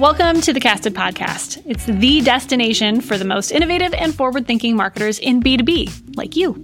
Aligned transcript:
Welcome 0.00 0.40
to 0.40 0.52
the 0.52 0.58
Casted 0.58 0.92
Podcast. 0.92 1.62
It's 1.66 1.86
the 1.86 2.20
destination 2.20 3.00
for 3.00 3.16
the 3.16 3.24
most 3.24 3.52
innovative 3.52 3.94
and 3.94 4.12
forward 4.12 4.44
thinking 4.44 4.74
marketers 4.74 5.20
in 5.20 5.40
B2B, 5.40 6.16
like 6.16 6.34
you. 6.34 6.60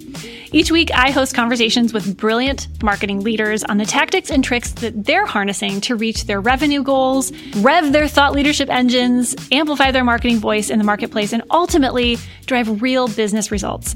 Each 0.51 0.73
week, 0.73 0.91
I 0.93 1.13
host 1.13 1.33
conversations 1.33 1.93
with 1.93 2.17
brilliant 2.17 2.67
marketing 2.83 3.21
leaders 3.21 3.63
on 3.63 3.77
the 3.77 3.87
tactics 3.87 4.33
and 4.33 4.43
tricks 4.43 4.73
that 4.73 5.05
they're 5.05 5.27
harnessing 5.27 5.81
to 5.83 5.95
reach 5.95 6.25
their 6.25 6.41
revenue 6.41 6.83
goals, 6.83 7.31
rev 7.59 7.93
their 7.93 8.09
thought 8.09 8.33
leadership 8.33 8.69
engines, 8.69 9.37
amplify 9.53 9.93
their 9.93 10.03
marketing 10.03 10.39
voice 10.39 10.69
in 10.69 10.81
the 10.81 10.85
marketplace, 10.85 11.33
and 11.33 11.45
ultimately 11.53 12.19
drive 12.47 12.83
real 12.83 13.07
business 13.07 13.53
results. 13.53 13.95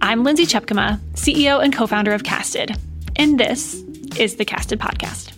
I'm 0.00 0.24
Lindsay 0.24 0.44
Tjepkema, 0.44 0.98
CEO 1.14 1.62
and 1.62 1.72
co 1.72 1.86
founder 1.86 2.12
of 2.12 2.24
Casted, 2.24 2.76
and 3.14 3.38
this 3.38 3.74
is 4.18 4.36
the 4.36 4.44
Casted 4.44 4.80
Podcast. 4.80 5.31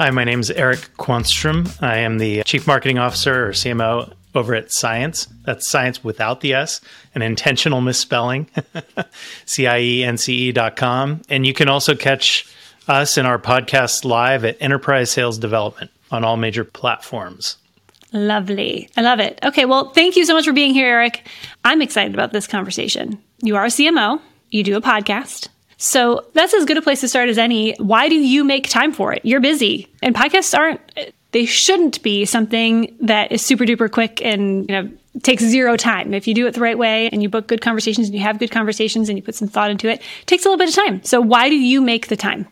Hi, 0.00 0.08
my 0.08 0.24
name 0.24 0.40
is 0.40 0.50
Eric 0.50 0.78
Quanstrom. 0.96 1.70
I 1.82 1.98
am 1.98 2.16
the 2.16 2.42
Chief 2.44 2.66
Marketing 2.66 2.98
Officer 2.98 3.48
or 3.48 3.50
CMO 3.50 4.10
over 4.34 4.54
at 4.54 4.72
CIENCE. 4.72 5.28
That's 5.44 5.68
science 5.68 6.02
without 6.02 6.40
the 6.40 6.54
S, 6.54 6.80
an 7.14 7.20
intentional 7.20 7.82
misspelling. 7.82 8.48
C-I-E-N-C-E.com. 9.44 11.20
And 11.28 11.46
you 11.46 11.52
can 11.52 11.68
also 11.68 11.94
catch 11.94 12.50
us 12.88 13.18
in 13.18 13.26
our 13.26 13.38
podcast 13.38 14.06
live 14.06 14.42
at 14.46 14.56
Enterprise 14.58 15.10
Sales 15.10 15.36
Development 15.36 15.90
on 16.10 16.24
all 16.24 16.38
major 16.38 16.64
platforms. 16.64 17.58
Lovely. 18.10 18.88
I 18.96 19.02
love 19.02 19.20
it. 19.20 19.38
Okay, 19.44 19.66
well, 19.66 19.90
thank 19.90 20.16
you 20.16 20.24
so 20.24 20.32
much 20.32 20.46
for 20.46 20.54
being 20.54 20.72
here, 20.72 20.88
Eric. 20.88 21.28
I'm 21.62 21.82
excited 21.82 22.14
about 22.14 22.32
this 22.32 22.46
conversation. 22.46 23.22
You 23.42 23.54
are 23.56 23.66
a 23.66 23.68
CMO, 23.68 24.18
you 24.48 24.64
do 24.64 24.78
a 24.78 24.80
podcast, 24.80 25.48
so 25.80 26.26
that's 26.34 26.52
as 26.52 26.66
good 26.66 26.76
a 26.76 26.82
place 26.82 27.00
to 27.00 27.08
start 27.08 27.30
as 27.30 27.38
any. 27.38 27.72
Why 27.78 28.10
do 28.10 28.14
you 28.14 28.44
make 28.44 28.68
time 28.68 28.92
for 28.92 29.14
it? 29.14 29.24
You're 29.24 29.40
busy. 29.40 29.88
And 30.02 30.14
podcasts 30.14 30.56
aren't, 30.56 30.78
they 31.32 31.46
shouldn't 31.46 32.02
be 32.02 32.26
something 32.26 32.94
that 33.00 33.32
is 33.32 33.42
super 33.42 33.64
duper 33.64 33.90
quick 33.90 34.20
and, 34.20 34.68
you 34.68 34.74
know, 34.74 34.90
takes 35.22 35.42
zero 35.42 35.78
time. 35.78 36.12
If 36.12 36.28
you 36.28 36.34
do 36.34 36.46
it 36.46 36.52
the 36.52 36.60
right 36.60 36.76
way 36.76 37.08
and 37.08 37.22
you 37.22 37.30
book 37.30 37.46
good 37.46 37.62
conversations 37.62 38.08
and 38.08 38.14
you 38.14 38.20
have 38.20 38.38
good 38.38 38.50
conversations 38.50 39.08
and 39.08 39.16
you 39.16 39.22
put 39.22 39.34
some 39.34 39.48
thought 39.48 39.70
into 39.70 39.88
it, 39.88 40.02
it 40.20 40.26
takes 40.26 40.44
a 40.44 40.50
little 40.50 40.58
bit 40.58 40.68
of 40.68 40.74
time. 40.74 41.02
So 41.02 41.18
why 41.18 41.48
do 41.48 41.56
you 41.56 41.80
make 41.80 42.08
the 42.08 42.16
time? 42.16 42.46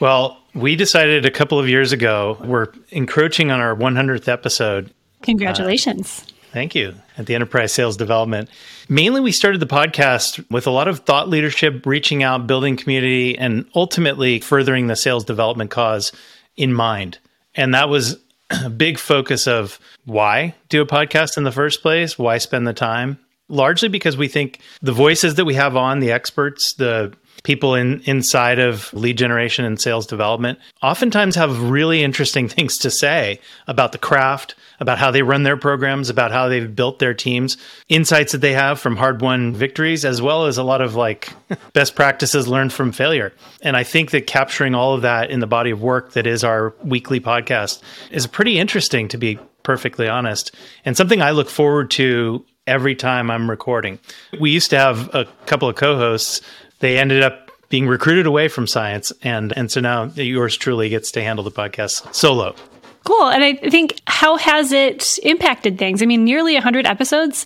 Well, 0.00 0.38
we 0.54 0.74
decided 0.74 1.26
a 1.26 1.30
couple 1.30 1.58
of 1.58 1.68
years 1.68 1.92
ago, 1.92 2.38
we're 2.42 2.68
encroaching 2.92 3.50
on 3.50 3.60
our 3.60 3.76
100th 3.76 4.26
episode. 4.26 4.90
Congratulations. 5.20 6.24
Uh, 6.26 6.32
thank 6.52 6.74
you. 6.74 6.94
At 7.18 7.26
the 7.26 7.34
Enterprise 7.34 7.72
Sales 7.72 7.96
Development. 7.96 8.48
Mainly, 8.88 9.20
we 9.20 9.32
started 9.32 9.60
the 9.60 9.66
podcast 9.66 10.44
with 10.50 10.66
a 10.66 10.70
lot 10.70 10.88
of 10.88 11.00
thought 11.00 11.28
leadership, 11.28 11.84
reaching 11.84 12.22
out, 12.22 12.46
building 12.46 12.76
community, 12.76 13.36
and 13.36 13.66
ultimately 13.74 14.40
furthering 14.40 14.86
the 14.86 14.96
sales 14.96 15.24
development 15.24 15.70
cause 15.70 16.12
in 16.56 16.72
mind. 16.72 17.18
And 17.54 17.74
that 17.74 17.88
was 17.88 18.18
a 18.64 18.70
big 18.70 18.98
focus 18.98 19.46
of 19.46 19.78
why 20.04 20.54
do 20.68 20.80
a 20.80 20.86
podcast 20.86 21.36
in 21.36 21.44
the 21.44 21.52
first 21.52 21.82
place? 21.82 22.18
Why 22.18 22.38
spend 22.38 22.66
the 22.66 22.72
time? 22.72 23.18
Largely 23.48 23.88
because 23.88 24.16
we 24.16 24.28
think 24.28 24.60
the 24.80 24.92
voices 24.92 25.34
that 25.34 25.44
we 25.44 25.54
have 25.54 25.76
on, 25.76 26.00
the 26.00 26.12
experts, 26.12 26.74
the 26.74 27.12
people 27.42 27.74
in 27.74 28.00
inside 28.04 28.58
of 28.58 28.92
lead 28.94 29.18
generation 29.18 29.64
and 29.64 29.80
sales 29.80 30.06
development 30.06 30.58
oftentimes 30.82 31.34
have 31.34 31.70
really 31.70 32.02
interesting 32.02 32.48
things 32.48 32.78
to 32.78 32.90
say 32.90 33.40
about 33.66 33.92
the 33.92 33.98
craft, 33.98 34.54
about 34.82 34.98
how 34.98 35.12
they 35.12 35.22
run 35.22 35.44
their 35.44 35.56
programs, 35.56 36.10
about 36.10 36.32
how 36.32 36.48
they've 36.48 36.74
built 36.74 36.98
their 36.98 37.14
teams, 37.14 37.56
insights 37.88 38.32
that 38.32 38.40
they 38.40 38.52
have 38.52 38.80
from 38.80 38.96
hard-won 38.96 39.54
victories 39.54 40.04
as 40.04 40.20
well 40.20 40.46
as 40.46 40.58
a 40.58 40.64
lot 40.64 40.80
of 40.80 40.96
like 40.96 41.32
best 41.72 41.94
practices 41.94 42.48
learned 42.48 42.72
from 42.72 42.90
failure. 42.90 43.32
And 43.62 43.76
I 43.76 43.84
think 43.84 44.10
that 44.10 44.26
capturing 44.26 44.74
all 44.74 44.92
of 44.92 45.02
that 45.02 45.30
in 45.30 45.38
the 45.38 45.46
body 45.46 45.70
of 45.70 45.80
work 45.80 46.14
that 46.14 46.26
is 46.26 46.42
our 46.42 46.74
weekly 46.82 47.20
podcast 47.20 47.80
is 48.10 48.26
pretty 48.26 48.58
interesting 48.58 49.06
to 49.08 49.16
be 49.16 49.38
perfectly 49.62 50.08
honest 50.08 50.52
and 50.84 50.96
something 50.96 51.22
I 51.22 51.30
look 51.30 51.48
forward 51.48 51.92
to 51.92 52.44
every 52.66 52.96
time 52.96 53.30
I'm 53.30 53.48
recording. 53.48 54.00
We 54.40 54.50
used 54.50 54.70
to 54.70 54.78
have 54.78 55.14
a 55.14 55.26
couple 55.46 55.68
of 55.68 55.76
co-hosts 55.76 56.40
they 56.80 56.98
ended 56.98 57.22
up 57.22 57.52
being 57.68 57.86
recruited 57.86 58.26
away 58.26 58.48
from 58.48 58.66
CIENCE 58.66 59.12
and 59.22 59.56
and 59.56 59.70
so 59.70 59.80
now 59.80 60.06
yours 60.16 60.56
truly 60.56 60.88
gets 60.88 61.12
to 61.12 61.22
handle 61.22 61.44
the 61.44 61.52
podcast 61.52 62.12
solo 62.12 62.56
cool. 63.04 63.28
And 63.28 63.42
i 63.42 63.54
think 63.54 64.00
how 64.06 64.36
has 64.36 64.72
it 64.72 65.18
impacted 65.22 65.78
things? 65.78 66.02
I 66.02 66.06
mean 66.06 66.24
nearly 66.24 66.54
100 66.54 66.86
episodes 66.86 67.44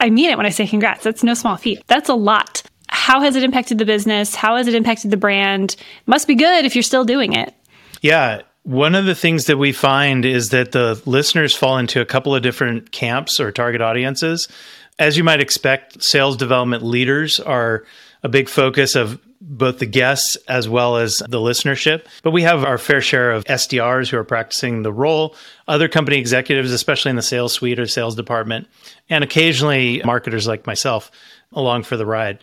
i 0.00 0.10
mean 0.10 0.30
it 0.30 0.36
when 0.36 0.46
i 0.46 0.50
say 0.50 0.66
congrats 0.66 1.04
that's 1.04 1.22
no 1.22 1.34
small 1.34 1.56
feat. 1.56 1.82
That's 1.86 2.08
a 2.08 2.14
lot. 2.14 2.62
How 2.88 3.20
has 3.20 3.36
it 3.36 3.42
impacted 3.42 3.78
the 3.78 3.84
business? 3.84 4.34
How 4.34 4.56
has 4.56 4.68
it 4.68 4.74
impacted 4.74 5.10
the 5.10 5.16
brand? 5.16 5.76
Must 6.06 6.26
be 6.26 6.34
good 6.34 6.64
if 6.64 6.74
you're 6.74 6.82
still 6.82 7.04
doing 7.04 7.32
it. 7.32 7.54
Yeah. 8.00 8.42
One 8.62 8.94
of 8.94 9.06
the 9.06 9.14
things 9.14 9.46
that 9.46 9.58
we 9.58 9.72
find 9.72 10.24
is 10.24 10.50
that 10.50 10.72
the 10.72 11.00
listeners 11.06 11.54
fall 11.54 11.78
into 11.78 12.00
a 12.00 12.04
couple 12.04 12.34
of 12.34 12.42
different 12.42 12.90
camps 12.90 13.38
or 13.38 13.52
target 13.52 13.80
audiences. 13.80 14.48
As 14.98 15.16
you 15.16 15.24
might 15.24 15.40
expect 15.40 16.02
sales 16.02 16.36
development 16.36 16.82
leaders 16.82 17.38
are 17.38 17.84
a 18.22 18.28
big 18.28 18.48
focus 18.48 18.96
of 18.96 19.20
both 19.46 19.78
the 19.78 19.86
guests 19.86 20.36
as 20.48 20.68
well 20.68 20.96
as 20.96 21.18
the 21.18 21.38
listenership. 21.38 22.04
But 22.22 22.32
we 22.32 22.42
have 22.42 22.64
our 22.64 22.78
fair 22.78 23.00
share 23.00 23.30
of 23.30 23.44
SDRs 23.44 24.08
who 24.08 24.18
are 24.18 24.24
practicing 24.24 24.82
the 24.82 24.92
role, 24.92 25.36
other 25.68 25.88
company 25.88 26.18
executives, 26.18 26.72
especially 26.72 27.10
in 27.10 27.16
the 27.16 27.22
sales 27.22 27.52
suite 27.52 27.78
or 27.78 27.86
sales 27.86 28.16
department, 28.16 28.66
and 29.08 29.22
occasionally 29.22 30.02
marketers 30.04 30.46
like 30.46 30.66
myself 30.66 31.10
along 31.52 31.84
for 31.84 31.96
the 31.96 32.06
ride. 32.06 32.40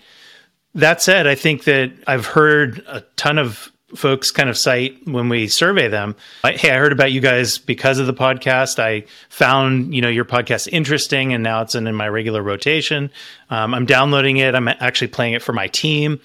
That 0.76 1.02
said, 1.02 1.28
I 1.28 1.36
think 1.36 1.66
that 1.66 1.92
I've 2.08 2.26
heard 2.26 2.84
a 2.88 3.02
ton 3.18 3.38
of 3.38 3.70
folks 3.96 4.32
kind 4.32 4.50
of 4.50 4.58
cite 4.58 4.98
when 5.06 5.30
we 5.30 5.48
survey 5.48 5.88
them 5.88 6.16
hey 6.44 6.72
i 6.72 6.78
heard 6.80 6.92
about 6.92 7.12
you 7.12 7.22
guys 7.22 7.60
because 7.60 8.00
of 8.00 8.08
the 8.08 8.14
podcast. 8.14 8.80
I 8.80 9.06
found 9.30 9.94
you 9.94 10.02
know 10.02 10.10
your 10.10 10.26
podcast 10.26 10.68
interesting 10.72 11.32
and 11.32 11.44
now 11.44 11.62
it's 11.62 11.76
in, 11.76 11.86
in 11.86 11.94
my 11.94 12.10
regular 12.10 12.42
rotation. 12.42 13.12
Um, 13.52 13.76
i'm 13.76 13.86
downloading 13.86 14.38
it. 14.38 14.56
I'm 14.56 14.68
actually 14.68 15.10
playing 15.10 15.34
it 15.34 15.44
for 15.44 15.54
my 15.54 15.68
team 15.68 16.20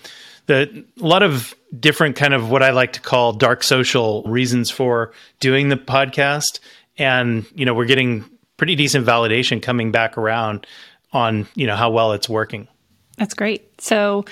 the 0.48 0.84
a 1.00 1.06
lot 1.06 1.22
of 1.22 1.54
different 1.78 2.16
kind 2.16 2.34
of 2.34 2.50
what 2.50 2.62
i 2.62 2.70
like 2.70 2.92
to 2.92 3.00
call 3.00 3.32
dark 3.32 3.62
social 3.62 4.22
reasons 4.25 4.70
for 4.70 5.12
doing 5.41 5.69
the 5.69 5.76
podcast 5.76 6.59
and 6.98 7.47
you 7.54 7.64
know 7.64 7.72
we're 7.72 7.86
getting 7.86 8.25
pretty 8.56 8.75
decent 8.75 9.06
validation 9.06 9.62
coming 9.62 9.92
back 9.92 10.19
around 10.19 10.66
on 11.12 11.47
you 11.54 11.66
know 11.66 11.76
how 11.76 11.91
well 11.91 12.12
it's 12.12 12.28
working 12.28 12.66
that's 13.16 13.34
great 13.34 13.81
so 13.81 14.25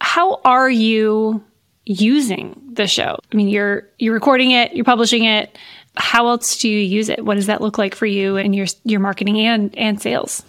how 0.00 0.40
are 0.44 0.70
you 0.70 1.44
using 1.86 2.60
the 2.72 2.86
show? 2.86 3.18
I 3.32 3.36
mean, 3.36 3.48
you're 3.48 3.88
you're 3.98 4.12
recording 4.12 4.50
it, 4.50 4.74
you're 4.74 4.84
publishing 4.84 5.24
it. 5.24 5.56
How 5.96 6.28
else 6.28 6.58
do 6.58 6.68
you 6.68 6.78
use 6.78 7.08
it? 7.08 7.24
What 7.24 7.36
does 7.36 7.46
that 7.46 7.62
look 7.62 7.78
like 7.78 7.94
for 7.94 8.06
you 8.06 8.36
and 8.36 8.54
your 8.54 8.66
your 8.84 9.00
marketing 9.00 9.38
and 9.40 9.76
and 9.78 10.02
sales? 10.02 10.42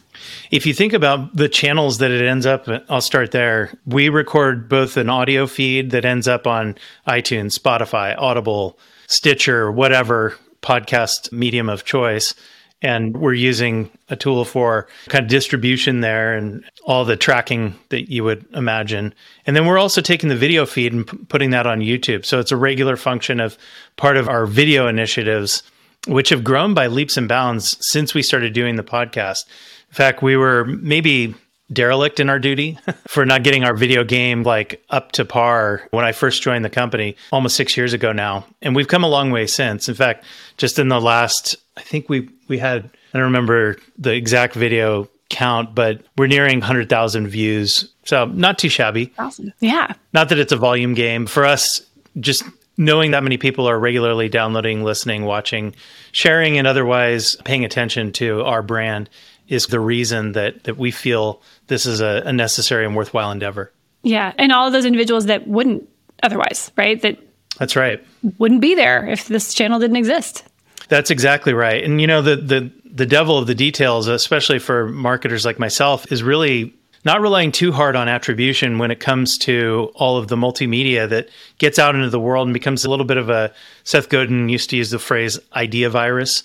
If 0.52 0.66
you 0.66 0.74
think 0.74 0.94
about 0.94 1.36
the 1.36 1.50
channels 1.50 1.98
that 2.00 2.12
it 2.12 2.26
ends 2.26 2.46
up, 2.46 2.68
I'll 2.90 3.02
start 3.02 3.32
there. 3.32 3.78
We 3.86 4.10
record 4.10 4.70
both 4.70 4.98
an 4.98 5.10
audio 5.10 5.48
feed 5.48 5.92
that 5.92 6.06
ends 6.06 6.28
up 6.28 6.48
on 6.48 6.76
iTunes, 7.08 7.58
Spotify, 7.58 8.16
Audible, 8.18 8.78
Stitcher, 9.08 9.72
whatever 9.72 10.38
podcast 10.62 11.32
medium 11.32 11.70
of 11.70 11.86
choice 11.86 12.34
and 12.82 13.18
we're 13.18 13.34
using 13.34 13.90
a 14.10 14.16
tool 14.16 14.46
for 14.46 14.88
kind 15.08 15.24
of 15.24 15.30
distribution 15.30 16.02
there 16.02 16.36
and 16.36 16.64
all 16.84 17.06
the 17.06 17.16
tracking 17.16 17.76
that 17.90 18.12
you 18.12 18.24
would 18.24 18.46
imagine. 18.54 19.14
And 19.46 19.56
then 19.56 19.66
we're 19.66 19.80
also 19.80 20.02
taking 20.02 20.30
the 20.30 20.36
video 20.36 20.66
feed 20.66 20.94
and 20.94 21.08
p- 21.08 21.18
putting 21.30 21.50
that 21.52 21.66
on 21.66 21.80
YouTube. 21.80 22.24
So 22.24 22.40
it's 22.40 22.52
a 22.52 22.58
regular 22.58 22.96
function 22.96 23.40
of 23.40 23.58
part 23.96 24.16
of 24.16 24.30
our 24.30 24.46
video 24.46 24.88
initiatives, 24.88 25.64
which 26.08 26.30
have 26.30 26.44
grown 26.44 26.76
by 26.76 26.88
leaps 26.88 27.18
and 27.18 27.28
bounds 27.28 27.78
since 27.82 28.14
we 28.14 28.22
started 28.22 28.54
doing 28.54 28.76
the 28.76 28.84
podcast. 28.84 29.46
In 29.90 29.96
fact, 29.96 30.22
we 30.22 30.36
were 30.36 30.66
maybe 30.66 31.36
derelict 31.72 32.20
in 32.20 32.30
our 32.30 32.40
duty 32.40 32.78
for 33.08 33.26
not 33.26 33.44
getting 33.44 33.64
our 33.64 33.74
video 33.74 34.04
game 34.04 34.44
like 34.44 34.84
up 34.90 35.12
to 35.14 35.26
par 35.26 35.88
when 35.92 36.06
I 36.06 36.12
first 36.12 36.42
joined 36.42 36.64
the 36.64 36.70
company 36.70 37.16
almost 37.32 37.56
6 37.58 37.76
years 37.76 37.94
ago 37.94 38.12
now. 38.12 38.46
And 38.62 38.76
we've 38.76 38.88
come 38.88 39.04
a 39.04 39.10
long 39.10 39.32
way 39.32 39.48
since. 39.48 39.90
In 39.90 39.96
fact, 39.96 40.24
just 40.58 40.80
in 40.80 40.88
the 40.88 41.02
last 41.02 41.58
I 41.76 41.82
think 41.82 42.10
we 42.10 42.30
we 42.48 42.58
had 42.58 42.86
I 43.14 43.18
don't 43.18 43.26
remember 43.26 43.78
the 43.98 44.14
exact 44.14 44.56
video 44.56 45.10
count, 45.30 45.76
but 45.76 46.02
we're 46.18 46.28
nearing 46.28 46.60
100,000 46.60 47.28
views. 47.28 47.92
So, 48.06 48.26
not 48.26 48.58
too 48.58 48.70
shabby. 48.70 49.14
Awesome. 49.18 49.52
Yeah. 49.60 49.94
Not 50.14 50.30
that 50.30 50.40
it's 50.40 50.52
a 50.52 50.58
volume 50.58 50.94
game 50.94 51.26
for 51.26 51.46
us 51.46 51.82
just 52.20 52.44
knowing 52.78 53.12
that 53.12 53.24
many 53.24 53.38
people 53.38 53.68
are 53.68 53.80
regularly 53.80 54.30
downloading, 54.30 54.84
listening, 54.84 55.26
watching, 55.26 55.76
sharing 56.12 56.58
and 56.58 56.68
otherwise 56.68 57.36
paying 57.44 57.66
attention 57.66 58.12
to 58.14 58.44
our 58.44 58.62
brand 58.62 59.10
is 59.48 59.68
the 59.68 59.80
reason 59.80 60.34
that 60.34 60.64
that 60.66 60.78
we 60.78 60.92
feel 60.92 61.42
this 61.68 61.86
is 61.86 62.02
a, 62.02 62.24
a 62.26 62.34
necessary 62.34 62.86
and 62.86 62.96
worthwhile 62.96 63.32
endeavor. 63.32 63.72
Yeah, 64.04 64.34
and 64.38 64.52
all 64.52 64.68
of 64.68 64.74
those 64.74 64.86
individuals 64.86 65.26
that 65.26 65.48
wouldn't 65.48 65.88
otherwise, 66.24 66.72
right? 66.78 67.02
That 67.02 67.18
That's 67.60 67.76
right. 67.76 68.04
Wouldn't 68.38 68.62
be 68.62 68.76
there 68.76 69.08
if 69.08 69.28
this 69.28 69.54
channel 69.54 69.80
didn't 69.80 69.98
exist. 69.98 70.44
That's 70.90 71.12
exactly 71.12 71.54
right. 71.54 71.84
And 71.84 72.00
you 72.00 72.08
know 72.08 72.22
the 72.22 72.36
the 72.36 72.72
the 72.86 73.06
devil 73.06 73.38
of 73.38 73.48
the 73.48 73.56
details, 73.56 74.08
especially 74.08 74.60
for 74.60 74.88
marketers 74.88 75.46
like 75.46 75.60
myself, 75.60 76.12
is 76.12 76.24
really 76.24 76.74
not 77.06 77.22
relying 77.22 77.52
too 77.52 77.72
hard 77.72 77.96
on 77.96 78.10
attribution 78.10 78.80
when 78.80 78.92
it 78.92 79.00
comes 79.00 79.38
to 79.38 79.92
all 79.96 80.18
of 80.18 80.28
the 80.28 80.36
multimedia 80.36 81.08
that 81.08 81.30
gets 81.58 81.80
out 81.80 81.96
into 81.96 82.10
the 82.10 82.20
world 82.20 82.48
and 82.48 82.54
becomes 82.54 82.84
a 82.84 82.90
little 82.90 83.06
bit 83.06 83.18
of 83.18 83.30
a 83.30 83.54
Seth 83.84 84.10
Godin 84.10 84.50
used 84.50 84.70
to 84.72 84.78
use 84.78 84.90
the 84.90 85.00
phrase 85.00 85.40
idea 85.54 85.90
virus. 85.90 86.44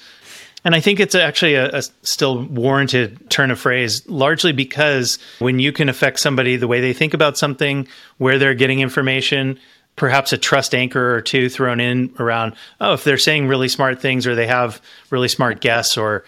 And 0.64 0.74
I 0.74 0.80
think 0.80 1.00
it's 1.00 1.14
actually 1.14 1.54
a, 1.54 1.70
a, 1.70 1.82
still 2.02 2.44
warranted 2.44 3.30
turn 3.30 3.50
of 3.50 3.58
phrase, 3.58 4.08
largely 4.08 4.52
because 4.52 5.18
when 5.40 5.58
you 5.58 5.72
can 5.72 5.88
affect 5.88 6.20
somebody 6.20 6.56
the 6.56 6.68
way 6.68 6.80
they 6.80 6.92
think 6.92 7.14
about 7.14 7.36
something, 7.36 7.88
where 8.18 8.38
they're 8.38 8.54
getting 8.54 8.80
information, 8.80 9.58
perhaps 9.96 10.32
a 10.32 10.38
trust 10.38 10.74
anchor 10.74 11.14
or 11.14 11.20
two 11.20 11.48
thrown 11.48 11.80
in 11.80 12.14
around, 12.18 12.54
oh, 12.80 12.94
if 12.94 13.04
they're 13.04 13.18
saying 13.18 13.48
really 13.48 13.68
smart 13.68 14.00
things 14.00 14.26
or 14.26 14.34
they 14.34 14.46
have 14.46 14.80
really 15.10 15.28
smart 15.28 15.60
guests 15.60 15.96
or 15.96 16.24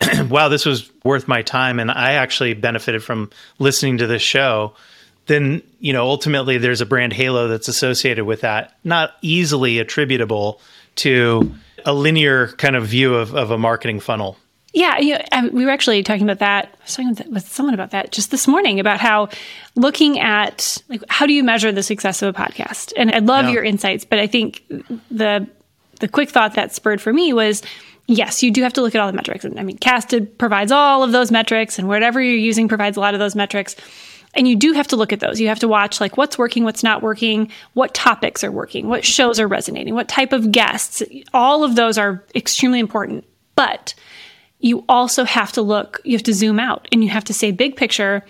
wow, 0.28 0.48
this 0.48 0.64
was 0.64 0.90
worth 1.04 1.26
my 1.26 1.42
time 1.42 1.78
and 1.78 1.90
I 1.90 2.12
actually 2.12 2.54
benefited 2.54 3.02
from 3.02 3.30
listening 3.58 3.98
to 3.98 4.06
this 4.06 4.22
show, 4.22 4.74
then, 5.26 5.62
you 5.80 5.92
know, 5.92 6.04
ultimately 6.04 6.58
there's 6.58 6.80
a 6.80 6.86
brand 6.86 7.12
halo 7.12 7.48
that's 7.48 7.68
associated 7.68 8.24
with 8.24 8.40
that, 8.40 8.76
not 8.84 9.12
easily 9.22 9.78
attributable 9.78 10.60
to 10.96 11.52
a 11.84 11.92
linear 11.92 12.48
kind 12.52 12.76
of 12.76 12.86
view 12.86 13.14
of, 13.14 13.34
of 13.34 13.50
a 13.50 13.58
marketing 13.58 14.00
funnel. 14.00 14.36
Yeah, 14.72 14.98
you 14.98 15.18
know, 15.18 15.50
we 15.52 15.66
were 15.66 15.70
actually 15.70 16.02
talking 16.02 16.22
about 16.22 16.38
that. 16.38 16.74
I 16.80 16.84
was 16.84 16.96
talking 16.96 17.32
with 17.32 17.46
someone 17.46 17.74
about 17.74 17.90
that 17.90 18.10
just 18.10 18.30
this 18.30 18.48
morning 18.48 18.80
about 18.80 19.00
how 19.00 19.28
looking 19.76 20.18
at 20.18 20.82
like 20.88 21.02
how 21.08 21.26
do 21.26 21.34
you 21.34 21.44
measure 21.44 21.72
the 21.72 21.82
success 21.82 22.22
of 22.22 22.34
a 22.34 22.38
podcast? 22.38 22.92
And 22.96 23.10
I 23.12 23.18
love 23.18 23.46
yeah. 23.46 23.52
your 23.52 23.64
insights, 23.64 24.06
but 24.06 24.18
I 24.18 24.26
think 24.26 24.62
the 25.10 25.46
the 26.00 26.08
quick 26.08 26.30
thought 26.30 26.54
that 26.54 26.74
spurred 26.74 27.02
for 27.02 27.12
me 27.12 27.34
was 27.34 27.62
yes, 28.06 28.42
you 28.42 28.50
do 28.50 28.62
have 28.62 28.72
to 28.74 28.82
look 28.82 28.94
at 28.94 29.00
all 29.00 29.06
the 29.06 29.12
metrics. 29.12 29.44
I 29.44 29.62
mean, 29.62 29.78
Casted 29.78 30.38
provides 30.38 30.72
all 30.72 31.02
of 31.02 31.12
those 31.12 31.30
metrics, 31.30 31.78
and 31.78 31.86
whatever 31.86 32.20
you're 32.20 32.34
using 32.34 32.66
provides 32.66 32.96
a 32.96 33.00
lot 33.00 33.14
of 33.14 33.20
those 33.20 33.34
metrics. 33.34 33.76
And 34.34 34.48
you 34.48 34.56
do 34.56 34.72
have 34.72 34.88
to 34.88 34.96
look 34.96 35.12
at 35.12 35.20
those. 35.20 35.40
You 35.40 35.48
have 35.48 35.58
to 35.58 35.68
watch 35.68 36.00
like 36.00 36.16
what's 36.16 36.38
working, 36.38 36.64
what's 36.64 36.82
not 36.82 37.02
working, 37.02 37.50
what 37.74 37.94
topics 37.94 38.42
are 38.42 38.52
working, 38.52 38.88
what 38.88 39.04
shows 39.04 39.38
are 39.38 39.48
resonating, 39.48 39.94
what 39.94 40.08
type 40.08 40.32
of 40.32 40.50
guests. 40.50 41.02
All 41.34 41.64
of 41.64 41.76
those 41.76 41.98
are 41.98 42.24
extremely 42.34 42.80
important. 42.80 43.24
But 43.56 43.94
you 44.60 44.84
also 44.88 45.24
have 45.24 45.52
to 45.52 45.62
look, 45.62 46.00
you 46.04 46.12
have 46.12 46.22
to 46.22 46.32
zoom 46.32 46.58
out 46.58 46.88
and 46.92 47.04
you 47.04 47.10
have 47.10 47.24
to 47.24 47.34
say 47.34 47.50
big 47.50 47.76
picture, 47.76 48.24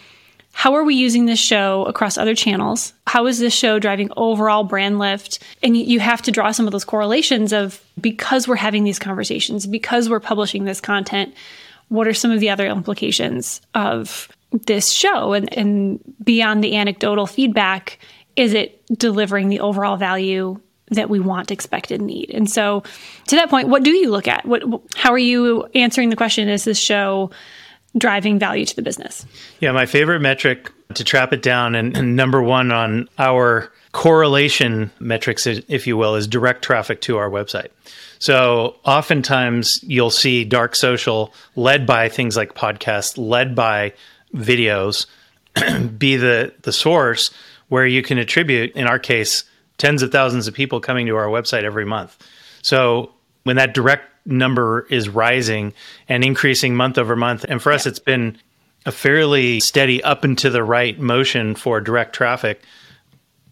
how 0.55 0.75
are 0.75 0.85
we 0.85 0.95
using 0.95 1.27
this 1.27 1.39
show 1.39 1.85
across 1.87 2.19
other 2.19 2.35
channels? 2.35 2.93
How 3.07 3.27
is 3.27 3.39
this 3.39 3.55
show 3.55 3.79
driving 3.79 4.11
overall 4.17 4.65
brand 4.65 4.99
lift? 4.99 5.39
And 5.63 5.77
you 5.77 6.01
have 6.01 6.23
to 6.23 6.31
draw 6.31 6.51
some 6.51 6.67
of 6.67 6.73
those 6.73 6.85
correlations 6.85 7.53
of 7.53 7.81
because 8.01 8.49
we're 8.49 8.57
having 8.57 8.85
these 8.85 8.99
conversations, 8.99 9.67
because 9.67 10.11
we're 10.11 10.21
publishing 10.21 10.65
this 10.65 10.81
content, 10.81 11.35
what 11.89 12.09
are 12.09 12.15
some 12.15 12.31
of 12.31 12.41
the 12.41 12.51
other 12.51 12.67
implications 12.67 13.61
of 13.75 14.29
this 14.53 14.93
show? 14.93 15.33
And, 15.33 15.53
and 15.57 16.01
beyond 16.23 16.63
the 16.63 16.77
anecdotal 16.77 17.27
feedback, 17.27 17.99
is 18.37 18.55
it 18.55 18.83
delivering 18.97 19.49
the 19.49 19.61
overall 19.61 19.97
value 19.97 20.61
that 20.95 21.11
we 21.11 21.21
want, 21.21 21.51
expect, 21.51 21.91
and 21.91 22.07
need. 22.07 22.31
And 22.33 22.51
so, 22.51 22.83
to 23.29 23.37
that 23.37 23.51
point, 23.51 23.69
what 23.69 23.83
do 23.83 23.91
you 23.91 24.11
look 24.11 24.29
at? 24.29 24.45
What, 24.45 24.63
how 24.95 25.11
are 25.11 25.19
you 25.19 25.65
answering 25.75 26.11
the 26.11 26.17
question? 26.17 26.49
Is 26.49 26.65
this 26.65 26.79
show 26.79 27.31
driving 27.97 28.39
value 28.39 28.65
to 28.65 28.77
the 28.77 28.83
business? 28.83 29.27
Yeah, 29.61 29.73
my 29.73 29.87
favorite 29.87 30.21
metric 30.21 30.71
to 30.95 31.05
trap 31.05 31.33
it 31.33 31.43
down, 31.43 31.75
and, 31.75 31.97
and 31.97 32.17
number 32.17 32.43
one 32.43 32.71
on 32.71 33.09
our 33.19 33.73
correlation 33.93 34.91
metrics, 34.99 35.47
if 35.47 35.87
you 35.87 35.97
will, 35.97 36.15
is 36.15 36.27
direct 36.27 36.63
traffic 36.63 37.01
to 37.03 37.19
our 37.19 37.31
website. 37.31 37.69
So 38.19 38.77
oftentimes 38.85 39.81
you'll 39.83 40.11
see 40.11 40.45
dark 40.45 40.77
social 40.77 41.35
led 41.57 41.87
by 41.87 42.09
things 42.09 42.37
like 42.37 42.55
podcasts, 42.55 43.19
led 43.19 43.55
by 43.55 43.95
videos, 44.35 45.07
be 45.99 46.17
the 46.17 46.55
the 46.63 46.73
source 46.73 47.31
where 47.69 47.87
you 47.87 48.03
can 48.03 48.19
attribute, 48.19 48.73
in 48.73 48.87
our 48.87 48.99
case, 48.99 49.45
tens 49.79 50.03
of 50.03 50.13
thousands 50.13 50.47
of 50.47 50.55
people 50.55 50.81
coming 50.81 51.07
to 51.07 51.17
our 51.17 51.27
website 51.27 51.65
every 51.65 51.87
month. 51.87 52.19
So 52.63 53.13
when 53.45 53.57
that 53.57 53.75
direct 53.75 54.27
number 54.27 54.87
is 54.91 55.09
rising 55.09 55.73
and 56.09 56.23
increasing 56.23 56.77
month 56.77 56.99
over 56.99 57.17
month, 57.17 57.45
and 57.49 57.61
for 57.61 57.73
us, 57.73 57.87
it's 57.87 57.99
been 57.99 58.39
a 58.85 58.93
fairly 58.93 59.61
steady 59.61 60.03
up 60.03 60.25
and 60.25 60.37
to 60.39 60.51
the 60.51 60.63
right 60.63 60.99
motion 60.99 61.55
for 61.55 61.81
direct 61.81 62.15
traffic. 62.15 62.63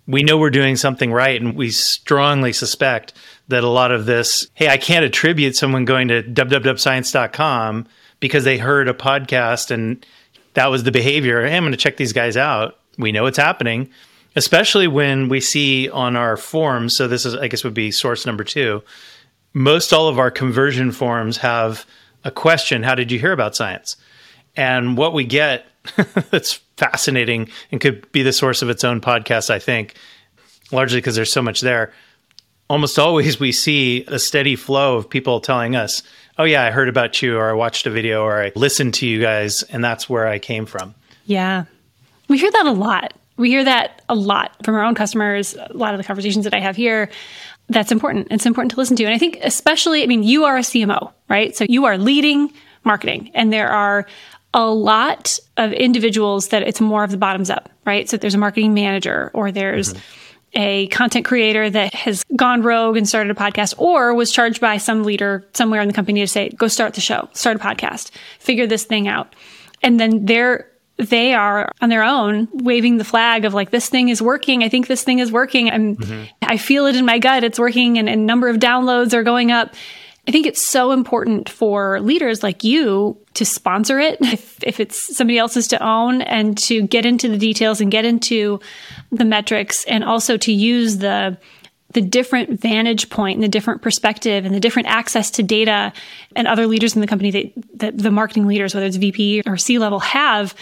We 0.06 0.23
know 0.23 0.38
we're 0.38 0.50
doing 0.50 0.76
something 0.76 1.12
right, 1.12 1.41
and 1.41 1.55
we 1.55 1.71
strongly 1.71 2.53
suspect 2.53 3.12
that 3.49 3.65
a 3.65 3.69
lot 3.69 3.93
of 3.93 4.06
this, 4.06 4.49
hey, 4.55 4.69
I 4.69 4.76
can't 4.76 5.05
attribute 5.05 5.56
someone 5.56 5.85
going 5.85 6.09
to 6.09 6.23
www.cience.com 6.23 7.87
because 8.19 8.44
they 8.44 8.59
heard 8.59 8.88
a 8.88 8.94
podcast 8.94 9.71
and 9.71 10.05
that 10.55 10.67
was 10.67 10.82
the 10.82 10.93
behavior. 10.93 11.47
Hey, 11.47 11.56
I'm 11.56 11.62
going 11.62 11.73
to 11.73 11.79
check 11.79 11.97
these 11.97 12.12
guys 12.12 12.37
out. 12.37 12.79
We 12.99 13.12
know 13.12 13.26
it's 13.26 13.38
happening 13.38 13.91
especially 14.37 14.87
when 14.87 15.29
we 15.29 15.41
see 15.41 15.88
on 15.88 16.17
our 16.17 16.37
forms. 16.37 16.97
So 16.97 17.08
this 17.08 17.26
is, 17.26 17.35
I 17.35 17.49
guess, 17.49 17.64
would 17.64 17.75
be 17.75 17.91
source 17.91 18.26
number 18.26 18.44
two. 18.44 18.82
Most 19.52 19.93
all 19.93 20.08
of 20.08 20.19
our 20.19 20.31
conversion 20.31 20.93
forms 20.93 21.38
have 21.38 21.85
a 22.25 22.31
question: 22.31 22.82
How 22.82 22.94
did 22.94 23.11
you 23.11 23.19
hear 23.19 23.32
about 23.32 23.56
CIENCE? 23.56 23.97
And 24.56 24.97
what 24.97 25.14
we 25.14 25.25
get 25.25 25.67
that's 26.31 26.55
fascinating 26.76 27.49
and 27.70 27.81
could 27.81 28.11
be 28.12 28.23
the 28.23 28.32
source 28.32 28.62
of 28.62 28.70
its 28.70 28.85
own 28.85 29.00
podcast. 29.00 29.50
I 29.50 29.58
think, 29.58 29.94
largely 30.70 30.99
because 30.99 31.17
there's 31.17 31.32
so 31.32 31.43
much 31.43 31.61
there. 31.61 31.93
Almost 32.69 33.00
always, 33.00 33.41
we 33.41 33.50
see 33.50 34.05
a 34.06 34.20
steady 34.20 34.55
flow 34.55 34.97
of 34.97 35.11
people 35.11 35.41
telling 35.41 35.75
us, 35.75 36.05
"Oh 36.41 36.45
yeah, 36.45 36.65
I 36.65 36.71
heard 36.71 36.89
about 36.89 37.23
you, 37.23 37.37
or 37.37 37.51
I 37.51 37.53
watched 37.53 37.87
a 37.87 37.91
video, 37.91 38.23
or 38.23 38.43
I 38.43 38.53
listened 38.57 38.95
to 38.95 39.07
you 39.07 39.21
guys, 39.21 39.63
and 39.65 39.85
that's 39.85 40.09
where 40.09 40.27
I 40.27 40.39
came 40.39 40.67
from." 40.67 40.95
Yeah, 41.27 41.65
we 42.29 42.39
hear 42.39 42.51
that 42.51 42.67
a 42.67 42.73
lot 42.73 43.13
we 43.41 43.49
hear 43.49 43.65
that 43.65 44.03
a 44.11 44.15
lot 44.15 44.55
from 44.65 44.75
our 44.75 44.85
own 44.85 44.95
customers, 44.95 45.55
a 45.55 45.73
lot 45.73 45.95
of 45.95 45.99
the 45.99 46.05
conversations 46.05 46.45
that 46.45 46.53
I 46.53 46.61
have 46.61 46.77
here. 46.77 47.09
That's 47.71 47.91
important. 47.91 48.29
It's 48.31 48.45
important 48.45 48.73
to 48.73 48.77
listen 48.77 48.97
to. 48.97 49.05
And 49.05 49.15
I 49.15 49.19
think, 49.19 49.39
especially, 49.43 50.03
I 50.03 50.07
mean, 50.07 50.23
you 50.23 50.45
are 50.45 50.59
a 50.59 50.61
CMO, 50.61 51.11
right? 51.29 51.57
So 51.57 51.65
you 51.67 51.87
are 51.87 51.97
leading 51.97 52.53
marketing, 52.85 53.31
and 53.33 53.51
there 53.51 53.71
are 53.71 54.07
a 54.53 54.67
lot 54.67 55.39
of 55.57 55.73
individuals 55.73 56.49
that 56.49 56.63
it's 56.63 56.83
more 56.83 57.03
of 57.03 57.11
the 57.13 57.17
bottoms 57.17 57.49
up, 57.49 57.71
right? 57.87 58.11
So 58.11 58.19
there's 58.19 58.35
a 58.35 58.39
marketing 58.39 58.75
manager 58.75 59.31
or 59.33 59.51
there's 59.51 59.95
mm-hmm. 59.95 60.30
A 60.55 60.88
content 60.88 61.25
creator 61.25 61.70
that 61.70 61.94
has 61.94 62.25
gone 62.37 62.62
rogue 62.62 62.97
and 62.97 63.08
started 63.08 63.31
a 63.31 63.38
podcast 63.38 63.75
or 63.79 64.14
was 64.14 64.32
charged 64.32 64.61
by 64.61 64.79
some 64.79 65.05
leader 65.05 65.47
somewhere 65.55 65.81
in 65.81 65.88
the 65.88 65.94
company 65.94 66.20
to 66.20 66.26
say, 66.26 66.49
go 66.50 66.69
start 66.69 66.94
the 66.94 67.00
show, 67.00 67.29
start 67.32 67.56
a 67.56 67.61
podcast, 67.61 68.11
figure 68.38 68.67
this 68.67 68.85
thing 68.85 69.06
out. 69.06 69.35
And 69.82 70.00
then 70.00 70.26
they're 70.26 70.67
they 71.00 71.32
are 71.32 71.73
on 71.81 71.88
their 71.88 72.02
own 72.02 72.47
waving 72.52 72.99
the 72.99 73.05
flag 73.05 73.47
of 73.47 73.55
like 73.55 73.70
this 73.70 73.88
thing 73.88 74.11
is 74.11 74.20
working 74.20 74.62
i 74.62 74.69
think 74.69 74.87
this 74.87 75.02
thing 75.02 75.19
is 75.19 75.32
working 75.32 75.70
i'm 75.70 75.97
mm-hmm. 75.97 76.25
i 76.43 76.58
feel 76.58 76.85
it 76.85 76.94
in 76.94 77.06
my 77.06 77.19
gut 77.19 77.43
it's 77.43 77.58
working 77.58 77.99
and 77.99 78.07
a 78.07 78.16
number 78.16 78.49
of 78.49 78.57
downloads 78.59 79.14
are 79.14 79.23
going 79.23 79.50
up 79.50 79.75
i 80.31 80.33
think 80.33 80.47
it's 80.47 80.65
so 80.65 80.93
important 80.93 81.49
for 81.49 82.01
leaders 82.01 82.45
like 82.45 82.63
you 82.63 83.19
to 83.35 83.45
sponsor 83.45 83.99
it 83.99 84.17
if, 84.21 84.63
if 84.63 84.79
it's 84.79 85.17
somebody 85.17 85.39
else's 85.39 85.67
to 85.67 85.83
own 85.85 86.23
and 86.23 86.57
to 86.57 86.87
get 86.87 87.05
into 87.05 87.29
the 87.29 87.37
details 87.37 87.81
and 87.81 87.91
get 87.91 88.05
into 88.05 88.61
the 89.11 89.25
metrics 89.25 89.85
and 89.87 90.05
also 90.05 90.37
to 90.37 90.53
use 90.53 90.99
the 90.99 91.37
the 91.93 92.01
different 92.01 92.61
vantage 92.61 93.11
point 93.11 93.35
and 93.35 93.43
the 93.43 93.49
different 93.49 93.83
perspective 93.83 94.45
and 94.45 94.55
the 94.55 94.61
different 94.61 94.87
access 94.87 95.29
to 95.33 95.43
data 95.43 95.93
and 96.37 96.47
other 96.47 96.69
leaders 96.69 96.95
in 96.95 97.01
the 97.01 97.07
company 97.07 97.31
that, 97.33 97.53
that 97.75 97.99
the 97.99 98.13
marketing 98.13 98.47
leaders, 98.47 98.75
whether 98.75 98.87
it's 98.87 98.97
VP 98.97 99.43
or 99.45 99.57
C 99.57 99.79
level, 99.79 99.99
have 99.99 100.55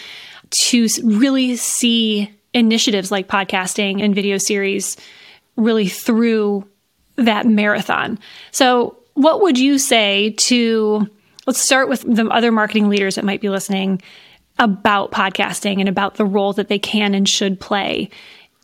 to 0.51 0.89
really 1.05 1.57
see 1.57 2.33
initiatives 2.55 3.11
like 3.11 3.29
podcasting 3.29 4.03
and 4.03 4.15
video 4.15 4.39
series 4.39 4.97
really 5.57 5.87
through 5.87 6.67
that 7.17 7.47
marathon. 7.47 8.19
So, 8.51 8.97
what 9.19 9.41
would 9.41 9.59
you 9.59 9.79
say 9.79 10.31
to 10.39 11.09
let's 11.47 11.61
start 11.61 11.89
with 11.89 12.03
the 12.03 12.29
other 12.29 12.53
marketing 12.53 12.89
leaders 12.89 13.17
that 13.17 13.25
might 13.25 13.41
be 13.41 13.49
listening 13.49 14.01
about 14.61 15.11
podcasting 15.11 15.81
and 15.81 15.89
about 15.89 16.15
the 16.15 16.25
role 16.25 16.53
that 16.53 16.69
they 16.69 16.79
can 16.79 17.15
and 17.15 17.29
should 17.29 17.59
play 17.59 18.11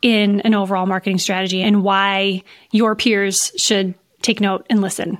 in 0.00 0.40
an 0.42 0.54
overall 0.54 0.86
marketing 0.86 1.18
strategy 1.18 1.60
and 1.60 1.82
why 1.82 2.42
your 2.70 2.94
peers 2.94 3.50
should 3.56 3.94
take 4.22 4.40
note 4.40 4.64
and 4.70 4.80
listen? 4.80 5.18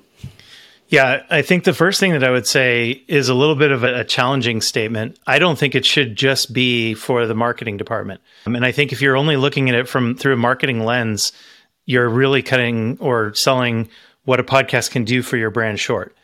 Yeah, 0.89 1.25
I 1.31 1.43
think 1.43 1.65
the 1.65 1.73
first 1.73 1.99
thing 1.99 2.13
that 2.13 2.23
I 2.23 2.31
would 2.31 2.47
say 2.47 3.03
is 3.09 3.29
a 3.29 3.35
little 3.35 3.57
bit 3.57 3.73
of 3.73 3.83
a, 3.83 4.05
challenging 4.05 4.61
statement. 4.61 5.19
I 5.27 5.41
don't 5.41 5.59
think 5.59 5.75
it 5.75 5.85
should 5.85 6.15
just 6.15 6.53
be 6.53 6.95
for 6.95 7.27
the 7.27 7.35
marketing 7.35 7.77
department. 7.77 8.21
Um, 8.47 8.55
and 8.55 8.65
I 8.65 8.71
think 8.71 8.93
if 8.93 9.03
you're 9.03 9.17
only 9.17 9.37
looking 9.37 9.69
at 9.69 9.75
it 9.75 9.89
from 9.89 10.17
through 10.17 10.35
a 10.35 10.37
marketing 10.37 10.85
lens, 10.85 11.33
you're 11.87 12.09
really 12.09 12.43
cutting 12.43 12.99
or 13.01 13.35
selling 13.35 13.89
what 14.25 14.41
a 14.41 14.45
podcast 14.45 14.91
can 14.91 15.05
do 15.05 15.23
for 15.23 15.37
your 15.37 15.51
brand 15.51 15.81
short. 15.81 16.15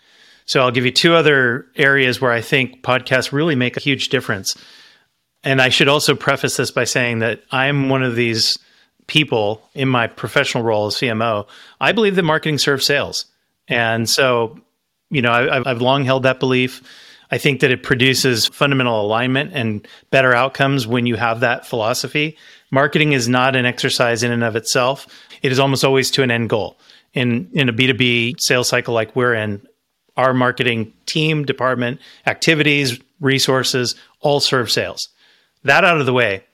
So 0.47 0.61
I'll 0.61 0.71
give 0.71 0.85
you 0.85 0.91
two 0.91 1.15
other 1.15 1.67
areas 1.77 2.21
where 2.21 2.33
I 2.33 2.41
think 2.41 2.83
podcasts 2.83 3.33
really 3.33 3.55
make 3.55 3.77
a 3.77 3.81
huge 3.81 4.09
difference. 4.09 4.57
And 5.45 5.63
I 5.63 5.69
should 5.69 5.89
also 5.89 6.15
preface 6.15 6.57
this 6.57 6.71
by 6.71 6.85
saying 6.85 7.21
that 7.21 7.43
I'm 7.51 7.89
one 7.89 8.03
of 8.03 8.17
these 8.17 8.59
people 9.07 9.63
in 9.75 9.89
my 9.89 10.07
professional 10.07 10.65
role 10.65 10.87
as 10.87 10.95
CMO. 10.95 11.47
I 11.81 11.93
believe 11.93 12.17
that 12.17 12.23
marketing 12.23 12.59
serves 12.59 12.85
sales. 12.85 13.27
And 13.69 14.09
so, 14.09 14.61
you 15.11 15.23
know, 15.23 15.33
I, 15.33 15.69
have 15.69 15.83
long 15.83 16.05
held 16.05 16.25
that 16.25 16.41
belief. 16.41 16.83
I 17.31 17.39
think 17.39 17.61
that 17.61 17.71
it 17.71 17.83
produces 17.83 18.49
fundamental 18.49 19.01
alignment 19.01 19.53
and 19.55 19.87
better 20.11 20.35
outcomes 20.35 20.87
when 20.87 21.07
you 21.07 21.17
have 21.17 21.41
that 21.41 21.67
philosophy. 21.67 22.37
Marketing 22.71 23.13
is 23.13 23.29
not 23.29 23.57
an 23.57 23.67
exercise 23.67 24.23
in 24.23 24.33
and 24.33 24.45
of 24.45 24.57
itself. 24.57 25.07
It 25.43 25.53
is 25.53 25.59
almost 25.59 25.85
always 25.85 26.11
to 26.13 26.23
an 26.23 26.31
end 26.31 26.51
goal. 26.51 26.79
In 27.13 27.51
in 27.53 27.69
a 27.69 27.73
B2B 27.73 28.41
sales 28.41 28.69
cycle 28.69 28.95
like 28.95 29.17
we're 29.17 29.35
in, 29.35 29.67
our 30.17 30.33
marketing 30.33 30.93
team, 31.07 31.45
department, 31.45 32.01
activities, 32.27 33.01
resources 33.21 33.97
all 34.21 34.41
serve 34.41 34.71
sales. 34.71 35.09
That 35.65 35.85
out 35.85 35.99
of 35.99 36.07
the 36.07 36.13
way, 36.13 36.45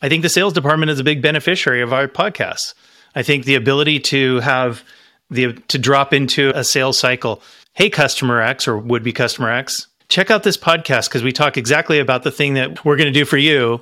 I 0.00 0.08
think 0.08 0.22
the 0.22 0.28
sales 0.28 0.52
department 0.52 0.90
is 0.90 1.00
a 1.00 1.04
big 1.04 1.22
beneficiary 1.22 1.82
of 1.82 1.92
our 1.92 2.08
podcasts. 2.08 2.74
I 3.14 3.22
think 3.22 3.44
the 3.44 3.54
ability 3.54 4.00
to 4.00 4.40
have 4.40 4.84
the 5.30 5.54
to 5.68 5.78
drop 5.78 6.12
into 6.12 6.52
a 6.54 6.64
sales 6.64 6.98
cycle, 6.98 7.42
hey 7.72 7.90
customer 7.90 8.40
X 8.40 8.68
or 8.68 8.78
would 8.78 9.02
be 9.02 9.12
customer 9.12 9.50
X, 9.50 9.86
check 10.08 10.30
out 10.30 10.42
this 10.42 10.56
podcast 10.56 11.08
because 11.08 11.22
we 11.22 11.32
talk 11.32 11.56
exactly 11.56 11.98
about 11.98 12.22
the 12.22 12.30
thing 12.30 12.54
that 12.54 12.84
we're 12.84 12.96
going 12.96 13.12
to 13.12 13.18
do 13.18 13.24
for 13.24 13.36
you 13.36 13.80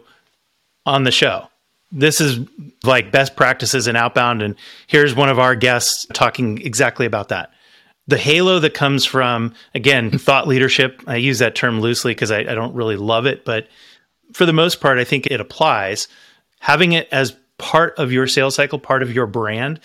on 0.87 1.05
the 1.05 1.11
show. 1.11 1.49
This 1.93 2.21
is 2.21 2.47
like 2.83 3.12
best 3.12 3.37
practices 3.37 3.87
in 3.87 3.97
outbound 3.97 4.43
and 4.43 4.57
here's 4.87 5.14
one 5.14 5.29
of 5.29 5.38
our 5.38 5.55
guests 5.55 6.07
talking 6.12 6.61
exactly 6.62 7.07
about 7.07 7.29
that. 7.29 7.50
The 8.07 8.19
halo 8.19 8.59
that 8.59 8.75
comes 8.75 9.05
from 9.05 9.55
again 9.75 10.11
thought 10.19 10.47
leadership 10.49 11.03
i 11.07 11.17
use 11.17 11.38
that 11.38 11.55
term 11.55 11.81
loosely 11.81 12.12
because 12.12 12.31
I, 12.31 12.41
I, 12.41 12.55
don't 12.55 12.75
really 12.75 12.97
love 12.97 13.26
it 13.26 13.45
but 13.45 13.69
for 14.33 14.45
the 14.45 14.53
most 14.53 14.81
part 14.81 14.99
i 14.99 15.05
think 15.05 15.26
it 15.26 15.41
applies. 15.41 16.09
Having 16.61 16.93
it 16.93 17.09
as 17.12 17.37
part 17.59 17.99
of 17.99 18.12
your 18.12 18.26
sales 18.26 18.55
cycle 18.55 18.79
part 18.79 19.03
of 19.03 19.12
your 19.12 19.26
brand 19.26 19.81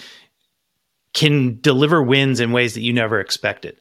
can 1.14 1.60
deliver 1.62 2.02
wins 2.02 2.40
in 2.40 2.52
ways 2.52 2.74
that 2.74 2.82
you 2.82 2.94
never 2.94 3.20
expected 3.20 3.80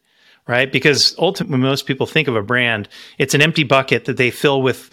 right? 0.48 0.72
Because 0.72 1.14
ultimately 1.18 1.58
most 1.58 1.86
people 1.86 2.06
think 2.06 2.26
of 2.26 2.34
a 2.34 2.42
brand 2.42 2.88
it's 3.18 3.34
an 3.34 3.42
empty 3.42 3.62
bucket 3.62 4.06
that 4.06 4.16
they 4.16 4.32
fill 4.32 4.60
with 4.62 4.90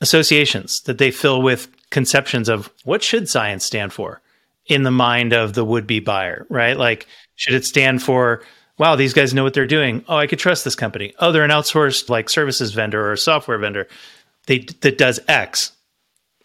associations 0.00 0.80
that 0.82 0.98
they 0.98 1.12
fill 1.12 1.40
with 1.40 1.68
conceptions 1.90 2.48
of 2.48 2.70
what 2.84 3.02
should 3.02 3.24
CIENCE 3.24 3.64
stand 3.64 3.92
for 3.92 4.20
in 4.66 4.82
the 4.82 4.90
mind 4.90 5.32
of 5.32 5.54
the 5.54 5.64
would-be 5.64 6.00
buyer 6.00 6.46
right 6.50 6.76
like 6.76 7.06
should 7.36 7.54
it 7.54 7.64
stand 7.64 8.02
for 8.02 8.42
wow, 8.78 8.94
these 8.94 9.12
guys 9.12 9.34
know 9.34 9.42
what 9.42 9.54
they're 9.54 9.66
doing. 9.66 10.04
Oh, 10.08 10.16
I 10.16 10.26
could 10.26 10.38
trust 10.38 10.64
this 10.64 10.76
company. 10.76 11.12
Oh, 11.18 11.32
they're 11.32 11.44
an 11.44 11.50
outsourced 11.50 12.08
like 12.08 12.30
services 12.30 12.72
vendor 12.72 13.10
or 13.10 13.16
software 13.16 13.58
vendor 13.58 13.88
they, 14.46 14.60
that 14.80 14.98
does 14.98 15.20
X. 15.28 15.72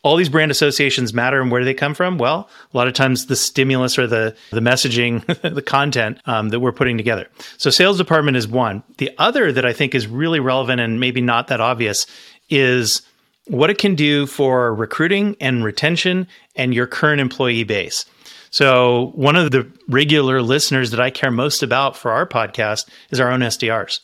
All 0.04 0.18
these 0.18 0.28
brand 0.28 0.52
associations 0.52 1.14
matter, 1.14 1.42
and 1.42 1.50
where 1.50 1.62
do 1.62 1.66
they 1.66 1.74
come 1.74 1.94
from? 1.94 2.18
Well, 2.18 2.50
a 2.74 2.78
lot 2.78 2.90
of 2.90 2.94
times 2.94 3.28
the 3.28 3.38
stimulus 3.38 3.98
or 3.98 4.06
the 4.06 4.36
the 4.52 4.60
messaging, 4.60 5.26
the 5.56 5.62
content 5.62 6.20
um, 6.26 6.50
that 6.50 6.60
we're 6.60 6.74
putting 6.74 6.98
together. 6.98 7.30
So, 7.58 7.70
sales 7.70 7.98
department 7.98 8.36
is 8.36 8.46
one. 8.46 8.84
The 8.98 9.12
other 9.18 9.54
that 9.54 9.66
I 9.66 9.72
think 9.72 9.96
is 9.96 10.06
really 10.06 10.42
relevant 10.42 10.82
and 10.82 11.00
maybe 11.00 11.22
not 11.22 11.48
that 11.48 11.62
obvious 11.62 12.06
is 12.50 13.02
what 13.48 13.70
it 13.70 13.78
can 13.78 13.96
do 13.96 14.26
for 14.26 14.74
recruiting 14.74 15.36
and 15.40 15.64
retention 15.64 16.28
and 16.56 16.74
your 16.74 16.88
current 16.88 17.22
employee 17.22 17.64
base. 17.64 18.06
So, 18.52 19.12
one 19.16 19.36
of 19.36 19.52
the 19.52 19.70
regular 19.90 20.42
listeners 20.42 20.92
that 20.92 21.00
I 21.00 21.10
care 21.10 21.32
most 21.32 21.64
about 21.64 21.98
for 21.98 22.12
our 22.12 22.28
podcast 22.28 22.88
is 23.10 23.20
our 23.20 23.32
own 23.32 23.40
SDRs, 23.40 24.00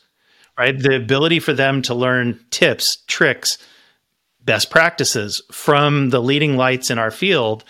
right? 0.58 0.78
The 0.78 0.96
ability 0.96 1.40
for 1.40 1.54
them 1.54 1.84
to 1.84 1.94
learn 1.94 2.40
tips, 2.50 2.98
tricks, 3.08 3.60
best 4.42 4.72
practices 4.72 5.42
from 5.52 6.10
the 6.10 6.20
leading 6.20 6.58
lights 6.58 6.90
in 6.90 6.98
our 6.98 7.12
field 7.12 7.64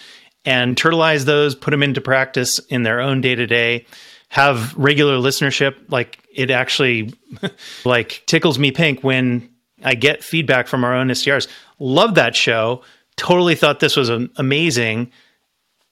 and 0.45 0.75
turtleize 0.75 1.25
those, 1.25 1.53
put 1.53 1.71
them 1.71 1.83
into 1.83 1.99
practice 1.99 2.59
in 2.69 2.83
their 2.83 3.01
own 3.01 3.19
day 3.19 3.35
to 3.35 3.45
day, 3.45 3.85
have 4.29 4.73
regular 4.77 5.17
listenership. 5.17 5.75
Like 5.89 6.19
it 6.33 6.49
actually 6.49 7.13
like 7.85 8.23
tickles 8.25 8.57
me 8.57 8.71
pink 8.71 9.03
when 9.03 9.49
I 9.83 9.95
get 9.95 10.23
feedback 10.23 10.67
from 10.67 10.83
our 10.83 10.93
own 10.93 11.07
SDRs. 11.07 11.47
Love 11.79 12.15
that 12.15 12.35
show. 12.35 12.81
Totally 13.15 13.55
thought 13.55 13.79
this 13.79 13.97
was 13.97 14.09
amazing 14.09 15.11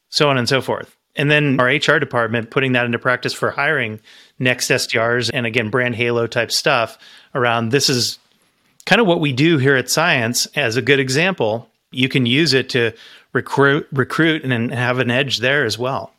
so 0.09 0.29
on 0.29 0.37
and 0.37 0.47
so 0.47 0.61
forth. 0.61 0.95
And 1.15 1.31
then 1.31 1.59
our 1.59 1.67
HR 1.67 1.99
department 1.99 2.51
putting 2.51 2.73
that 2.73 2.85
into 2.85 2.99
practice 2.99 3.33
for 3.33 3.49
hiring 3.49 3.99
next 4.39 4.69
SDRs 4.69 5.31
and 5.33 5.45
again, 5.45 5.69
brand 5.69 5.95
halo 5.95 6.27
type 6.27 6.51
stuff 6.51 6.97
around 7.33 7.69
this 7.69 7.89
is 7.89 8.19
kind 8.85 9.01
of 9.01 9.07
what 9.07 9.19
we 9.19 9.33
do 9.33 9.57
here 9.57 9.75
at 9.75 9.89
CIENCE 9.89 10.47
as 10.55 10.77
a 10.77 10.81
good 10.81 10.99
example. 10.99 11.69
You 11.91 12.07
can 12.07 12.25
use 12.25 12.53
it 12.53 12.69
to 12.69 12.93
recruit, 13.33 13.87
recruit 13.91 14.43
and 14.43 14.71
have 14.71 14.99
an 14.99 15.09
edge 15.09 15.39
there 15.39 15.65
as 15.65 15.77
well. 15.77 16.13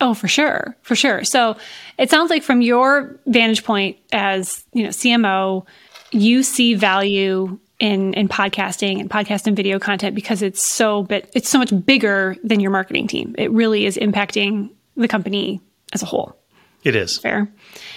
Oh, 0.00 0.14
for 0.14 0.28
sure. 0.28 0.76
For 0.82 0.96
sure. 0.96 1.24
So 1.24 1.56
it 1.96 2.10
sounds 2.10 2.28
like 2.28 2.42
from 2.42 2.60
your 2.60 3.16
vantage 3.26 3.64
point 3.64 3.96
as, 4.12 4.64
you 4.72 4.82
know, 4.82 4.88
CMO, 4.90 5.64
you 6.12 6.42
see 6.42 6.74
value 6.74 7.58
in 7.78 8.14
in 8.14 8.28
podcasting 8.28 9.00
and 9.00 9.10
podcast 9.10 9.46
and 9.46 9.56
video 9.56 9.78
content 9.78 10.14
because 10.14 10.40
it's 10.40 10.62
so 10.62 11.02
but 11.02 11.28
it's 11.34 11.48
so 11.48 11.58
much 11.58 11.72
bigger 11.84 12.36
than 12.44 12.60
your 12.60 12.70
marketing 12.70 13.08
team. 13.08 13.34
It 13.36 13.50
really 13.50 13.86
is 13.86 13.96
impacting 13.96 14.70
the 14.96 15.08
company 15.08 15.60
as 15.92 16.02
a 16.02 16.06
whole. 16.06 16.36
It 16.84 16.94
is. 16.94 17.18
Fair. 17.18 17.48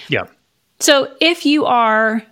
Yeah. 0.09 0.25
So 0.79 1.13
if 1.21 1.45
you 1.45 1.65
are 1.65 2.23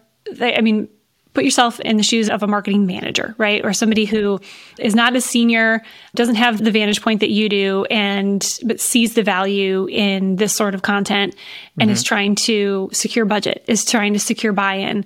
I 0.42 0.62
mean 0.62 0.90
put 1.34 1.44
yourself 1.44 1.80
in 1.80 1.98
the 1.98 2.04
shoes 2.04 2.30
of 2.30 2.44
a 2.44 2.48
marketing 2.48 2.86
manager, 2.86 3.34
right? 3.38 3.64
Or 3.66 3.74
somebody 3.74 4.06
who 4.06 4.40
is 4.78 4.96
not 4.96 5.16
as 5.16 5.26
senior, 5.26 5.84
doesn't 6.16 6.36
have 6.36 6.64
the 6.64 6.72
vantage 6.72 7.02
point 7.02 7.20
that 7.22 7.32
you 7.32 7.50
do 7.50 7.86
and 7.86 8.60
but 8.66 8.80
sees 8.80 9.16
the 9.16 9.24
value 9.24 9.88
in 9.90 10.36
this 10.36 10.54
sort 10.54 10.76
of 10.76 10.84
content 10.84 11.36
and 11.80 11.88
mm-hmm. 11.88 11.94
is 11.94 12.04
trying 12.04 12.36
to 12.36 12.90
secure 12.94 13.26
budget, 13.26 13.64
is 13.68 13.84
trying 13.84 14.14
to 14.14 14.20
secure 14.20 14.54
buy-in. 14.54 15.06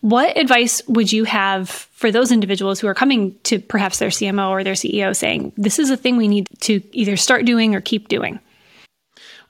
What 0.00 0.36
advice 0.36 0.80
would 0.86 1.12
you 1.12 1.24
have 1.24 1.68
for 1.68 2.12
those 2.12 2.30
individuals 2.30 2.78
who 2.78 2.86
are 2.86 2.94
coming 2.94 3.36
to 3.44 3.58
perhaps 3.58 3.98
their 3.98 4.10
CMO 4.10 4.50
or 4.50 4.62
their 4.62 4.74
CEO 4.74 5.14
saying, 5.14 5.52
this 5.56 5.78
is 5.78 5.90
a 5.90 5.96
thing 5.96 6.16
we 6.16 6.28
need 6.28 6.46
to 6.60 6.80
either 6.92 7.16
start 7.16 7.44
doing 7.44 7.74
or 7.74 7.80
keep 7.80 8.08
doing? 8.08 8.38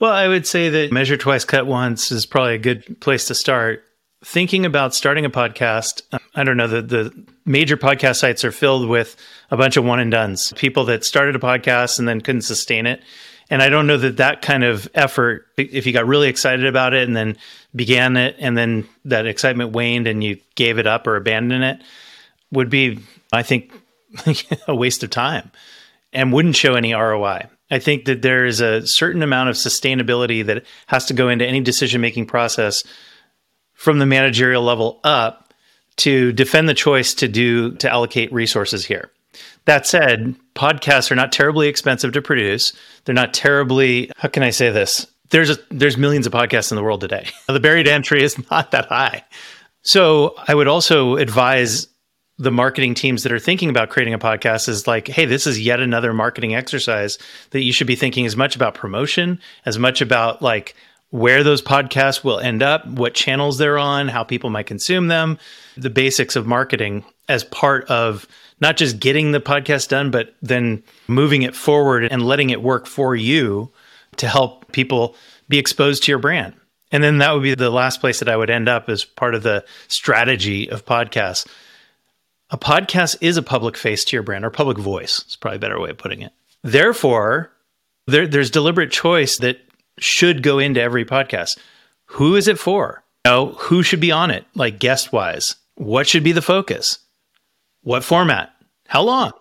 Well, 0.01 0.13
I 0.13 0.29
would 0.29 0.47
say 0.47 0.69
that 0.71 0.93
measure 0.93 1.17
twice, 1.17 1.45
cut 1.45 1.67
once 1.67 2.11
is 2.11 2.25
probably 2.25 2.55
a 2.55 2.59
good 2.59 3.01
place 3.01 3.27
to 3.27 3.35
start. 3.35 3.85
Thinking 4.25 4.65
about 4.65 4.95
starting 4.95 5.25
a 5.25 5.31
podcast, 5.31 6.03
um, 6.13 6.21
I 6.35 6.45
don't 6.45 6.57
know, 6.57 6.67
the, 6.67 6.83
the 6.83 7.27
major 7.45 7.77
podcast 7.77 8.17
sites 8.17 8.45
are 8.45 8.51
filled 8.51 8.89
with 8.89 9.17
a 9.51 9.57
bunch 9.57 9.77
of 9.77 9.85
one 9.85 10.01
and 10.01 10.11
dones, 10.11 10.53
people 10.57 10.85
that 10.87 11.05
started 11.05 11.37
a 11.37 11.41
podcast 11.41 11.99
and 11.99 12.09
then 12.09 12.21
couldn't 12.21 12.43
sustain 12.43 12.87
it. 12.87 13.03
And 13.51 13.63
I 13.63 13.71
don't 13.71 13.87
know 13.87 13.97
that 13.97 14.19
that 14.19 14.43
kind 14.43 14.63
of 14.63 14.89
effort, 14.95 15.47
if 15.57 15.87
you 15.87 15.93
got 15.93 16.07
really 16.07 16.29
excited 16.29 16.67
about 16.67 16.93
it 16.93 17.07
and 17.07 17.17
then 17.17 17.37
began 17.75 18.17
it 18.17 18.37
and 18.39 18.57
then 18.57 18.87
that 19.07 19.27
excitement 19.27 19.73
waned 19.73 20.07
and 20.07 20.23
you 20.23 20.39
gave 20.55 20.79
it 20.79 20.87
up 20.87 21.07
or 21.07 21.17
abandoned 21.17 21.65
it, 21.65 21.83
would 22.53 22.69
be, 22.69 22.99
I 23.33 23.43
think, 23.43 23.73
a 24.69 24.75
waste 24.75 25.03
of 25.03 25.11
time 25.11 25.51
and 26.13 26.33
wouldn't 26.33 26.57
show 26.57 26.75
any 26.75 26.93
ROI. 26.93 27.47
I 27.71 27.79
think 27.79 28.07
that 28.07 28.23
there 28.23 28.47
is 28.47 28.61
a 28.61 28.87
certain 28.87 29.23
amount 29.23 29.51
of 29.51 29.57
sustainability 29.57 30.45
that 30.47 30.65
has 30.87 31.07
to 31.07 31.15
go 31.15 31.29
into 31.29 31.47
any 31.47 31.61
decision 31.61 32.01
making 32.01 32.27
process 32.27 32.83
from 33.75 33.99
the 33.99 34.07
managerial 34.07 34.63
level 34.63 35.01
up 35.05 35.53
to 35.97 36.33
defend 36.33 36.69
the 36.69 36.75
choice 36.75 37.13
to 37.15 37.29
do 37.29 37.73
to 37.77 37.91
allocate 37.91 38.33
resources 38.33 38.85
here. 38.87 39.11
That 39.69 39.87
said, 39.87 40.35
podcasts 40.55 41.11
are 41.11 41.15
not 41.15 41.31
terribly 41.31 41.69
expensive 41.69 42.13
to 42.13 42.23
produce. 42.23 42.73
They're 43.05 43.15
not 43.15 43.35
terribly, 43.35 44.11
how 44.17 44.31
can 44.31 44.43
I 44.43 44.49
say 44.49 44.71
this? 44.71 45.07
There's 45.29 45.51
a, 45.51 45.59
there's 45.71 45.99
millions 45.99 46.27
of 46.27 46.33
podcasts 46.33 46.73
in 46.73 46.77
the 46.77 46.83
world 46.83 47.03
today. 47.03 47.29
The 47.49 47.61
barrier 47.61 47.85
to 47.85 47.93
entry 47.93 48.23
is 48.23 48.51
not 48.51 48.71
that 48.71 48.87
high. 48.87 49.23
So 49.83 50.35
I 50.49 50.55
would 50.55 50.69
also 50.69 51.17
advise 51.17 51.87
the 52.39 52.51
marketing 52.51 52.95
teams 52.95 53.25
that 53.25 53.33
are 53.33 53.39
thinking 53.39 53.69
about 53.69 53.91
creating 53.91 54.15
a 54.15 54.19
podcast 54.19 54.71
is 54.71 54.87
like, 54.87 55.07
hey, 55.07 55.27
this 55.27 55.47
is 55.47 55.61
yet 55.61 55.81
another 55.81 56.15
marketing 56.15 56.55
exercise 56.55 57.19
that 57.51 57.61
you 57.61 57.75
should 57.75 57.87
be 57.87 57.95
thinking 57.95 58.25
as 58.25 58.39
much 58.39 58.57
about 58.57 58.73
promotion, 58.73 59.39
as 59.67 59.79
much 59.79 60.01
about 60.01 60.41
like 60.41 60.77
where 61.11 61.45
those 61.45 61.61
podcasts 61.61 62.25
will 62.25 62.41
end 62.41 62.63
up, 62.63 62.87
what 62.87 63.13
channels 63.13 63.59
they're 63.59 63.79
on, 63.79 64.09
how 64.09 64.25
people 64.25 64.49
might 64.49 64.67
consume 64.67 65.09
them, 65.09 65.39
the 65.77 65.91
basics 65.91 66.37
of 66.37 66.47
marketing 66.47 67.05
as 67.29 67.45
part 67.45 67.85
of 67.91 68.27
not 68.61 68.77
just 68.77 68.99
getting 68.99 69.33
the 69.33 69.41
podcast 69.41 69.89
done, 69.89 70.11
but 70.11 70.35
then 70.43 70.83
moving 71.07 71.43
it 71.43 71.55
forward 71.55 72.05
and 72.11 72.23
letting 72.23 72.51
it 72.51 72.63
work 72.63 72.87
for 72.87 73.15
you 73.15 73.71
to 74.17 74.29
help 74.29 74.71
people 74.73 75.15
be 75.49 75.59
exposed 75.59 76.03
to 76.05 76.13
your 76.13 76.19
brand. 76.19 76.55
And 76.91 77.05
then 77.05 77.19
that 77.19 77.33
would 77.33 77.43
be 77.43 77.55
the 77.55 77.71
last 77.71 78.01
place 78.01 78.19
that 78.21 78.29
I 78.29 78.37
would 78.37 78.51
end 78.51 78.69
up 78.69 78.89
as 78.89 79.05
part 79.05 79.35
of 79.35 79.43
the 79.43 79.65
strategy 79.89 80.71
of 80.71 80.85
podcasts. 80.85 81.47
A 82.51 82.59
podcast 82.59 83.19
is 83.21 83.37
a 83.37 83.43
public 83.43 83.77
face 83.77 84.05
to 84.07 84.17
your 84.17 84.23
brand 84.23 84.45
or 84.45 84.51
public 84.51 84.79
voice. 84.79 85.23
It's 85.27 85.37
probably 85.37 85.57
a 85.57 85.61
better 85.61 85.81
way 85.81 85.91
of 85.91 85.99
putting 85.99 86.23
it. 86.23 86.33
Therefore, 86.63 87.53
there, 88.07 88.27
there's 88.27 88.51
deliberate 88.51 88.91
choice 88.91 89.37
that 89.39 89.59
should 89.99 90.43
go 90.43 90.59
into 90.59 90.81
every 90.81 91.05
podcast. 91.05 91.59
Who 92.07 92.37
is 92.37 92.49
it 92.49 92.59
for? 92.59 93.05
You 93.27 93.33
know, 93.33 93.47
who 93.59 93.83
should 93.83 94.01
be 94.01 94.13
on 94.13 94.31
it, 94.31 94.47
like 94.55 94.79
guest 94.79 95.13
wise? 95.13 95.57
What 95.75 96.09
should 96.09 96.25
be 96.25 96.33
the 96.33 96.43
focus? 96.43 96.99
What 97.83 98.05
format? 98.05 98.53
How 98.87 99.03
long? 99.03 99.33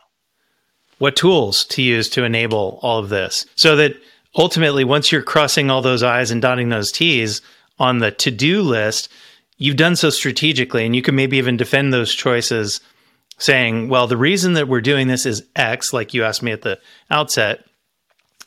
What 1.00 1.16
tools 1.16 1.66
to 1.66 1.82
use 1.82 2.10
to 2.10 2.24
enable 2.24 2.80
all 2.82 3.00
of 3.00 3.10
this? 3.10 3.46
So 3.56 3.76
that 3.76 3.96
ultimately, 4.36 4.84
once 4.84 5.12
you're 5.12 5.22
crossing 5.22 5.70
all 5.70 5.82
those 5.82 6.04
I's 6.04 6.32
and 6.32 6.42
dotting 6.42 6.70
those 6.70 6.92
T's 6.92 7.42
on 7.80 8.00
the 8.00 8.12
to 8.12 8.32
do 8.32 8.62
list, 8.62 9.10
you've 9.58 9.76
done 9.76 9.96
so 9.96 10.10
strategically 10.10 10.86
and 10.86 10.96
you 10.96 11.02
can 11.02 11.16
maybe 11.16 11.38
even 11.38 11.58
defend 11.58 11.94
those 11.94 12.14
choices 12.14 12.82
saying, 13.38 13.90
well, 13.90 14.08
the 14.08 14.18
reason 14.18 14.54
that 14.54 14.68
we're 14.68 14.82
doing 14.82 15.08
this 15.08 15.26
is 15.26 15.44
X, 15.56 15.94
like 15.94 16.14
you 16.14 16.24
asked 16.24 16.42
me 16.42 16.52
at 16.52 16.64
the 16.64 16.80
outset. 17.12 17.64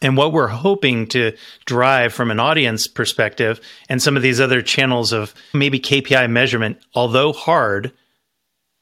And 0.02 0.16
what 0.16 0.32
we're 0.32 0.48
hoping 0.48 1.06
to 1.08 1.36
drive 1.66 2.12
from 2.14 2.30
an 2.30 2.40
audience 2.40 2.86
perspective 2.86 3.60
and 3.88 4.00
some 4.00 4.16
of 4.16 4.22
these 4.22 4.40
other 4.40 4.62
channels 4.62 5.12
of 5.12 5.34
maybe 5.52 5.78
KPI 5.78 6.28
measurement, 6.30 6.78
although 6.94 7.32
hard, 7.32 7.92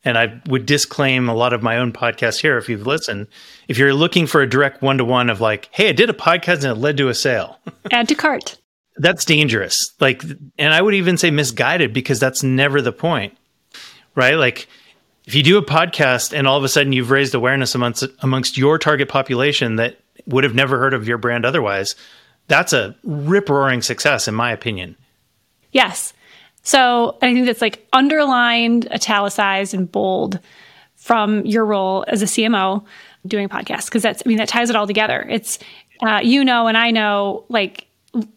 and 0.05 0.17
I 0.17 0.41
would 0.47 0.67
disclaim 0.67 1.29
a 1.29 1.35
lot 1.35 1.53
of 1.53 1.63
my 1.63 1.77
own 1.77 1.93
podcasts 1.93 2.41
here 2.41 2.57
if 2.57 2.69
you've 2.69 2.87
listened. 2.87 3.27
If 3.67 3.79
you're 3.79 3.95
looking 3.95 4.27
for 4.27 4.41
a 4.41 4.49
direct 4.49 4.81
one 4.83 4.99
to 4.99 5.05
one 5.05 5.29
of 5.31 5.41
like, 5.41 5.69
hey, 5.73 5.89
I 5.89 5.93
did 5.93 6.11
a 6.11 6.15
podcast 6.15 6.65
and 6.65 6.67
it 6.67 6.81
led 6.81 6.97
to 6.99 7.09
a 7.09 7.15
sale, 7.15 7.59
add 7.91 8.09
to 8.09 8.15
cart. 8.15 8.59
That's 8.97 9.25
dangerous. 9.25 9.93
Like, 10.01 10.23
and 10.59 10.75
I 10.75 10.83
would 10.83 10.95
even 10.95 11.17
say 11.17 11.31
misguided 11.31 11.93
because 11.93 12.19
that's 12.19 12.43
never 12.43 12.81
the 12.83 12.93
point, 12.93 13.37
right? 14.15 14.35
Like, 14.35 14.69
if 15.25 15.35
you 15.35 15.43
do 15.43 15.59
a 15.59 15.63
podcast 15.65 16.37
and 16.37 16.47
all 16.47 16.57
of 16.57 16.65
a 16.65 16.69
sudden 16.69 16.93
you've 16.93 17.11
raised 17.11 17.35
awareness 17.35 17.75
amongst 17.75 18.05
amongst 18.23 18.57
your 18.57 18.79
target 18.79 19.09
population 19.09 19.77
that 19.77 19.99
would 20.27 20.43
have 20.43 20.55
never 20.55 20.79
heard 20.79 20.95
of 20.95 21.07
your 21.07 21.19
brand 21.19 21.45
otherwise, 21.45 21.95
that's 22.47 22.73
a 22.73 22.97
rip 23.05 23.49
roaring 23.49 23.83
success, 23.83 24.27
in 24.27 24.35
my 24.35 24.53
opinion. 24.53 24.97
Yes. 25.71 26.15
So 26.69 27.17
I 27.23 27.33
think 27.33 27.47
that's 27.47 27.63
like 27.63 27.89
underlined, 27.95 28.89
italicized, 28.93 29.73
and 29.73 29.91
bold 29.91 30.39
from 30.97 31.47
your 31.47 31.65
role 31.65 32.05
as 32.09 32.21
a 32.21 32.27
CMO 32.27 32.85
doing 33.27 33.49
podcasts 33.49 33.87
because 33.87 34.03
that's 34.03 34.23
I 34.27 34.29
mean 34.29 34.37
that 34.37 34.49
ties 34.49 34.69
it 34.69 34.77
all 34.77 34.87
together. 34.87 35.25
It's 35.31 35.59
uh, 36.07 36.21
you 36.23 36.45
know, 36.45 36.67
and 36.67 36.77
I 36.77 36.91
know 36.91 37.47
like 37.49 37.87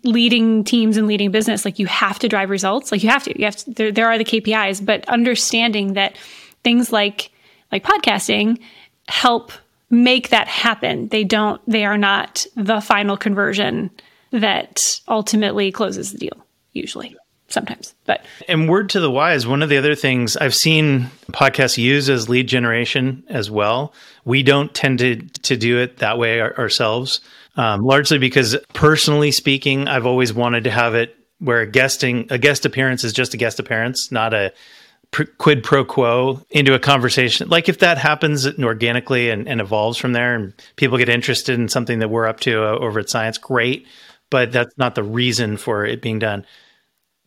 leading 0.05 0.63
teams 0.63 0.95
and 0.95 1.07
leading 1.07 1.29
business 1.29 1.65
like 1.65 1.77
you 1.77 1.87
have 1.87 2.19
to 2.19 2.29
drive 2.29 2.49
results 2.49 2.91
like 2.91 3.03
you 3.03 3.09
have 3.09 3.23
to 3.23 3.37
you 3.37 3.45
have 3.45 3.55
to 3.55 3.71
there, 3.71 3.91
there 3.91 4.07
are 4.07 4.17
the 4.17 4.25
kpis 4.25 4.85
but 4.85 5.07
understanding 5.07 5.93
that 5.93 6.17
things 6.61 6.91
like 6.91 7.31
like 7.71 7.83
podcasting 7.83 8.59
help 9.07 9.51
make 9.89 10.29
that 10.29 10.47
happen. 10.47 11.09
They 11.09 11.25
don't 11.25 11.61
they 11.67 11.83
are 11.83 11.97
not 11.97 12.45
the 12.55 12.79
final 12.79 13.17
conversion 13.17 13.91
that 14.31 15.01
ultimately 15.09 15.69
closes 15.71 16.13
the 16.13 16.17
deal 16.17 16.45
usually 16.71 17.15
sometimes 17.51 17.93
but 18.05 18.25
and 18.47 18.69
word 18.69 18.89
to 18.89 18.99
the 18.99 19.11
wise 19.11 19.45
one 19.45 19.61
of 19.61 19.69
the 19.69 19.77
other 19.77 19.95
things 19.95 20.37
i've 20.37 20.55
seen 20.55 21.09
podcasts 21.31 21.77
use 21.77 22.09
as 22.09 22.29
lead 22.29 22.47
generation 22.47 23.23
as 23.29 23.49
well 23.51 23.93
we 24.25 24.43
don't 24.43 24.73
tend 24.73 24.99
to 24.99 25.15
to 25.41 25.55
do 25.55 25.77
it 25.77 25.97
that 25.97 26.17
way 26.17 26.39
our, 26.39 26.57
ourselves 26.57 27.21
um, 27.57 27.81
largely 27.81 28.17
because 28.17 28.55
personally 28.73 29.31
speaking 29.31 29.87
i've 29.87 30.05
always 30.05 30.33
wanted 30.33 30.63
to 30.63 30.71
have 30.71 30.95
it 30.95 31.15
where 31.39 31.61
a 31.61 31.67
guesting 31.67 32.27
a 32.29 32.37
guest 32.37 32.65
appearance 32.65 33.03
is 33.03 33.13
just 33.13 33.33
a 33.33 33.37
guest 33.37 33.59
appearance 33.59 34.11
not 34.11 34.33
a 34.33 34.51
quid 35.37 35.63
pro 35.63 35.83
quo 35.83 36.41
into 36.49 36.73
a 36.73 36.79
conversation. 36.79 37.49
Like 37.49 37.67
if 37.67 37.79
that 37.79 37.97
happens 37.97 38.47
organically 38.59 39.29
and, 39.29 39.47
and, 39.47 39.59
evolves 39.59 39.97
from 39.97 40.13
there 40.13 40.35
and 40.35 40.53
people 40.77 40.97
get 40.97 41.09
interested 41.09 41.59
in 41.59 41.67
something 41.67 41.99
that 41.99 42.09
we're 42.09 42.27
up 42.27 42.39
to 42.41 42.63
uh, 42.63 42.77
over 42.77 42.99
at 42.99 43.09
CIENCE, 43.09 43.37
great. 43.41 43.87
But 44.29 44.53
that's 44.53 44.77
not 44.77 44.95
the 44.95 45.03
reason 45.03 45.57
for 45.57 45.85
it 45.85 46.01
being 46.01 46.19
done. 46.19 46.45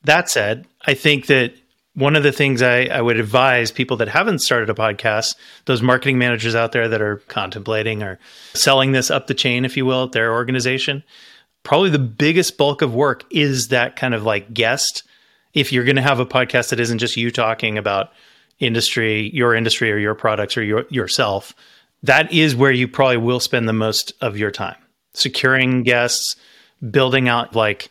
That 0.05 0.29
said, 0.29 0.67
I 0.87 0.95
think 0.95 1.27
that 1.27 1.55
one 1.95 2.17
of 2.17 2.23
the 2.23 2.33
things 2.33 2.61
I, 2.61 2.87
I 2.87 3.01
would 3.01 3.19
advise 3.19 3.71
people 3.71 3.97
that 3.99 4.09
haven't 4.09 4.41
started 4.41 4.69
a 4.69 4.75
podcast, 4.75 5.37
those 5.67 5.81
marketing 5.81 6.19
managers 6.19 6.55
out 6.55 6.73
there 6.73 6.89
that 6.89 7.01
are 7.01 7.19
contemplating 7.29 8.03
or 8.03 8.19
selling 8.53 8.93
this 8.93 9.11
up 9.11 9.27
the 9.27 9.35
chain, 9.35 9.65
if 9.65 9.77
you 9.77 9.87
will, 9.87 10.05
at 10.05 10.13
their 10.13 10.33
organization, 10.33 11.05
probably 11.63 11.91
the 11.91 11.99
biggest 11.99 12.59
bulk 12.59 12.83
of 12.83 12.95
work 12.95 13.25
is 13.31 13.69
that 13.69 13.97
kind 13.97 14.15
of 14.15 14.25
like 14.25 14.53
guest 14.53 15.05
if 15.55 15.73
you're 15.73 15.85
going 15.85 15.97
to 15.97 16.03
have 16.03 16.19
a 16.19 16.27
podcast 16.27 16.71
that 16.71 16.81
isn't 16.81 16.99
just 16.99 17.17
you 17.17 17.31
talking 17.31 17.79
about 17.79 18.11
industry, 18.59 19.31
your 19.33 19.55
industry 19.55 19.91
or 19.91 19.99
your 19.99 20.17
products 20.17 20.57
or 20.57 20.65
your, 20.65 20.85
yourself, 20.91 21.55
that 22.03 22.33
is 22.33 22.57
where 22.57 22.73
you 22.73 22.89
probably 22.89 23.17
will 23.17 23.41
spend 23.41 23.69
the 23.69 23.73
most 23.73 24.13
of 24.21 24.37
your 24.37 24.51
time. 24.51 24.77
Securing 25.15 25.85
guests, 25.85 26.35
building 26.91 27.29
out 27.29 27.55
like 27.55 27.89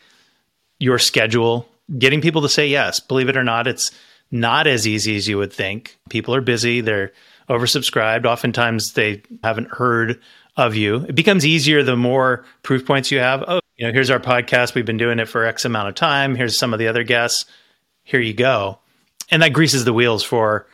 your 0.78 0.98
schedule, 0.98 1.66
getting 1.98 2.20
people 2.20 2.42
to 2.42 2.48
say 2.48 2.66
yes. 2.66 3.00
Believe 3.00 3.28
it 3.28 3.36
or 3.36 3.44
not, 3.44 3.66
it's 3.66 3.90
not 4.30 4.66
as 4.66 4.86
easy 4.86 5.16
as 5.16 5.28
you 5.28 5.38
would 5.38 5.52
think. 5.52 5.98
People 6.08 6.34
are 6.34 6.40
busy, 6.40 6.80
they're 6.80 7.12
oversubscribed. 7.48 8.24
Oftentimes 8.24 8.94
they 8.94 9.22
haven't 9.42 9.70
heard 9.70 10.20
of 10.56 10.74
you. 10.74 11.04
It 11.08 11.14
becomes 11.14 11.44
easier 11.44 11.82
the 11.82 11.96
more 11.96 12.44
proof 12.62 12.86
points 12.86 13.10
you 13.10 13.18
have. 13.18 13.44
Oh, 13.46 13.60
you 13.76 13.86
know, 13.86 13.92
here's 13.92 14.10
our 14.10 14.20
podcast. 14.20 14.74
We've 14.74 14.86
been 14.86 14.96
doing 14.96 15.18
it 15.18 15.28
for 15.28 15.44
X 15.44 15.64
amount 15.64 15.88
of 15.88 15.94
time. 15.94 16.34
Here's 16.34 16.58
some 16.58 16.72
of 16.72 16.78
the 16.78 16.88
other 16.88 17.02
guests. 17.02 17.44
Here 18.04 18.20
you 18.20 18.34
go. 18.34 18.78
And 19.30 19.42
that 19.42 19.52
greases 19.52 19.84
the 19.84 19.92
wheels 19.92 20.22
for 20.22 20.66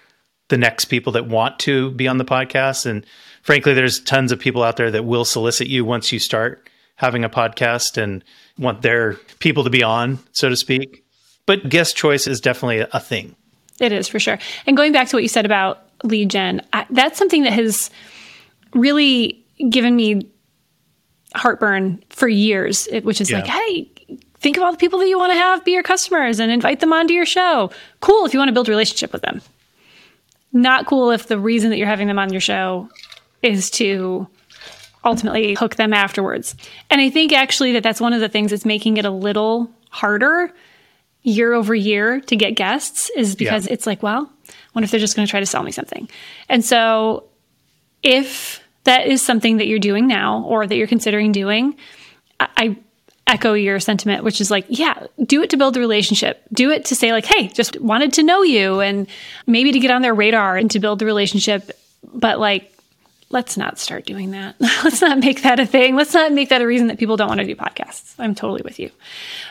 the 0.49 0.59
next 0.59 0.87
people 0.87 1.13
that 1.13 1.29
want 1.29 1.59
to 1.61 1.93
be 1.93 2.09
on 2.09 2.19
the 2.19 2.25
podcast. 2.25 2.85
And 2.85 3.07
frankly, 3.43 3.73
there's 3.73 4.01
tons 4.01 4.33
of 4.33 4.41
people 4.41 4.63
out 4.63 4.77
there 4.77 4.91
that 4.91 5.05
will 5.05 5.25
solicit 5.25 5.69
you 5.69 5.85
once 5.85 6.13
you 6.13 6.19
start 6.19 6.69
having 6.97 7.25
a 7.25 7.31
podcast 7.31 7.97
and 7.97 8.23
want 8.61 8.83
their 8.83 9.15
people 9.41 9.65
to 9.65 9.71
be 9.71 9.83
on, 9.83 10.19
so 10.33 10.49
to 10.49 10.57
speak. 10.57 11.05
But 11.47 11.69
guest 11.69 11.97
choice 11.97 12.27
is 12.27 12.41
definitely 12.41 12.87
a 12.93 13.01
thing. 13.01 13.35
It 13.81 13.93
is 13.93 14.07
for 14.07 14.21
sure. 14.21 14.39
And 14.67 14.77
going 14.77 14.93
back 14.93 15.09
to 15.09 15.17
what 15.17 15.23
you 15.23 15.29
said 15.29 15.47
about 15.47 15.83
lead 16.05 16.31
gen, 16.31 16.63
I, 16.73 16.87
that's 16.91 17.19
something 17.19 17.43
that 17.45 17.55
has 17.55 17.91
really 18.75 19.45
given 19.69 19.97
me 19.97 20.31
heartburn 21.35 22.03
for 22.11 22.29
years, 22.29 22.89
which 23.03 23.21
is 23.21 23.31
yeah. 23.31 23.39
like, 23.39 23.47
hey, 23.47 23.91
think 24.39 24.57
of 24.57 24.63
all 24.63 24.73
the 24.73 24.79
people 24.79 24.99
that 24.99 25.09
you 25.09 25.19
want 25.19 25.33
to 25.33 25.39
have 25.39 25.65
be 25.65 25.73
your 25.73 25.83
customers 25.83 26.39
and 26.39 26.53
invite 26.53 26.81
them 26.81 26.93
onto 26.93 27.15
your 27.15 27.27
show. 27.27 27.71
Cool 28.01 28.27
if 28.27 28.33
you 28.33 28.39
want 28.39 28.49
to 28.49 28.53
build 28.53 28.69
a 28.69 28.73
relationship 28.73 29.13
with 29.13 29.23
them. 29.23 29.41
Not 30.53 30.87
cool 30.87 31.11
if 31.11 31.29
the 31.29 31.39
reason 31.39 31.71
that 31.71 31.79
you're 31.79 31.87
having 31.87 32.09
them 32.09 32.19
on 32.19 32.33
your 32.33 32.41
show 32.41 32.89
is 33.43 33.71
to 33.71 34.29
ultimately 35.05 35.55
hook 35.55 35.77
them 35.77 35.93
afterwards. 35.93 36.55
And 36.91 37.01
I 37.01 37.11
think 37.11 37.33
actually 37.33 37.73
that 37.73 37.83
that's 37.83 38.01
one 38.01 38.13
of 38.13 38.21
the 38.21 38.29
things 38.29 38.51
that's 38.51 38.65
making 38.65 38.97
it 38.97 39.05
a 39.05 39.11
little 39.11 39.71
harder 39.91 40.53
year 41.23 41.53
over 41.53 41.75
year 41.75 42.21
to 42.21 42.37
get 42.37 42.53
guests 42.53 43.11
is 43.17 43.35
because 43.35 43.67
yeah. 43.67 43.73
it's 43.73 43.87
like, 43.87 44.03
well, 44.03 44.31
what 44.73 44.85
if 44.85 44.91
they're 44.91 45.01
just 45.01 45.17
going 45.17 45.27
to 45.27 45.31
try 45.31 45.41
to 45.41 45.47
sell 45.47 45.63
me 45.63 45.73
something? 45.73 46.09
And 46.49 46.65
so 46.65 47.25
if 48.03 48.63
that 48.85 49.07
is 49.07 49.23
something 49.23 49.59
that 49.59 49.67
you're 49.67 49.79
doing 49.79 50.07
now 50.07 50.43
or 50.45 50.67
that 50.67 50.77
you're 50.77 50.87
considering 50.87 51.33
doing, 51.33 51.77
I, 52.39 52.77
echo 53.31 53.55
your 53.55 53.79
sentiment, 53.79 54.25
which 54.25 54.41
is 54.41 54.51
like, 54.51 54.67
yeah, 54.69 55.07
do 55.25 55.43
it 55.43 55.51
to 55.51 55.57
build 55.57 55.77
a 55.77 55.81
relationship. 55.81 56.43
Do 56.53 56.71
it 56.71 56.87
to 56.87 56.97
say, 56.97 57.13
like, 57.13 57.25
hey, 57.25 57.49
just 57.49 57.81
wanted 57.81 58.13
to 58.15 58.25
know 58.25 58.43
you 58.43 58.81
and 58.81 59.07
maybe 59.47 59.71
to 59.73 59.79
get 59.79 59.93
on 59.93 60.03
their 60.03 60.15
radar 60.15 60.57
and 60.57 60.71
to 60.73 60.81
build 60.81 60.99
the 60.99 61.07
relationship. 61.07 61.71
But 62.13 62.41
like, 62.41 62.75
let's 63.31 63.57
not 63.57 63.79
start 63.79 64.05
doing 64.05 64.33
that. 64.33 64.57
let's 64.61 65.01
not 65.01 65.19
make 65.19 65.43
that 65.43 65.61
a 65.61 65.67
thing. 65.67 65.95
Let's 65.95 66.13
not 66.13 66.33
make 66.33 66.49
that 66.49 66.63
a 66.63 66.67
reason 66.67 66.89
that 66.89 66.99
people 66.99 67.17
don't 67.17 67.29
want 67.29 67.41
to 67.41 67.47
do 67.47 67.55
podcasts. 67.55 68.15
I'm 68.19 68.35
totally 68.35 68.63
with 68.63 68.79
you. 68.79 68.91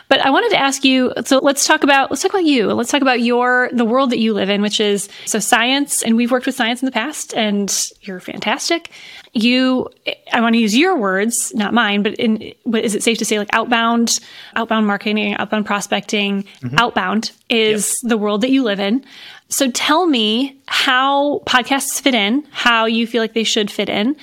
But 0.08 0.20
I 0.24 0.30
wanted 0.30 0.50
to 0.50 0.60
ask 0.60 0.84
you, 0.84 1.12
so 1.24 1.38
let's 1.38 1.66
talk 1.66 1.82
about 1.82 2.10
let's 2.10 2.22
talk 2.22 2.32
about 2.32 2.44
you. 2.44 2.66
Let's 2.72 2.90
talk 2.90 3.02
about 3.02 3.20
your 3.20 3.70
the 3.72 3.84
world 3.84 4.10
that 4.10 4.18
you 4.18 4.34
live 4.34 4.50
in, 4.50 4.60
which 4.62 4.80
is 4.80 5.08
so 5.24 5.38
CIENCE, 5.38 6.02
and 6.02 6.16
we've 6.16 6.30
worked 6.30 6.46
with 6.46 6.56
CIENCE 6.56 6.82
in 6.82 6.86
the 6.86 6.92
past, 6.92 7.34
and 7.34 7.74
you're 8.02 8.20
fantastic. 8.20 8.90
You 9.32 9.88
I 10.32 10.40
want 10.40 10.54
to 10.54 10.58
use 10.58 10.76
your 10.76 10.96
words, 10.96 11.54
not 11.54 11.72
mine, 11.72 12.02
but 12.02 12.14
in 12.14 12.52
but 12.66 12.84
is 12.84 12.94
it 12.94 13.02
safe 13.02 13.18
to 13.18 13.24
say 13.24 13.38
like 13.38 13.50
outbound, 13.52 14.18
outbound 14.56 14.86
marketing, 14.86 15.34
outbound 15.34 15.66
prospecting, 15.66 16.42
mm-hmm. 16.42 16.76
outbound 16.78 17.30
is 17.48 18.00
yep. 18.02 18.10
the 18.10 18.18
world 18.18 18.40
that 18.40 18.50
you 18.50 18.64
live 18.64 18.80
in. 18.80 19.04
So 19.48 19.70
tell 19.70 20.06
me 20.06 20.60
how 20.66 21.40
podcasts 21.40 22.00
fit 22.00 22.14
in, 22.14 22.46
how 22.50 22.86
you 22.86 23.06
feel 23.06 23.22
like 23.22 23.34
they 23.34 23.44
should 23.44 23.70
fit 23.70 23.88
in 23.88 24.16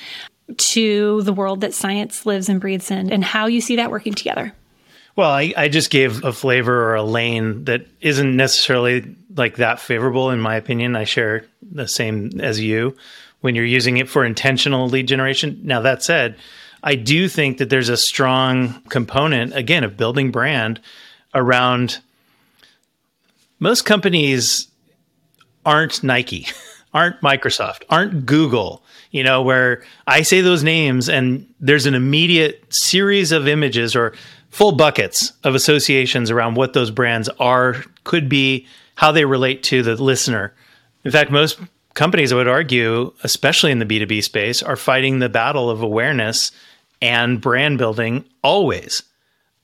to 0.56 1.22
the 1.24 1.34
world 1.34 1.62
that 1.62 1.74
CIENCE 1.74 2.26
lives 2.26 2.50
and 2.50 2.60
breathes 2.62 2.92
in, 2.92 3.12
and 3.12 3.24
how 3.24 3.48
you 3.48 3.62
see 3.62 3.78
that 3.78 3.92
working 3.92 4.14
together. 4.14 4.54
Well, 5.18 5.32
I, 5.32 5.54
I 5.58 5.68
just 5.68 5.90
gave 5.90 6.24
a 6.24 6.32
flavor 6.32 6.92
or 6.92 6.96
a 6.96 7.04
lane 7.04 7.66
that 7.66 7.88
isn't 8.02 8.36
necessarily 8.36 9.16
like 9.36 9.56
that 9.56 9.80
favorable, 9.80 10.30
in 10.30 10.40
my 10.40 10.56
opinion. 10.56 10.96
I 10.96 11.06
share 11.06 11.46
the 11.62 11.88
same 11.88 12.40
as 12.40 12.60
you 12.60 12.96
when 13.42 13.56
you're 13.56 13.66
using 13.66 13.98
it 13.98 14.10
for 14.10 14.26
intentional 14.26 14.88
lead 14.88 15.08
generation. 15.08 15.60
Now, 15.64 15.82
that 15.82 16.04
said, 16.04 16.36
I 16.84 16.96
do 16.96 17.28
think 17.28 17.58
that 17.58 17.70
there's 17.70 17.90
a 17.90 17.98
strong 17.98 18.82
component, 18.90 19.56
again, 19.56 19.84
of 19.84 19.98
building 19.98 20.32
brand 20.32 20.80
around 21.34 22.00
most 23.60 23.86
companies 23.86 24.68
aren't 25.66 26.04
Nike, 26.04 26.48
aren't 26.94 27.20
Microsoft, 27.22 27.84
aren't 27.90 28.26
Google, 28.26 28.84
you 29.12 29.24
know, 29.24 29.42
where 29.42 29.84
I 30.06 30.22
say 30.22 30.42
those 30.42 30.64
names 30.64 31.10
and 31.10 31.48
there's 31.60 31.86
an 31.86 31.96
immediate 31.96 32.66
series 32.74 33.32
of 33.32 33.48
images 33.48 33.96
or 33.96 34.14
full 34.50 34.72
buckets 34.72 35.34
of 35.44 35.56
associations 35.56 36.32
around 36.32 36.56
what 36.56 36.74
those 36.74 36.92
brands 36.92 37.30
are, 37.40 37.84
could 38.04 38.30
be, 38.30 38.68
how 38.96 39.12
they 39.12 39.26
relate 39.26 39.64
to 39.64 39.84
the 39.84 39.96
listener. 39.96 40.54
In 41.04 41.12
fact, 41.12 41.32
most 41.32 41.60
companies, 41.98 42.32
I 42.32 42.36
would 42.36 42.48
argue, 42.48 43.12
especially 43.24 43.72
in 43.72 43.80
the 43.80 43.86
B2B 43.86 44.24
space, 44.24 44.64
are 44.64 44.78
fighting 44.78 45.20
the 45.20 45.28
battle 45.28 45.70
of 45.70 45.82
awareness 45.82 46.52
and 47.02 47.42
brand 47.42 47.78
building 47.78 48.24
always. 48.42 49.04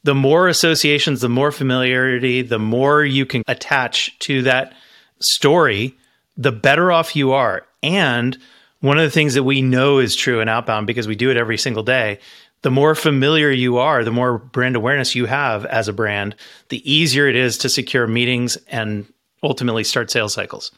the 0.06 0.14
more 0.14 0.50
associations, 0.50 1.22
the 1.22 1.30
more 1.30 1.50
familiarity, 1.50 2.42
the 2.42 2.60
more 2.60 3.06
you 3.06 3.26
can 3.26 3.42
attach 3.48 4.20
to 4.20 4.42
that 4.42 4.74
story, 5.20 5.96
the 6.36 6.52
better 6.52 6.92
off 6.92 7.16
you 7.16 7.32
are. 7.32 7.66
And 7.82 8.38
one 8.82 8.98
of 8.98 9.06
the 9.06 9.10
things 9.10 9.34
that 9.36 9.44
we 9.44 9.62
know 9.62 10.00
is 10.00 10.14
true 10.14 10.42
in 10.42 10.50
outbound 10.50 10.88
because 10.88 11.08
we 11.08 11.16
do 11.16 11.32
it 11.32 11.38
every 11.38 11.58
single 11.58 11.84
day 11.84 12.20
the 12.64 12.72
more 12.72 12.96
familiar 12.96 13.52
you 13.52 13.78
are, 13.78 14.04
the 14.04 14.12
more 14.12 14.38
brand 14.38 14.76
awareness 14.76 15.16
you 15.16 15.26
have 15.26 15.66
as 15.66 15.90
a 15.90 15.94
brand, 15.94 16.36
the 16.70 16.92
easier 16.92 17.28
it 17.28 17.36
is 17.36 17.58
to 17.58 17.70
secure 17.70 18.08
meetings 18.08 18.58
and 18.70 19.06
ultimately 19.44 19.84
start 19.84 20.10
sales 20.10 20.34
cycles. 20.34 20.72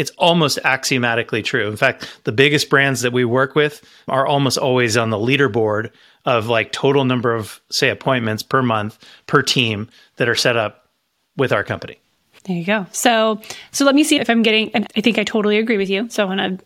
It's 0.00 0.10
almost 0.16 0.58
axiomatically 0.64 1.42
true. 1.42 1.68
In 1.68 1.76
fact, 1.76 2.22
the 2.24 2.32
biggest 2.32 2.70
brands 2.70 3.02
that 3.02 3.12
we 3.12 3.26
work 3.26 3.54
with 3.54 3.86
are 4.08 4.26
almost 4.26 4.56
always 4.56 4.96
on 4.96 5.10
the 5.10 5.18
leaderboard 5.18 5.90
of 6.24 6.46
like 6.46 6.72
total 6.72 7.04
number 7.04 7.34
of, 7.34 7.60
say, 7.70 7.90
appointments 7.90 8.42
per 8.42 8.62
month 8.62 8.98
per 9.26 9.42
team 9.42 9.90
that 10.16 10.26
are 10.26 10.34
set 10.34 10.56
up 10.56 10.88
with 11.36 11.52
our 11.52 11.62
company. 11.62 11.98
There 12.44 12.56
you 12.56 12.64
go. 12.64 12.86
So, 12.92 13.42
so 13.72 13.84
let 13.84 13.94
me 13.94 14.02
see 14.02 14.18
if 14.18 14.30
I'm 14.30 14.42
getting. 14.42 14.70
And 14.74 14.86
I 14.96 15.02
think 15.02 15.18
I 15.18 15.24
totally 15.24 15.58
agree 15.58 15.76
with 15.76 15.90
you. 15.90 16.08
So 16.08 16.22
I 16.24 16.34
want 16.34 16.60
to 16.60 16.64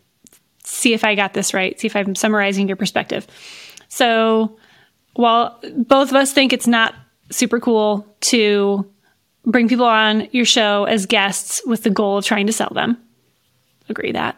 see 0.62 0.92
if 0.92 1.02
I 1.02 1.16
got 1.16 1.34
this 1.34 1.52
right. 1.52 1.78
See 1.80 1.88
if 1.88 1.96
I'm 1.96 2.14
summarizing 2.14 2.68
your 2.68 2.76
perspective. 2.76 3.26
So 3.88 4.56
while 5.14 5.60
both 5.76 6.10
of 6.10 6.14
us 6.14 6.32
think 6.32 6.52
it's 6.52 6.68
not 6.68 6.94
super 7.30 7.58
cool 7.58 8.06
to 8.20 8.88
bring 9.44 9.68
people 9.68 9.86
on 9.86 10.28
your 10.30 10.44
show 10.44 10.84
as 10.84 11.04
guests 11.04 11.60
with 11.66 11.82
the 11.82 11.90
goal 11.90 12.18
of 12.18 12.24
trying 12.24 12.46
to 12.46 12.52
sell 12.52 12.70
them, 12.72 12.96
agree 13.88 14.12
that. 14.12 14.36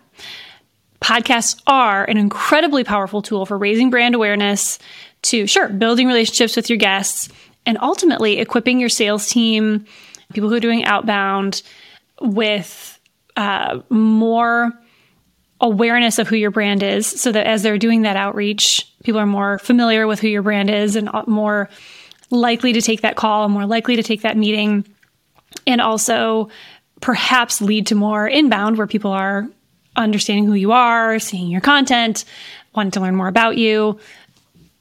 Podcasts 1.00 1.60
are 1.66 2.04
an 2.04 2.16
incredibly 2.16 2.82
powerful 2.82 3.22
tool 3.22 3.46
for 3.46 3.58
raising 3.58 3.90
brand 3.90 4.14
awareness, 4.14 4.78
to 5.22 5.46
sure, 5.46 5.68
building 5.68 6.06
relationships 6.06 6.56
with 6.56 6.70
your 6.70 6.78
guests, 6.78 7.28
and 7.64 7.78
ultimately 7.80 8.38
equipping 8.38 8.80
your 8.80 8.88
sales 8.88 9.28
team, 9.28 9.84
people 10.32 10.48
who 10.48 10.56
are 10.56 10.60
doing 10.60 10.84
outbound, 10.84 11.62
with 12.20 12.98
uh, 13.36 13.80
more 13.90 14.72
awareness 15.60 16.18
of 16.18 16.28
who 16.28 16.36
your 16.36 16.50
brand 16.50 16.82
is 16.82 17.06
so 17.06 17.32
that 17.32 17.46
as 17.46 17.62
they're 17.62 17.78
doing 17.78 18.02
that 18.02 18.16
outreach, 18.16 18.90
people 19.04 19.20
are 19.20 19.26
more 19.26 19.58
familiar 19.58 20.06
with 20.06 20.20
who 20.20 20.28
your 20.28 20.42
brand 20.42 20.70
is 20.70 20.96
and 20.96 21.08
more 21.26 21.68
likely 22.30 22.72
to 22.72 22.80
take 22.80 23.02
that 23.02 23.16
call, 23.16 23.48
more 23.48 23.66
likely 23.66 23.96
to 23.96 24.02
take 24.02 24.22
that 24.22 24.36
meeting, 24.36 24.84
and 25.66 25.80
also 25.80 26.48
perhaps 27.00 27.60
lead 27.60 27.88
to 27.88 27.94
more 27.94 28.26
inbound 28.26 28.78
where 28.78 28.86
people 28.86 29.12
are 29.12 29.48
understanding 29.96 30.46
who 30.46 30.54
you 30.54 30.72
are, 30.72 31.18
seeing 31.18 31.48
your 31.48 31.60
content, 31.60 32.24
wanting 32.74 32.92
to 32.92 33.00
learn 33.00 33.16
more 33.16 33.28
about 33.28 33.56
you. 33.56 33.98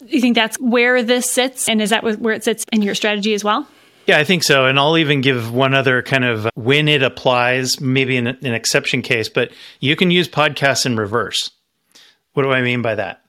You 0.05 0.21
think 0.21 0.35
that's 0.35 0.59
where 0.59 1.01
this 1.01 1.29
sits? 1.29 1.67
And 1.67 1.81
is 1.81 1.89
that 1.89 2.03
where 2.03 2.33
it 2.33 2.43
sits 2.43 2.65
in 2.71 2.81
your 2.81 2.95
strategy 2.95 3.33
as 3.33 3.43
well? 3.43 3.67
Yeah, 4.05 4.19
I 4.19 4.23
think 4.23 4.43
so. 4.43 4.65
And 4.65 4.77
I'll 4.77 4.97
even 4.97 5.21
give 5.21 5.51
one 5.51 5.73
other 5.73 6.03
kind 6.03 6.23
of 6.23 6.45
uh, 6.45 6.51
when 6.53 6.87
it 6.87 7.01
applies, 7.01 7.81
maybe 7.81 8.17
in 8.17 8.27
an 8.27 8.53
exception 8.53 9.01
case, 9.01 9.29
but 9.29 9.51
you 9.79 9.95
can 9.95 10.11
use 10.11 10.27
podcasts 10.27 10.85
in 10.85 10.95
reverse. 10.95 11.49
What 12.33 12.43
do 12.43 12.51
I 12.51 12.61
mean 12.61 12.81
by 12.81 12.95
that? 12.95 13.23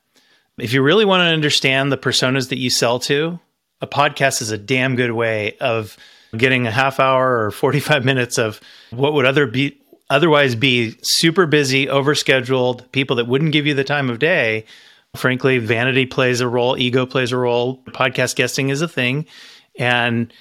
If 0.58 0.72
you 0.72 0.82
really 0.82 1.04
want 1.04 1.22
to 1.22 1.32
understand 1.32 1.90
the 1.90 1.96
personas 1.96 2.50
that 2.50 2.58
you 2.58 2.68
sell 2.68 2.98
to, 3.00 3.40
a 3.80 3.86
podcast 3.86 4.42
is 4.42 4.50
a 4.50 4.58
damn 4.58 4.96
good 4.96 5.12
way 5.12 5.56
of 5.60 5.96
getting 6.36 6.66
a 6.66 6.70
half 6.70 7.00
hour 7.00 7.44
or 7.44 7.50
45 7.50 8.04
minutes 8.04 8.38
of 8.38 8.60
what 8.90 9.12
would 9.12 9.26
other 9.26 9.46
be 9.46 9.78
otherwise 10.08 10.54
be 10.54 10.96
super 11.02 11.46
busy, 11.46 11.86
overscheduled 11.86 12.90
people 12.92 13.16
that 13.16 13.26
wouldn't 13.26 13.52
give 13.52 13.66
you 13.66 13.74
the 13.74 13.84
time 13.84 14.08
of 14.08 14.18
day. 14.18 14.64
Frankly, 15.16 15.58
vanity 15.58 16.06
plays 16.06 16.40
a 16.40 16.48
role, 16.48 16.78
ego 16.78 17.06
plays 17.06 17.32
a 17.32 17.36
role, 17.36 17.82
podcast 17.88 18.36
guesting 18.36 18.68
is 18.68 18.82
a 18.82 18.88
thing. 18.88 19.26
And 19.78 20.32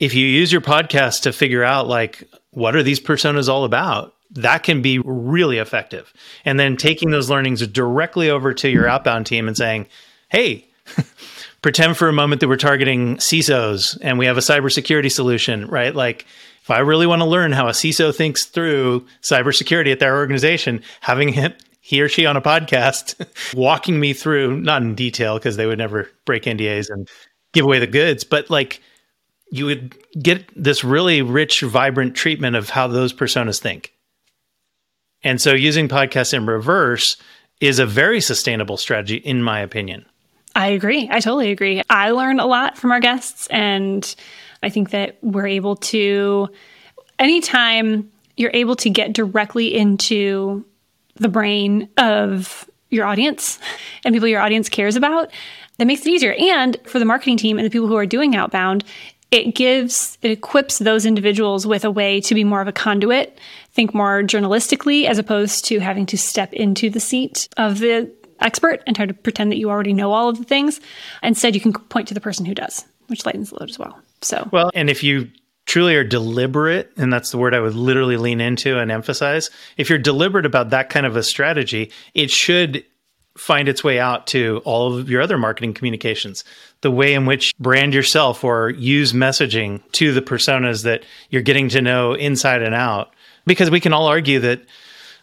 if 0.00 0.14
you 0.14 0.26
use 0.26 0.50
your 0.50 0.60
podcast 0.60 1.22
to 1.22 1.32
figure 1.32 1.64
out 1.64 1.86
like 1.86 2.24
what 2.50 2.74
are 2.74 2.82
these 2.82 3.00
personas 3.00 3.48
all 3.48 3.64
about 3.64 4.14
that 4.30 4.62
can 4.62 4.82
be 4.82 4.98
really 4.98 5.58
effective 5.58 6.12
and 6.44 6.58
then 6.60 6.76
taking 6.76 7.10
those 7.10 7.30
learnings 7.30 7.66
directly 7.66 8.30
over 8.30 8.52
to 8.52 8.68
your 8.68 8.88
outbound 8.88 9.26
team 9.26 9.48
and 9.48 9.56
saying 9.56 9.86
hey 10.28 10.66
pretend 11.62 11.96
for 11.96 12.08
a 12.08 12.12
moment 12.12 12.40
that 12.40 12.48
we're 12.48 12.56
targeting 12.56 13.16
CISOs 13.16 13.98
and 14.00 14.18
we 14.18 14.26
have 14.26 14.36
a 14.36 14.40
cybersecurity 14.40 15.10
solution 15.10 15.66
right 15.66 15.94
like 15.94 16.26
if 16.68 16.72
I 16.72 16.80
really 16.80 17.06
want 17.06 17.22
to 17.22 17.26
learn 17.26 17.52
how 17.52 17.66
a 17.66 17.72
CISO 17.72 18.14
thinks 18.14 18.44
through 18.44 19.06
cybersecurity 19.22 19.90
at 19.90 20.00
their 20.00 20.18
organization, 20.18 20.82
having 21.00 21.30
him, 21.30 21.54
he 21.80 22.02
or 22.02 22.10
she 22.10 22.26
on 22.26 22.36
a 22.36 22.42
podcast 22.42 23.14
walking 23.56 23.98
me 23.98 24.12
through, 24.12 24.60
not 24.60 24.82
in 24.82 24.94
detail 24.94 25.38
because 25.38 25.56
they 25.56 25.64
would 25.64 25.78
never 25.78 26.10
break 26.26 26.42
NDAs 26.42 26.90
and 26.90 27.08
give 27.54 27.64
away 27.64 27.78
the 27.78 27.86
goods, 27.86 28.22
but 28.22 28.50
like 28.50 28.82
you 29.50 29.64
would 29.64 29.96
get 30.22 30.44
this 30.54 30.84
really 30.84 31.22
rich, 31.22 31.62
vibrant 31.62 32.14
treatment 32.14 32.54
of 32.54 32.68
how 32.68 32.86
those 32.86 33.14
personas 33.14 33.58
think. 33.58 33.94
And 35.22 35.40
so 35.40 35.54
using 35.54 35.88
podcasts 35.88 36.34
in 36.34 36.44
reverse 36.44 37.16
is 37.62 37.78
a 37.78 37.86
very 37.86 38.20
sustainable 38.20 38.76
strategy, 38.76 39.16
in 39.16 39.42
my 39.42 39.60
opinion. 39.60 40.04
I 40.58 40.70
agree. 40.70 41.08
I 41.08 41.20
totally 41.20 41.52
agree. 41.52 41.84
I 41.88 42.10
learn 42.10 42.40
a 42.40 42.46
lot 42.46 42.76
from 42.76 42.90
our 42.90 42.98
guests, 42.98 43.46
and 43.46 44.12
I 44.60 44.70
think 44.70 44.90
that 44.90 45.16
we're 45.22 45.46
able 45.46 45.76
to, 45.76 46.48
anytime 47.16 48.10
you're 48.36 48.50
able 48.52 48.74
to 48.74 48.90
get 48.90 49.12
directly 49.12 49.72
into 49.72 50.64
the 51.14 51.28
brain 51.28 51.88
of 51.96 52.68
your 52.90 53.06
audience 53.06 53.60
and 54.04 54.12
people 54.12 54.26
your 54.26 54.40
audience 54.40 54.68
cares 54.68 54.96
about, 54.96 55.30
that 55.76 55.86
makes 55.86 56.00
it 56.04 56.08
easier. 56.08 56.34
And 56.34 56.76
for 56.86 56.98
the 56.98 57.04
marketing 57.04 57.36
team 57.36 57.56
and 57.56 57.64
the 57.64 57.70
people 57.70 57.86
who 57.86 57.96
are 57.96 58.04
doing 58.04 58.34
outbound, 58.34 58.82
it 59.30 59.54
gives 59.54 60.18
it 60.22 60.32
equips 60.32 60.78
those 60.78 61.06
individuals 61.06 61.68
with 61.68 61.84
a 61.84 61.90
way 61.90 62.20
to 62.22 62.34
be 62.34 62.42
more 62.42 62.62
of 62.62 62.66
a 62.66 62.72
conduit 62.72 63.38
think 63.78 63.94
more 63.94 64.22
journalistically 64.24 65.04
as 65.04 65.18
opposed 65.18 65.64
to 65.66 65.78
having 65.78 66.04
to 66.04 66.18
step 66.18 66.52
into 66.52 66.90
the 66.90 66.98
seat 66.98 67.48
of 67.56 67.78
the 67.78 68.10
expert 68.40 68.82
and 68.86 68.96
try 68.96 69.06
to 69.06 69.14
pretend 69.14 69.50
that 69.52 69.58
you 69.58 69.70
already 69.70 69.92
know 69.92 70.12
all 70.12 70.28
of 70.28 70.38
the 70.38 70.44
things 70.44 70.80
instead 71.22 71.54
you 71.54 71.60
can 71.60 71.72
point 71.72 72.08
to 72.08 72.14
the 72.14 72.20
person 72.20 72.44
who 72.44 72.54
does 72.54 72.84
which 73.08 73.24
lightens 73.24 73.50
the 73.50 73.56
load 73.58 73.70
as 73.70 73.78
well 73.78 73.98
so 74.22 74.48
well 74.52 74.70
and 74.74 74.90
if 74.90 75.02
you 75.02 75.28
truly 75.66 75.94
are 75.94 76.04
deliberate 76.04 76.90
and 76.96 77.12
that's 77.12 77.30
the 77.30 77.38
word 77.38 77.54
i 77.54 77.60
would 77.60 77.74
literally 77.74 78.16
lean 78.16 78.40
into 78.40 78.78
and 78.78 78.90
emphasize 78.90 79.50
if 79.76 79.88
you're 79.88 79.98
deliberate 79.98 80.46
about 80.46 80.70
that 80.70 80.88
kind 80.88 81.06
of 81.06 81.16
a 81.16 81.22
strategy 81.22 81.90
it 82.14 82.30
should 82.30 82.84
find 83.38 83.68
its 83.68 83.84
way 83.84 84.00
out 84.00 84.26
to 84.26 84.60
all 84.64 84.98
of 84.98 85.08
your 85.08 85.22
other 85.22 85.38
marketing 85.38 85.72
communications. 85.72 86.44
The 86.80 86.90
way 86.90 87.14
in 87.14 87.24
which 87.24 87.52
brand 87.58 87.94
yourself 87.94 88.42
or 88.42 88.70
use 88.70 89.12
messaging 89.12 89.80
to 89.92 90.12
the 90.12 90.20
personas 90.20 90.82
that 90.82 91.04
you're 91.30 91.42
getting 91.42 91.68
to 91.70 91.80
know 91.80 92.14
inside 92.14 92.62
and 92.62 92.74
out. 92.74 93.14
Because 93.46 93.70
we 93.70 93.80
can 93.80 93.92
all 93.92 94.06
argue 94.06 94.40
that 94.40 94.62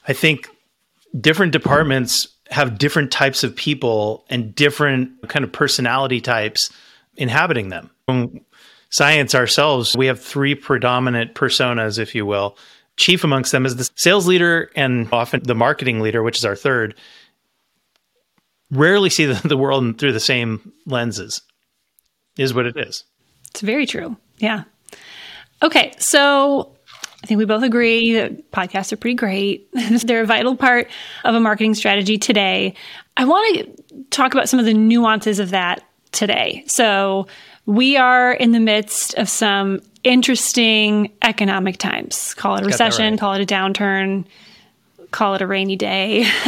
I 0.08 0.14
think 0.14 0.50
different 1.20 1.52
departments 1.52 2.28
have 2.50 2.78
different 2.78 3.12
types 3.12 3.44
of 3.44 3.56
people 3.56 4.26
and 4.30 4.54
different 4.54 5.28
kind 5.30 5.44
of 5.44 5.52
personality 5.52 6.22
types 6.22 6.72
inhabiting 7.18 7.70
them. 7.70 7.90
From 8.06 8.42
CIENCE 8.92 9.34
ourselves, 9.36 9.96
we 9.98 10.06
have 10.06 10.22
three 10.22 10.56
predominant 10.56 11.34
personas, 11.34 11.98
if 11.98 12.14
you 12.14 12.26
will. 12.26 12.58
Chief 12.98 13.24
amongst 13.24 13.52
them 13.52 13.66
is 13.66 13.76
the 13.76 13.90
sales 13.96 14.28
leader 14.28 14.70
and 14.76 15.10
often 15.12 15.42
the 15.44 15.56
marketing 15.56 16.00
leader, 16.00 16.24
which 16.24 16.38
is 16.38 16.46
our 16.46 16.56
third 16.56 16.96
rarely 18.72 19.10
see 19.10 19.26
the, 19.32 19.48
the 19.48 19.58
world 19.58 19.98
through 19.98 20.14
the 20.14 20.20
same 20.20 20.72
lenses, 20.86 21.42
is 22.38 22.54
what 22.54 22.66
it 22.66 22.78
is. 22.78 23.04
It's 23.52 23.62
very 23.62 23.86
true. 23.86 24.18
Yeah. 24.38 24.64
Okay. 25.64 25.94
So 25.98 26.75
I 27.26 27.28
think 27.28 27.40
we 27.40 27.46
both 27.46 27.64
agree 27.64 28.14
that 28.14 28.52
podcasts 28.52 28.94
are 28.94 28.98
pretty 28.98 29.16
great. 29.16 29.68
They're 29.74 30.22
a 30.22 30.28
vital 30.28 30.56
part 30.56 30.88
of 31.24 31.34
a 31.34 31.40
marketing 31.40 31.74
strategy 31.74 32.20
today. 32.20 32.76
I 33.18 33.26
want 33.26 33.66
to 33.66 34.04
talk 34.12 34.36
about 34.36 34.48
some 34.48 34.60
of 34.60 34.66
the 34.68 34.76
nuances 34.76 35.40
of 35.40 35.50
that 35.50 35.84
today. 36.12 36.64
So 36.68 37.26
we 37.66 37.98
are 37.98 38.32
in 38.32 38.52
the 38.52 38.60
midst 38.60 39.16
of 39.16 39.28
some 39.28 39.82
interesting 40.04 41.14
economic 41.24 41.78
times. 41.78 42.36
Call 42.36 42.58
it 42.58 42.62
a 42.62 42.66
recession, 42.66 43.14
right. 43.14 43.20
call 43.20 43.34
it 43.34 43.42
a 43.42 43.46
downturn, 43.52 44.26
call 45.10 45.34
it 45.34 45.42
a 45.42 45.48
rainy 45.48 45.78
day. 45.78 46.28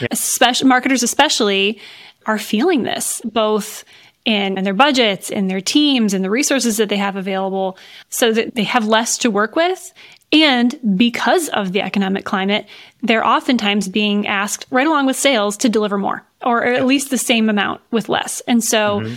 yeah. 0.00 0.08
Especially 0.10 0.68
marketers, 0.68 1.04
especially, 1.04 1.80
are 2.26 2.36
feeling 2.36 2.82
this 2.82 3.22
both 3.24 3.84
in, 4.26 4.58
in 4.58 4.64
their 4.64 4.74
budgets, 4.74 5.30
in 5.30 5.46
their 5.46 5.60
teams, 5.60 6.12
and 6.12 6.24
the 6.24 6.30
resources 6.30 6.76
that 6.78 6.88
they 6.88 6.96
have 6.96 7.14
available, 7.14 7.78
so 8.10 8.32
that 8.32 8.56
they 8.56 8.64
have 8.64 8.86
less 8.86 9.16
to 9.18 9.30
work 9.30 9.54
with. 9.54 9.92
And 10.32 10.78
because 10.96 11.48
of 11.50 11.72
the 11.72 11.82
economic 11.82 12.24
climate, 12.24 12.66
they're 13.02 13.26
oftentimes 13.26 13.88
being 13.88 14.26
asked, 14.26 14.66
right 14.70 14.86
along 14.86 15.06
with 15.06 15.16
sales, 15.16 15.56
to 15.58 15.68
deliver 15.68 15.98
more 15.98 16.24
or 16.42 16.64
at 16.64 16.86
least 16.86 17.10
the 17.10 17.18
same 17.18 17.48
amount 17.48 17.80
with 17.90 18.08
less. 18.08 18.40
And 18.42 18.62
so, 18.62 19.00
mm-hmm. 19.00 19.14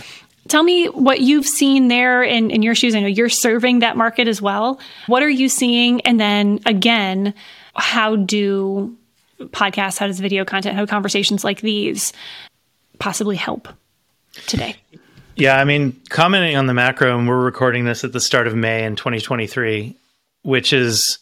Tell 0.48 0.64
me 0.64 0.86
what 0.86 1.20
you've 1.20 1.46
seen 1.46 1.86
there 1.86 2.24
in, 2.24 2.50
in 2.50 2.62
your 2.62 2.74
shoes. 2.74 2.96
I 2.96 3.00
know 3.00 3.06
you're 3.06 3.28
serving 3.28 3.80
that 3.80 3.96
market 3.96 4.26
as 4.26 4.42
well. 4.42 4.80
What 5.06 5.22
are 5.22 5.28
you 5.28 5.48
seeing? 5.48 6.00
And 6.00 6.18
then 6.18 6.58
again, 6.66 7.34
how 7.74 8.16
do 8.16 8.96
podcasts, 9.40 9.98
how 9.98 10.08
does 10.08 10.18
video 10.18 10.44
content, 10.44 10.74
how 10.74 10.80
do 10.80 10.88
conversations 10.88 11.44
like 11.44 11.60
these 11.60 12.12
possibly 12.98 13.36
help 13.36 13.68
today? 14.46 14.74
Yeah, 15.36 15.56
I 15.56 15.62
mean, 15.62 16.00
commenting 16.08 16.56
on 16.56 16.66
the 16.66 16.74
macro, 16.74 17.16
and 17.16 17.28
we're 17.28 17.40
recording 17.40 17.84
this 17.84 18.02
at 18.02 18.12
the 18.12 18.18
start 18.18 18.48
of 18.48 18.56
May 18.56 18.82
in 18.82 18.96
2023, 18.96 19.94
which 20.42 20.72
is 20.72 21.18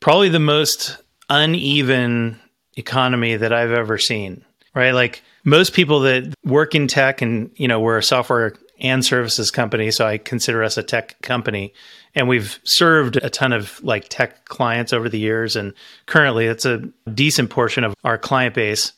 probably 0.00 0.28
the 0.28 0.40
most 0.40 0.96
uneven 1.28 2.40
economy 2.76 3.36
that 3.36 3.52
I've 3.52 3.70
ever 3.70 3.98
seen, 3.98 4.44
right? 4.74 4.92
Like 4.92 5.22
most 5.44 5.72
people 5.72 6.00
that 6.00 6.34
work 6.44 6.74
in 6.74 6.88
tech 6.88 7.22
and, 7.22 7.50
you 7.56 7.68
know, 7.68 7.80
we're 7.80 7.98
a 7.98 8.02
software 8.02 8.54
and 8.80 9.04
services 9.04 9.50
company, 9.50 9.90
so 9.90 10.06
I 10.06 10.18
consider 10.18 10.62
us 10.62 10.76
a 10.76 10.82
tech 10.82 11.20
company. 11.22 11.72
And 12.14 12.28
we've 12.28 12.58
served 12.64 13.16
a 13.16 13.30
ton 13.30 13.52
of 13.52 13.82
like 13.82 14.08
tech 14.08 14.44
clients 14.46 14.92
over 14.92 15.08
the 15.08 15.18
years. 15.18 15.56
And 15.56 15.74
currently 16.06 16.46
it's 16.46 16.64
a 16.64 16.78
decent 17.12 17.50
portion 17.50 17.84
of 17.84 17.94
our 18.04 18.18
client 18.18 18.54
base. 18.54 18.92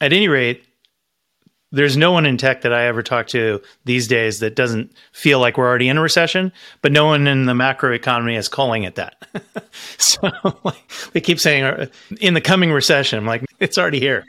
At 0.00 0.12
any 0.12 0.28
rate, 0.28 0.64
there's 1.72 1.96
no 1.96 2.10
one 2.10 2.26
in 2.26 2.36
tech 2.36 2.62
that 2.62 2.72
I 2.72 2.86
ever 2.86 3.02
talk 3.02 3.28
to 3.28 3.62
these 3.84 4.08
days 4.08 4.40
that 4.40 4.56
doesn't 4.56 4.92
feel 5.12 5.38
like 5.38 5.56
we're 5.56 5.68
already 5.68 5.88
in 5.88 5.98
a 5.98 6.02
recession, 6.02 6.52
but 6.82 6.90
no 6.90 7.06
one 7.06 7.26
in 7.26 7.46
the 7.46 7.54
macro 7.54 7.92
economy 7.92 8.34
is 8.34 8.48
calling 8.48 8.82
it 8.82 8.96
that. 8.96 9.22
so 9.98 10.30
like, 10.64 10.90
they 11.12 11.20
keep 11.20 11.38
saying 11.38 11.64
uh, 11.64 11.86
in 12.20 12.34
the 12.34 12.40
coming 12.40 12.72
recession. 12.72 13.18
I'm 13.18 13.26
like, 13.26 13.44
it's 13.60 13.78
already 13.78 14.00
here. 14.00 14.26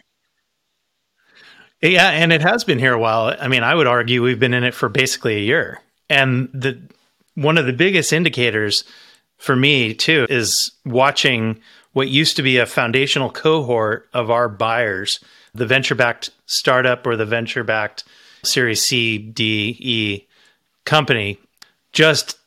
Yeah, 1.81 2.09
and 2.09 2.31
it 2.31 2.41
has 2.41 2.63
been 2.63 2.77
here 2.77 2.93
a 2.93 2.99
while. 2.99 3.35
I 3.39 3.47
mean, 3.47 3.63
I 3.63 3.73
would 3.73 3.87
argue 3.87 4.21
we've 4.21 4.39
been 4.39 4.53
in 4.53 4.63
it 4.63 4.75
for 4.75 4.87
basically 4.87 5.37
a 5.37 5.41
year. 5.41 5.81
And 6.09 6.47
the 6.53 6.79
one 7.33 7.57
of 7.57 7.65
the 7.65 7.73
biggest 7.73 8.13
indicators 8.13 8.83
for 9.37 9.55
me 9.55 9.95
too 9.95 10.27
is 10.29 10.71
watching 10.85 11.59
what 11.93 12.09
used 12.09 12.35
to 12.35 12.43
be 12.43 12.57
a 12.57 12.67
foundational 12.67 13.31
cohort 13.31 14.07
of 14.13 14.29
our 14.29 14.47
buyers 14.47 15.19
the 15.53 15.65
venture 15.65 15.95
backed 15.95 16.29
startup 16.51 17.05
or 17.05 17.15
the 17.15 17.25
venture 17.25 17.63
backed 17.63 18.03
Series 18.43 18.81
C, 18.81 19.17
D, 19.17 19.77
E 19.79 20.27
company 20.85 21.39
just 21.93 22.37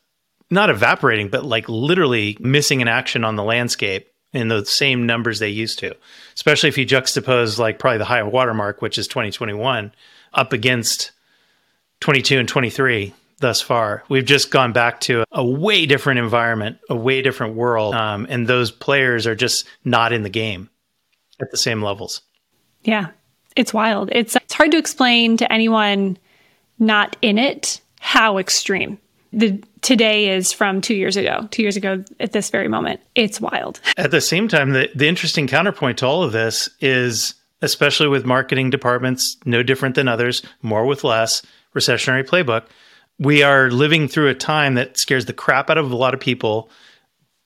not 0.50 0.70
evaporating, 0.70 1.28
but 1.28 1.44
like 1.44 1.68
literally 1.68 2.36
missing 2.40 2.80
in 2.80 2.88
action 2.88 3.24
on 3.24 3.36
the 3.36 3.42
landscape 3.42 4.08
in 4.32 4.48
the 4.48 4.64
same 4.64 5.06
numbers 5.06 5.38
they 5.38 5.48
used 5.48 5.78
to, 5.78 5.94
especially 6.34 6.68
if 6.68 6.78
you 6.78 6.84
juxtapose 6.84 7.58
like 7.58 7.78
probably 7.78 7.98
the 7.98 8.04
high 8.04 8.22
watermark, 8.22 8.82
which 8.82 8.98
is 8.98 9.06
2021, 9.06 9.92
up 10.32 10.52
against 10.52 11.12
22 12.00 12.40
and 12.40 12.48
23 12.48 13.14
thus 13.38 13.60
far. 13.60 14.04
We've 14.08 14.24
just 14.24 14.50
gone 14.50 14.72
back 14.72 15.00
to 15.02 15.24
a 15.30 15.44
way 15.44 15.86
different 15.86 16.18
environment, 16.18 16.78
a 16.88 16.96
way 16.96 17.22
different 17.22 17.54
world. 17.54 17.94
Um, 17.94 18.26
and 18.28 18.46
those 18.46 18.70
players 18.70 19.26
are 19.26 19.34
just 19.34 19.66
not 19.84 20.12
in 20.12 20.22
the 20.22 20.30
game 20.30 20.70
at 21.40 21.50
the 21.50 21.56
same 21.56 21.82
levels. 21.82 22.22
Yeah, 22.82 23.08
it's 23.56 23.72
wild. 23.72 24.08
It's 24.12 24.36
it's 24.36 24.54
hard 24.54 24.70
to 24.72 24.78
explain 24.78 25.36
to 25.38 25.52
anyone 25.52 26.18
not 26.78 27.16
in 27.22 27.38
it 27.38 27.80
how 28.00 28.38
extreme 28.38 28.98
the 29.32 29.62
today 29.82 30.30
is 30.30 30.52
from 30.52 30.80
two 30.80 30.94
years 30.94 31.16
ago. 31.16 31.48
Two 31.50 31.62
years 31.62 31.76
ago 31.76 32.04
at 32.20 32.32
this 32.32 32.50
very 32.50 32.68
moment, 32.68 33.00
it's 33.14 33.40
wild. 33.40 33.80
At 33.96 34.10
the 34.10 34.20
same 34.20 34.48
time, 34.48 34.70
the 34.70 34.88
the 34.94 35.08
interesting 35.08 35.46
counterpoint 35.46 35.98
to 35.98 36.06
all 36.06 36.22
of 36.22 36.32
this 36.32 36.68
is, 36.80 37.34
especially 37.62 38.08
with 38.08 38.24
marketing 38.24 38.70
departments, 38.70 39.36
no 39.44 39.62
different 39.62 39.94
than 39.94 40.08
others, 40.08 40.42
more 40.62 40.86
with 40.86 41.04
less 41.04 41.42
recessionary 41.74 42.26
playbook. 42.26 42.64
We 43.18 43.42
are 43.42 43.70
living 43.70 44.08
through 44.08 44.28
a 44.28 44.34
time 44.34 44.74
that 44.74 44.98
scares 44.98 45.26
the 45.26 45.32
crap 45.32 45.70
out 45.70 45.78
of 45.78 45.90
a 45.90 45.96
lot 45.96 46.14
of 46.14 46.20
people, 46.20 46.70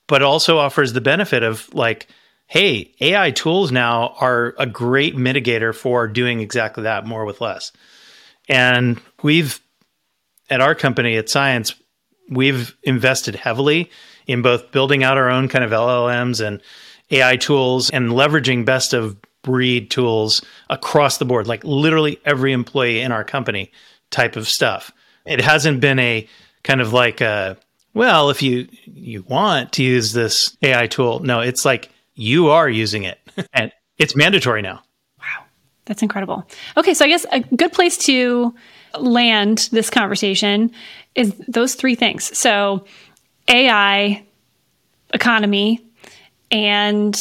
but 0.07 0.23
also 0.23 0.59
offers 0.59 0.93
the 0.93 1.01
benefit 1.01 1.43
of 1.43 1.73
like 1.75 2.09
hey, 2.49 2.95
AI 3.01 3.31
tools 3.31 3.71
now 3.71 4.15
are 4.21 4.55
a 4.59 4.67
great 4.67 5.15
mitigator 5.15 5.75
for 5.75 6.09
doing 6.09 6.41
exactly 6.41 6.83
that 6.83 7.07
more 7.07 7.27
with 7.27 7.43
less. 7.43 7.73
And 8.49 8.99
we've, 9.23 9.61
at 10.49 10.63
our 10.63 10.75
company 10.75 11.17
at 11.19 11.29
CIENCE, 11.29 11.75
we've 12.31 12.75
invested 12.83 13.35
heavily 13.35 13.91
in 14.27 14.41
both 14.41 14.73
building 14.73 15.05
out 15.05 15.19
our 15.19 15.29
own 15.29 15.49
kind 15.49 15.63
of 15.63 15.71
LLMs 15.73 16.45
and 16.45 16.63
AI 17.11 17.37
tools 17.37 17.91
and 17.91 18.11
leveraging 18.11 18.65
best 18.65 18.95
of 18.95 19.17
breed 19.43 19.91
tools 19.91 20.43
across 20.71 21.19
the 21.19 21.27
board, 21.27 21.47
like 21.47 21.65
literally 21.65 22.19
every 22.25 22.53
employee 22.53 23.01
in 23.01 23.13
our 23.13 23.25
company 23.25 23.71
type 24.11 24.37
of 24.37 24.49
stuff. 24.49 24.91
It 25.27 25.43
hasn't 25.43 25.81
been 25.81 25.99
a 25.99 26.27
kind 26.65 26.81
of 26.81 26.95
like 26.95 27.21
a, 27.21 27.59
well, 27.93 28.31
if 28.31 28.41
you 28.41 28.69
you 28.87 29.23
want 29.23 29.73
to 29.73 29.83
use 29.83 30.13
this 30.13 30.57
AI 30.63 30.87
tool, 30.87 31.21
no, 31.21 31.41
it's 31.41 31.65
like 31.65 31.91
you 32.19 32.49
are 32.49 32.69
using 32.69 33.05
it 33.05 33.19
and 33.53 33.73
it's 33.97 34.15
mandatory 34.15 34.61
now. 34.61 34.83
Wow. 35.21 35.45
That's 35.87 36.03
incredible. 36.03 36.47
Okay, 36.77 36.93
so 36.93 37.05
I 37.05 37.09
guess 37.09 37.25
a 37.33 37.41
good 37.41 37.73
place 37.73 37.97
to 37.99 38.55
land 38.99 39.69
this 39.73 39.89
conversation 39.89 40.71
is 41.15 41.35
those 41.47 41.75
three 41.75 41.95
things. 41.95 42.37
So, 42.37 42.85
AI, 43.49 44.25
economy, 45.15 45.85
and 46.51 47.17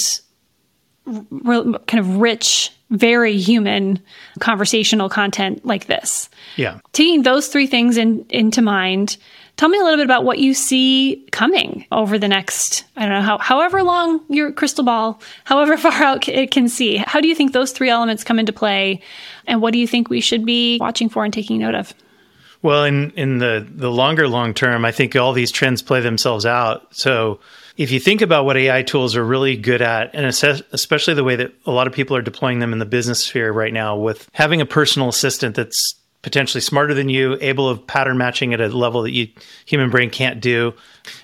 re- 1.05 1.75
kind 1.87 1.99
of 1.99 2.17
rich, 2.17 2.71
very 2.89 3.37
human 3.37 4.01
conversational 4.39 5.09
content 5.09 5.65
like 5.65 5.85
this. 5.85 6.29
Yeah. 6.55 6.79
Taking 6.93 7.23
those 7.23 7.47
three 7.47 7.67
things 7.67 7.97
in, 7.97 8.25
into 8.29 8.61
mind, 8.61 9.17
Tell 9.57 9.69
me 9.69 9.79
a 9.79 9.83
little 9.83 9.97
bit 9.97 10.05
about 10.05 10.23
what 10.23 10.37
you 10.37 10.53
see 10.53 11.25
coming 11.31 11.85
over 11.91 12.19
the 12.19 12.27
next, 12.27 12.85
I 12.95 13.01
don't 13.01 13.09
know, 13.09 13.21
how, 13.21 13.37
however 13.39 13.81
long 13.81 14.21
your 14.29 14.51
crystal 14.51 14.83
ball, 14.83 15.19
however 15.45 15.77
far 15.77 15.91
out 15.93 16.29
it 16.29 16.51
can 16.51 16.69
see. 16.69 16.97
How 16.97 17.19
do 17.19 17.27
you 17.27 17.35
think 17.35 17.53
those 17.53 17.71
three 17.71 17.89
elements 17.89 18.23
come 18.23 18.39
into 18.39 18.53
play? 18.53 19.01
And 19.47 19.61
what 19.61 19.73
do 19.73 19.79
you 19.79 19.87
think 19.87 20.09
we 20.09 20.21
should 20.21 20.45
be 20.45 20.77
watching 20.79 21.09
for 21.09 21.25
and 21.25 21.33
taking 21.33 21.57
note 21.57 21.75
of? 21.75 21.93
Well, 22.61 22.85
in, 22.85 23.11
in 23.11 23.37
the, 23.39 23.67
the 23.69 23.91
longer 23.91 24.27
long 24.27 24.53
term, 24.53 24.85
I 24.85 24.91
think 24.91 25.15
all 25.15 25.33
these 25.33 25.51
trends 25.51 25.81
play 25.81 26.01
themselves 26.01 26.45
out. 26.45 26.95
So 26.95 27.39
if 27.77 27.91
you 27.91 27.99
think 27.99 28.21
about 28.21 28.45
what 28.45 28.57
AI 28.57 28.83
tools 28.83 29.15
are 29.15 29.23
really 29.23 29.55
good 29.55 29.81
at, 29.81 30.13
and 30.13 30.25
especially 30.25 31.13
the 31.13 31.23
way 31.23 31.35
that 31.35 31.53
a 31.65 31.71
lot 31.71 31.87
of 31.87 31.93
people 31.93 32.15
are 32.15 32.21
deploying 32.21 32.59
them 32.59 32.73
in 32.73 32.79
the 32.79 32.85
business 32.85 33.23
sphere 33.23 33.51
right 33.51 33.73
now, 33.73 33.95
with 33.95 34.27
having 34.33 34.61
a 34.61 34.65
personal 34.65 35.09
assistant 35.09 35.55
that's 35.55 35.95
potentially 36.21 36.61
smarter 36.61 36.93
than 36.93 37.09
you, 37.09 37.37
able 37.41 37.69
of 37.69 37.85
pattern 37.85 38.17
matching 38.17 38.53
at 38.53 38.59
a 38.59 38.67
level 38.67 39.01
that 39.03 39.11
you 39.11 39.27
human 39.65 39.89
brain 39.89 40.09
can't 40.09 40.41
do, 40.41 40.73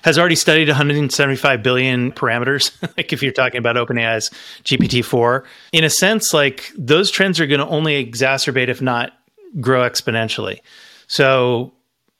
has 0.02 0.18
already 0.18 0.36
studied 0.36 0.68
175 0.68 1.62
billion 1.62 2.12
parameters. 2.12 2.72
like 2.96 3.12
if 3.12 3.22
you're 3.22 3.32
talking 3.32 3.58
about 3.58 3.76
OpenAI's 3.76 4.30
GPT-4, 4.64 5.44
in 5.72 5.84
a 5.84 5.90
sense, 5.90 6.32
like 6.32 6.72
those 6.76 7.10
trends 7.10 7.40
are 7.40 7.46
going 7.46 7.60
to 7.60 7.66
only 7.66 8.04
exacerbate, 8.04 8.68
if 8.68 8.80
not 8.80 9.12
grow 9.60 9.80
exponentially. 9.88 10.60
So 11.06 11.72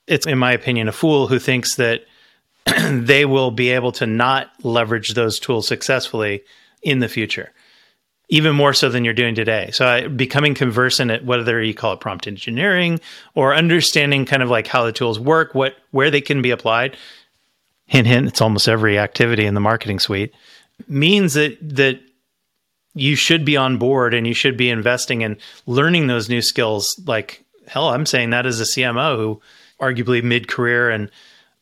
it's, 0.06 0.26
in 0.26 0.38
my 0.38 0.52
opinion, 0.52 0.88
a 0.88 0.92
fool 0.92 1.26
who 1.26 1.38
thinks 1.38 1.76
that 1.76 2.04
they 2.90 3.24
will 3.24 3.50
be 3.50 3.70
able 3.70 3.92
to 3.92 4.06
not 4.06 4.50
leverage 4.62 5.14
those 5.14 5.38
tools 5.38 5.66
successfully 5.68 6.42
in 6.82 6.98
the 6.98 7.08
future 7.08 7.52
even 8.28 8.54
more 8.54 8.72
so 8.72 8.88
than 8.88 9.04
you're 9.04 9.14
doing 9.14 9.34
today. 9.34 9.70
So 9.72 9.86
uh, 9.86 10.08
becoming 10.08 10.54
conversant 10.54 11.10
at 11.10 11.24
whether 11.24 11.62
you 11.62 11.74
call 11.74 11.92
it 11.92 12.00
prompt 12.00 12.26
engineering 12.26 13.00
or 13.34 13.54
understanding 13.54 14.24
kind 14.24 14.42
of 14.42 14.50
like 14.50 14.66
how 14.66 14.84
the 14.84 14.92
tools 14.92 15.20
work, 15.20 15.54
what 15.54 15.74
where 15.90 16.10
they 16.10 16.20
can 16.20 16.42
be 16.42 16.50
applied. 16.50 16.96
Hint 17.86 18.06
hint, 18.06 18.28
it's 18.28 18.40
almost 18.40 18.66
every 18.66 18.98
activity 18.98 19.44
in 19.44 19.54
the 19.54 19.60
marketing 19.60 19.98
suite 19.98 20.32
means 20.88 21.34
that 21.34 21.56
that 21.60 22.00
you 22.94 23.16
should 23.16 23.44
be 23.44 23.56
on 23.56 23.76
board 23.76 24.14
and 24.14 24.26
you 24.26 24.34
should 24.34 24.56
be 24.56 24.70
investing 24.70 25.22
in 25.22 25.36
learning 25.66 26.06
those 26.06 26.28
new 26.28 26.40
skills 26.40 27.00
like 27.06 27.44
hell 27.66 27.88
I'm 27.88 28.06
saying 28.06 28.30
that 28.30 28.46
as 28.46 28.60
a 28.60 28.64
CMO 28.64 29.16
who 29.16 29.42
arguably 29.80 30.22
mid-career 30.22 30.90
and 30.90 31.10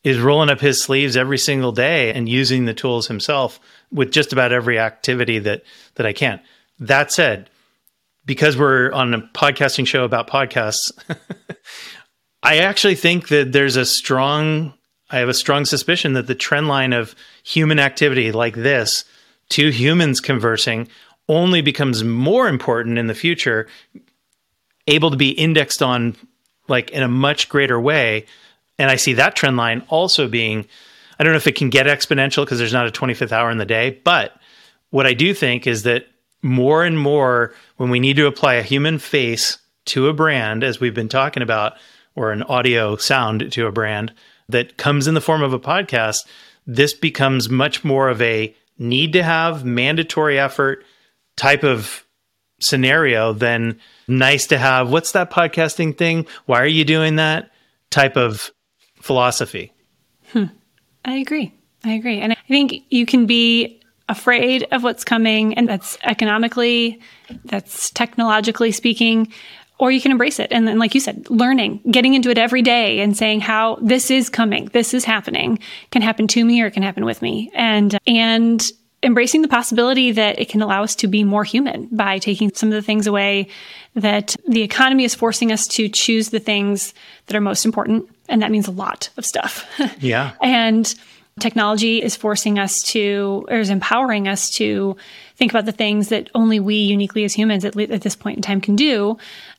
is 0.03 0.19
rolling 0.19 0.49
up 0.49 0.59
his 0.59 0.81
sleeves 0.81 1.17
every 1.17 1.37
single 1.37 1.71
day 1.71 2.13
and 2.13 2.27
using 2.27 2.65
the 2.65 2.73
tools 2.73 3.07
himself 3.07 3.59
with 3.93 4.11
just 4.11 4.33
about 4.33 4.51
every 4.51 4.79
activity 4.79 5.39
that 5.39 5.63
that 5.95 6.05
I 6.05 6.13
can. 6.13 6.41
That 6.79 7.11
said, 7.11 7.49
because 8.25 8.57
we're 8.57 8.91
on 8.91 9.13
a 9.13 9.21
podcasting 9.21 9.87
show 9.87 10.03
about 10.03 10.27
podcasts, 10.29 10.91
I 12.43 12.57
actually 12.57 12.95
think 12.95 13.29
that 13.29 13.51
there's 13.51 13.75
a 13.75 13.85
strong, 13.85 14.73
I 15.09 15.19
have 15.19 15.29
a 15.29 15.33
strong 15.33 15.65
suspicion 15.65 16.13
that 16.13 16.27
the 16.27 16.35
trend 16.35 16.67
line 16.67 16.93
of 16.93 17.15
human 17.43 17.79
activity 17.79 18.31
like 18.31 18.55
this, 18.55 19.05
two 19.49 19.69
humans 19.69 20.19
conversing, 20.19 20.87
only 21.29 21.61
becomes 21.61 22.03
more 22.03 22.49
important 22.49 22.97
in 22.97 23.07
the 23.07 23.15
future, 23.15 23.67
able 24.87 25.11
to 25.11 25.17
be 25.17 25.29
indexed 25.29 25.81
on 25.81 26.15
like 26.67 26.91
in 26.91 27.03
a 27.03 27.07
much 27.07 27.49
greater 27.49 27.79
way. 27.79 28.25
And 28.77 28.89
I 28.89 28.95
see 28.95 29.13
that 29.13 29.35
trend 29.35 29.57
line 29.57 29.83
also 29.87 30.27
being, 30.27 30.65
I 31.19 31.23
don't 31.23 31.33
know 31.33 31.37
if 31.37 31.47
it 31.47 31.55
can 31.55 31.69
get 31.69 31.87
exponential 31.87 32.45
because 32.45 32.59
there's 32.59 32.73
not 32.73 32.87
a 32.87 32.91
25th 32.91 33.31
hour 33.31 33.51
in 33.51 33.57
the 33.57 33.65
day, 33.65 34.01
but 34.03 34.33
what 34.89 35.05
I 35.07 35.13
do 35.13 35.33
think 35.33 35.67
is 35.67 35.83
that 35.83 36.07
more 36.41 36.83
and 36.83 36.99
more 36.99 37.53
when 37.77 37.89
we 37.89 37.99
need 37.99 38.17
to 38.17 38.27
apply 38.27 38.55
a 38.55 38.63
human 38.63 38.99
face 38.99 39.57
to 39.85 40.07
a 40.07 40.13
brand, 40.13 40.63
as 40.63 40.79
we've 40.79 40.93
been 40.93 41.09
talking 41.09 41.43
about, 41.43 41.73
or 42.15 42.31
an 42.31 42.43
audio 42.43 42.95
sound 42.95 43.51
to 43.51 43.67
a 43.67 43.71
brand 43.71 44.13
that 44.49 44.77
comes 44.77 45.07
in 45.07 45.13
the 45.13 45.21
form 45.21 45.41
of 45.41 45.53
a 45.53 45.59
podcast, 45.59 46.25
this 46.67 46.93
becomes 46.93 47.49
much 47.49 47.83
more 47.83 48.09
of 48.09 48.21
a 48.21 48.55
need 48.77 49.13
to 49.13 49.23
have 49.23 49.65
mandatory 49.65 50.39
effort 50.39 50.85
type 51.35 51.63
of 51.63 52.05
scenario 52.59 53.33
than 53.33 53.79
nice 54.07 54.47
to 54.47 54.57
have. 54.57 54.91
What's 54.91 55.11
that 55.13 55.31
podcasting 55.31 55.97
thing? 55.97 56.27
Why 56.45 56.61
are 56.61 56.67
you 56.67 56.85
doing 56.85 57.17
that? 57.17 57.51
Type 57.89 58.15
of 58.15 58.51
philosophy. 58.95 59.73
Hmm. 60.31 60.45
I 61.05 61.15
agree. 61.15 61.53
I 61.83 61.93
agree. 61.93 62.19
And 62.19 62.33
I 62.33 62.37
think 62.47 62.83
you 62.89 63.05
can 63.05 63.25
be 63.25 63.81
afraid 64.09 64.67
of 64.71 64.83
what's 64.83 65.03
coming, 65.03 65.53
and 65.55 65.67
that's 65.67 65.97
economically, 66.03 67.01
that's 67.45 67.89
technologically 67.89 68.71
speaking, 68.71 69.31
or 69.79 69.91
you 69.91 69.99
can 69.99 70.11
embrace 70.11 70.39
it. 70.39 70.51
And 70.51 70.67
then, 70.67 70.79
like 70.79 70.93
you 70.93 71.01
said, 71.01 71.29
learning, 71.29 71.81
getting 71.89 72.13
into 72.13 72.29
it 72.29 72.37
every 72.37 72.61
day 72.61 72.99
and 73.01 73.17
saying 73.17 73.41
how 73.41 73.77
this 73.81 74.11
is 74.11 74.29
coming, 74.29 74.65
this 74.73 74.93
is 74.93 75.03
happening, 75.03 75.59
can 75.91 76.01
happen 76.01 76.27
to 76.29 76.45
me 76.45 76.61
or 76.61 76.67
it 76.67 76.71
can 76.71 76.83
happen 76.83 77.05
with 77.05 77.21
me. 77.21 77.51
And, 77.53 77.97
and, 78.07 78.63
embracing 79.03 79.41
the 79.41 79.49
possibility 79.49 80.13
that 80.13 80.39
it 80.39 80.47
can 80.47 80.61
allow 80.61 80.81
us 80.81 80.95
to 80.95 81.07
be 81.07 81.25
more 81.25 81.43
human 81.43 81.87
by 81.91 82.17
taking 82.17 82.49
some 82.53 82.69
of 82.69 82.73
the 82.73 82.81
things 82.81 83.05
away 83.05 83.47
that 83.95 84.35
the 84.47 84.61
economy 84.61 85.03
is 85.03 85.13
forcing 85.13 85.51
us 85.51 85.67
to 85.67 85.89
choose 85.89 86.29
the 86.29 86.39
things 86.39 86.93
that 87.25 87.35
are 87.35 87.41
most 87.41 87.65
important 87.65 88.09
and 88.33 88.41
that 88.41 88.51
means 88.51 88.67
a 88.67 88.71
lot 88.71 89.09
of 89.17 89.25
stuff. 89.25 89.65
Yeah. 89.99 90.33
And 90.41 90.93
technology 91.39 92.01
is 92.01 92.15
forcing 92.15 92.59
us 92.59 92.81
to 92.81 93.45
or 93.49 93.57
is 93.57 93.69
empowering 93.69 94.27
us 94.27 94.49
to 94.51 94.97
think 95.35 95.51
about 95.51 95.65
the 95.65 95.71
things 95.71 96.09
that 96.09 96.29
only 96.35 96.59
we 96.59 96.75
uniquely 96.75 97.23
as 97.23 97.33
humans 97.33 97.63
at, 97.63 97.79
at 97.79 98.01
this 98.01 98.15
point 98.15 98.37
in 98.37 98.41
time 98.41 98.59
can 98.59 98.75
do. 98.75 99.17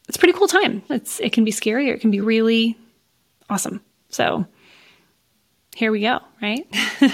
It's 0.08 0.16
a 0.16 0.18
pretty 0.18 0.36
cool 0.36 0.48
time. 0.48 0.82
It's 0.90 1.18
it 1.20 1.32
can 1.32 1.44
be 1.44 1.50
scary 1.50 1.90
or 1.90 1.94
it 1.94 2.00
can 2.00 2.10
be 2.10 2.20
really 2.20 2.76
awesome. 3.48 3.80
So 4.10 4.44
here 5.74 5.90
we 5.90 6.02
go 6.02 6.20
right? 6.42 6.66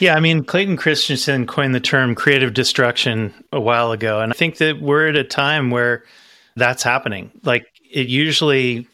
Yeah 0.00 0.14
i 0.14 0.20
mean 0.20 0.44
clayton 0.44 0.76
christensen 0.76 1.46
coined 1.46 1.74
the 1.74 1.80
term 1.80 2.14
creative 2.14 2.54
destruction 2.54 3.34
a 3.52 3.60
while 3.60 3.92
ago 3.92 4.20
and 4.20 4.32
i 4.32 4.36
think 4.36 4.58
that 4.58 4.80
we're 4.80 5.08
at 5.08 5.16
a 5.16 5.24
time 5.24 5.70
where 5.70 6.04
that's 6.58 6.82
happening. 6.82 7.30
Like 7.44 7.66
it 7.90 8.08
usually 8.08 8.86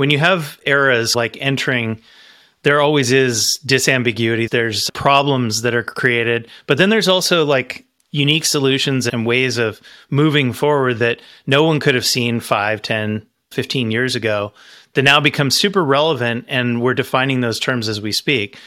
when 0.00 0.08
you 0.08 0.18
have 0.18 0.58
eras 0.64 1.14
like 1.14 1.36
entering 1.42 2.00
there 2.62 2.80
always 2.80 3.12
is 3.12 3.58
disambiguity. 3.66 4.48
There's 4.48 4.88
problems 4.94 5.60
that 5.60 5.74
are 5.74 5.82
created, 5.82 6.48
but 6.66 6.78
then 6.78 6.88
there's 6.88 7.06
also 7.08 7.44
like 7.44 7.84
unique 8.10 8.46
solutions 8.46 9.06
and 9.06 9.26
ways 9.26 9.58
of 9.58 9.78
moving 10.08 10.54
forward 10.54 11.00
that 11.00 11.20
no 11.46 11.64
one 11.64 11.80
could 11.80 11.94
have 11.94 12.06
seen 12.06 12.40
5, 12.40 12.80
10, 12.80 13.26
15 13.50 13.90
years 13.90 14.16
ago 14.16 14.54
that 14.94 15.02
now 15.02 15.20
become 15.20 15.50
super 15.50 15.84
relevant 15.84 16.46
and 16.48 16.80
we're 16.80 16.94
defining 16.94 17.42
those 17.42 17.60
terms 17.60 17.86
as 17.86 18.00
we 18.00 18.10
speak. 18.10 18.58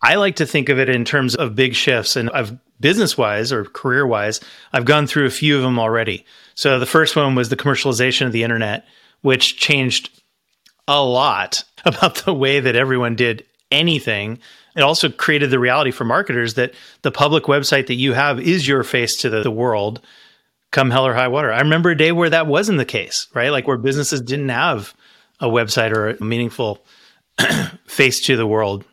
I 0.00 0.14
like 0.14 0.36
to 0.36 0.46
think 0.46 0.68
of 0.68 0.78
it 0.78 0.88
in 0.88 1.04
terms 1.04 1.34
of 1.34 1.56
big 1.56 1.74
shifts 1.74 2.14
and 2.14 2.30
I've 2.30 2.56
business 2.78 3.18
wise 3.18 3.52
or 3.52 3.64
career 3.64 4.06
wise, 4.06 4.38
I've 4.72 4.84
gone 4.84 5.08
through 5.08 5.26
a 5.26 5.30
few 5.30 5.56
of 5.56 5.62
them 5.62 5.80
already. 5.80 6.24
So 6.54 6.78
the 6.78 6.86
first 6.86 7.16
one 7.16 7.34
was 7.34 7.48
the 7.48 7.56
commercialization 7.56 8.26
of 8.26 8.32
the 8.32 8.44
internet, 8.44 8.86
which 9.22 9.58
changed 9.58 10.10
a 10.88 11.02
lot 11.02 11.64
about 11.84 12.16
the 12.16 12.34
way 12.34 12.60
that 12.60 12.76
everyone 12.76 13.16
did 13.16 13.44
anything. 13.70 14.38
It 14.76 14.82
also 14.82 15.08
created 15.08 15.50
the 15.50 15.58
reality 15.58 15.90
for 15.90 16.04
marketers 16.04 16.54
that 16.54 16.74
the 17.02 17.10
public 17.10 17.44
website 17.44 17.86
that 17.86 17.94
you 17.94 18.12
have 18.12 18.38
is 18.40 18.68
your 18.68 18.84
face 18.84 19.16
to 19.18 19.30
the, 19.30 19.42
the 19.42 19.50
world 19.50 20.00
come 20.70 20.90
hell 20.90 21.06
or 21.06 21.14
high 21.14 21.28
water. 21.28 21.52
I 21.52 21.60
remember 21.60 21.90
a 21.90 21.96
day 21.96 22.12
where 22.12 22.30
that 22.30 22.46
wasn't 22.46 22.78
the 22.78 22.84
case, 22.84 23.28
right? 23.34 23.50
Like 23.50 23.66
where 23.66 23.78
businesses 23.78 24.20
didn't 24.20 24.50
have 24.50 24.94
a 25.40 25.46
website 25.46 25.92
or 25.92 26.10
a 26.10 26.22
meaningful 26.22 26.84
face 27.86 28.20
to 28.22 28.36
the 28.36 28.46
world, 28.46 28.84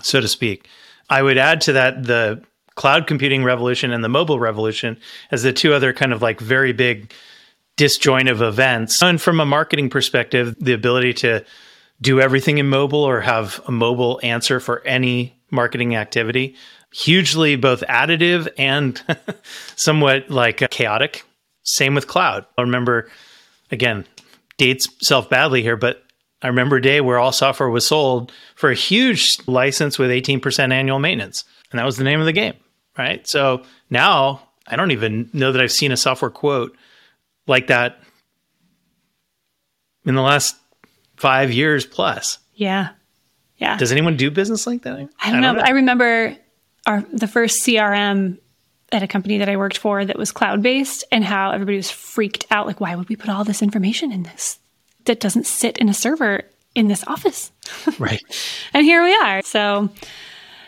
so 0.00 0.20
to 0.20 0.28
speak. 0.28 0.68
I 1.10 1.22
would 1.22 1.38
add 1.38 1.60
to 1.62 1.74
that 1.74 2.04
the 2.04 2.42
cloud 2.74 3.06
computing 3.06 3.44
revolution 3.44 3.92
and 3.92 4.04
the 4.04 4.08
mobile 4.08 4.38
revolution 4.38 4.98
as 5.30 5.42
the 5.42 5.52
two 5.52 5.72
other 5.72 5.92
kind 5.92 6.12
of 6.12 6.22
like 6.22 6.40
very 6.40 6.72
big 6.72 7.12
disjoint 7.76 8.28
of 8.28 8.42
events. 8.42 9.02
And 9.02 9.20
from 9.20 9.40
a 9.40 9.46
marketing 9.46 9.90
perspective, 9.90 10.56
the 10.58 10.72
ability 10.72 11.14
to 11.14 11.44
do 12.00 12.20
everything 12.20 12.58
in 12.58 12.68
mobile 12.68 13.02
or 13.02 13.20
have 13.20 13.60
a 13.66 13.72
mobile 13.72 14.20
answer 14.22 14.60
for 14.60 14.82
any 14.86 15.38
marketing 15.50 15.94
activity, 15.96 16.56
hugely 16.92 17.56
both 17.56 17.82
additive 17.82 18.48
and 18.58 19.00
somewhat 19.76 20.30
like 20.30 20.62
uh, 20.62 20.68
chaotic. 20.68 21.24
Same 21.62 21.94
with 21.94 22.06
cloud. 22.06 22.46
I 22.56 22.62
remember, 22.62 23.10
again, 23.70 24.04
dates 24.56 24.88
self 25.00 25.28
badly 25.28 25.62
here, 25.62 25.76
but 25.76 26.02
I 26.42 26.48
remember 26.48 26.76
a 26.76 26.82
day 26.82 27.00
where 27.00 27.18
all 27.18 27.32
software 27.32 27.70
was 27.70 27.86
sold 27.86 28.30
for 28.54 28.70
a 28.70 28.74
huge 28.74 29.38
license 29.46 29.98
with 29.98 30.10
18% 30.10 30.72
annual 30.72 30.98
maintenance. 30.98 31.44
And 31.70 31.78
that 31.78 31.86
was 31.86 31.96
the 31.96 32.04
name 32.04 32.20
of 32.20 32.26
the 32.26 32.32
game, 32.32 32.54
right? 32.96 33.26
So 33.26 33.62
now 33.90 34.42
I 34.66 34.76
don't 34.76 34.90
even 34.90 35.30
know 35.32 35.52
that 35.52 35.62
I've 35.62 35.72
seen 35.72 35.92
a 35.92 35.96
software 35.96 36.30
quote 36.30 36.76
like 37.46 37.68
that 37.68 38.00
in 40.04 40.14
the 40.14 40.22
last 40.22 40.56
five 41.16 41.52
years 41.52 41.86
plus. 41.86 42.38
Yeah. 42.54 42.90
Yeah. 43.58 43.76
Does 43.76 43.92
anyone 43.92 44.16
do 44.16 44.30
business 44.30 44.66
like 44.66 44.82
that? 44.82 44.94
I 44.94 44.98
don't, 44.98 45.10
I 45.20 45.30
don't 45.32 45.40
know, 45.40 45.52
know. 45.54 45.62
I 45.64 45.70
remember 45.70 46.36
our 46.86 47.02
the 47.12 47.26
first 47.26 47.64
CRM 47.64 48.38
at 48.92 49.02
a 49.02 49.06
company 49.06 49.38
that 49.38 49.48
I 49.48 49.56
worked 49.56 49.78
for 49.78 50.04
that 50.04 50.18
was 50.18 50.30
cloud 50.30 50.62
based 50.62 51.04
and 51.10 51.24
how 51.24 51.50
everybody 51.50 51.76
was 51.76 51.90
freaked 51.90 52.46
out. 52.50 52.66
Like, 52.66 52.80
why 52.80 52.94
would 52.94 53.08
we 53.08 53.16
put 53.16 53.30
all 53.30 53.44
this 53.44 53.62
information 53.62 54.12
in 54.12 54.22
this 54.22 54.58
that 55.04 55.20
doesn't 55.20 55.46
sit 55.46 55.78
in 55.78 55.88
a 55.88 55.94
server 55.94 56.42
in 56.74 56.88
this 56.88 57.04
office? 57.06 57.52
Right. 57.98 58.22
and 58.72 58.84
here 58.84 59.02
we 59.02 59.14
are. 59.14 59.42
So, 59.42 59.88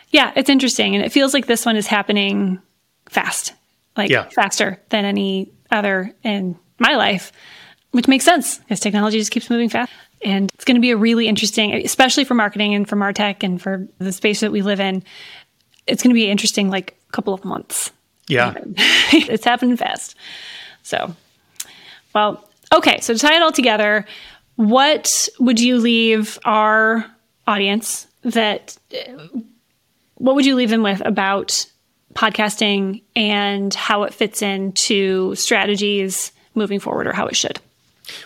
yeah, 0.09 0.33
it's 0.35 0.49
interesting. 0.49 0.95
And 0.95 1.05
it 1.05 1.11
feels 1.11 1.33
like 1.33 1.45
this 1.45 1.65
one 1.65 1.75
is 1.77 1.87
happening 1.87 2.61
fast, 3.07 3.53
like 3.95 4.09
yeah. 4.09 4.27
faster 4.29 4.81
than 4.89 5.05
any 5.05 5.51
other 5.71 6.13
in 6.23 6.57
my 6.79 6.95
life, 6.95 7.31
which 7.91 8.07
makes 8.07 8.25
sense 8.25 8.59
because 8.59 8.79
technology 8.79 9.17
just 9.17 9.31
keeps 9.31 9.49
moving 9.49 9.69
fast. 9.69 9.91
And 10.21 10.51
it's 10.53 10.65
going 10.65 10.75
to 10.75 10.81
be 10.81 10.91
a 10.91 10.97
really 10.97 11.27
interesting, 11.27 11.73
especially 11.73 12.25
for 12.25 12.33
marketing 12.33 12.75
and 12.75 12.87
for 12.87 12.95
Martech 12.95 13.41
and 13.41 13.61
for 13.61 13.87
the 13.99 14.11
space 14.11 14.41
that 14.41 14.51
we 14.51 14.61
live 14.61 14.79
in. 14.79 15.03
It's 15.87 16.03
going 16.03 16.11
to 16.11 16.15
be 16.15 16.29
interesting, 16.29 16.69
like 16.69 16.97
a 17.07 17.11
couple 17.11 17.33
of 17.33 17.45
months. 17.45 17.91
Yeah. 18.27 18.53
it's 19.13 19.45
happening 19.45 19.77
fast. 19.77 20.15
So, 20.83 21.15
well, 22.13 22.47
okay. 22.73 22.99
So 22.99 23.13
to 23.13 23.19
tie 23.19 23.35
it 23.35 23.41
all 23.41 23.51
together, 23.51 24.05
what 24.55 25.29
would 25.39 25.59
you 25.59 25.77
leave 25.77 26.37
our 26.43 27.05
audience 27.47 28.07
that, 28.23 28.77
what 30.15 30.35
would 30.35 30.45
you 30.45 30.55
leave 30.55 30.69
them 30.69 30.83
with 30.83 31.01
about 31.05 31.65
podcasting 32.13 33.01
and 33.15 33.73
how 33.73 34.03
it 34.03 34.13
fits 34.13 34.41
into 34.41 35.33
strategies 35.35 36.31
moving 36.59 36.79
forward 36.79 37.07
or 37.07 37.13
how 37.13 37.25
it 37.25 37.35
should? 37.35 37.59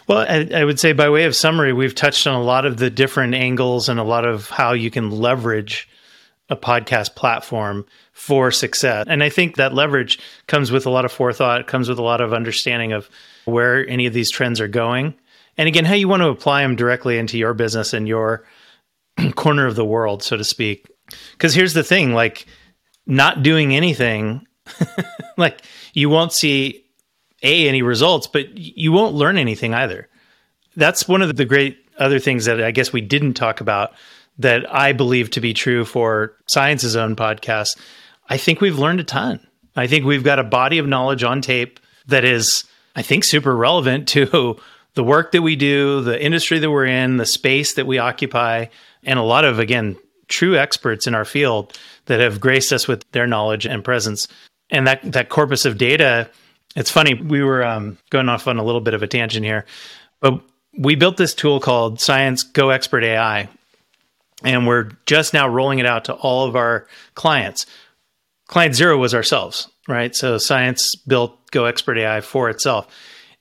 Well, 0.08 0.19
I, 0.19 0.50
I, 0.54 0.63
would 0.63 0.80
say 0.80 0.93
by 0.93 1.10
way 1.10 1.26
of 1.26 1.36
summary, 1.36 1.74
we've 1.74 1.96
touched 1.96 2.28
on 2.28 2.36
a 2.36 2.43
lot 2.43 2.65
of 2.65 2.78
the 2.78 2.89
different 2.89 3.36
angles 3.36 3.89
and 3.89 4.00
a 4.00 4.04
lot 4.04 4.26
of 4.26 4.50
how 4.50 4.74
you 4.74 4.89
can 4.89 5.12
leverage 5.12 5.88
a 6.50 6.56
podcast 6.56 7.15
platform 7.15 7.86
for 8.12 8.52
success. 8.52 9.06
And 9.08 9.24
I 9.24 9.30
think 9.30 9.56
that 9.56 9.74
leverage 9.74 10.19
comes 10.48 10.72
with 10.72 10.86
a 10.86 10.89
lot 10.89 11.06
of 11.06 11.12
forethought, 11.12 11.67
comes 11.67 11.89
with 11.89 12.00
a 12.00 12.04
lot 12.04 12.22
of 12.22 12.34
understanding 12.34 12.91
of 12.91 13.10
where 13.46 13.88
any 13.88 14.06
of 14.06 14.13
these 14.13 14.30
trends 14.30 14.62
are 14.62 14.67
going. 14.67 15.13
And 15.58 15.67
again, 15.67 15.86
how 15.86 15.93
you 15.93 16.08
want 16.08 16.22
to 16.22 16.30
apply 16.30 16.62
them 16.62 16.76
directly 16.76 17.17
into 17.17 17.38
your 17.38 17.54
business 17.54 17.93
and 17.93 18.08
your 18.08 18.46
corner 19.36 19.67
of 19.67 19.76
the 19.76 19.86
world, 19.86 20.24
so 20.24 20.38
to 20.38 20.43
speak. 20.43 20.88
Because 21.32 21.54
here's 21.54 21.74
the 21.74 21.84
thing 21.84 22.13
like, 22.13 22.46
not 23.06 23.43
doing 23.43 23.76
anything, 23.76 24.48
like, 25.38 25.62
you 25.93 26.10
won't 26.10 26.32
see 26.32 26.83
a 27.44 27.68
any 27.68 27.82
results, 27.82 28.28
but 28.28 28.58
you 28.58 28.92
won't 28.92 29.16
learn 29.16 29.38
anything 29.38 29.74
either. 29.74 30.08
That's 30.76 31.08
one 31.08 31.22
of 31.22 31.36
the 31.36 31.46
great 31.46 31.78
other 32.00 32.20
things 32.20 32.46
that 32.46 32.64
I 32.64 32.72
guess 32.72 32.92
we 32.92 33.02
didn't 33.02 33.36
talk 33.36 33.62
about 33.62 33.94
that 34.40 34.74
I 34.74 34.94
believe 34.94 35.30
to 35.32 35.42
be 35.42 35.54
true 35.54 35.86
for 35.86 36.36
CIENCE's 36.48 36.96
own 36.96 37.16
podcast. 37.16 37.78
I 38.30 38.38
think 38.38 38.62
we've 38.62 38.80
learned 38.80 39.00
a 39.00 39.04
ton. 39.04 39.46
I 39.76 39.88
think 39.88 40.06
we've 40.06 40.24
got 40.24 40.40
a 40.40 40.44
body 40.44 40.80
of 40.80 40.88
knowledge 40.88 41.24
on 41.24 41.42
tape 41.42 41.80
that 42.08 42.24
is, 42.24 42.64
I 42.96 43.02
think, 43.02 43.24
super 43.26 43.56
relevant 43.56 44.08
to 44.10 44.58
the 44.96 45.04
work 45.04 45.32
that 45.32 45.42
we 45.42 45.56
do, 45.56 46.02
the 46.02 46.24
industry 46.24 46.60
that 46.60 46.72
we're 46.72 46.86
in, 46.86 47.18
the 47.18 47.26
space 47.26 47.76
that 47.76 47.88
we 47.88 47.98
occupy, 47.98 48.66
and 49.04 49.20
a 49.20 49.24
lot 49.24 49.46
of, 49.46 49.60
again, 49.60 49.98
true 50.28 50.58
experts 50.58 51.06
in 51.08 51.16
our 51.16 51.26
field 51.26 51.78
that 52.06 52.20
have 52.20 52.40
graced 52.40 52.72
us 52.74 52.88
with 52.88 53.10
their 53.12 53.28
knowledge 53.28 53.66
and 53.66 53.84
presence. 53.84 54.28
And 54.70 54.88
that, 54.88 55.00
that 55.12 55.30
corpus 55.30 55.66
of 55.66 55.78
data 55.78 56.30
it's 56.76 56.91
funny, 56.91 57.13
we 57.13 57.43
were 57.43 57.63
um, 57.63 57.97
going 58.09 58.30
off 58.30 58.47
on 58.47 58.57
a 58.57 58.63
little 58.63 58.82
bit 58.82 58.93
of 58.93 59.03
a 59.03 59.07
tangent 59.07 59.45
here, 59.45 59.65
but 60.19 60.41
we 60.78 60.95
built 60.95 61.17
this 61.17 61.34
tool 61.34 61.59
called 61.59 61.99
CIENCE 61.99 62.43
Go 62.53 62.69
Expert 62.69 63.03
AI, 63.03 63.47
and 64.43 64.67
we're 64.67 64.89
just 65.05 65.34
now 65.34 65.47
rolling 65.47 65.80
it 65.80 65.86
out 65.86 66.05
to 66.05 66.13
all 66.13 66.47
of 66.47 66.55
our 66.55 66.88
clients. 67.15 67.65
Client 68.47 68.76
zero 68.76 68.97
was 68.97 69.13
ourselves, 69.13 69.69
right? 69.88 70.15
So 70.15 70.38
CIENCE 70.38 70.95
built 71.07 71.38
Go 71.51 71.65
Expert 71.65 71.97
AI 71.97 72.21
for 72.21 72.49
itself. 72.49 72.88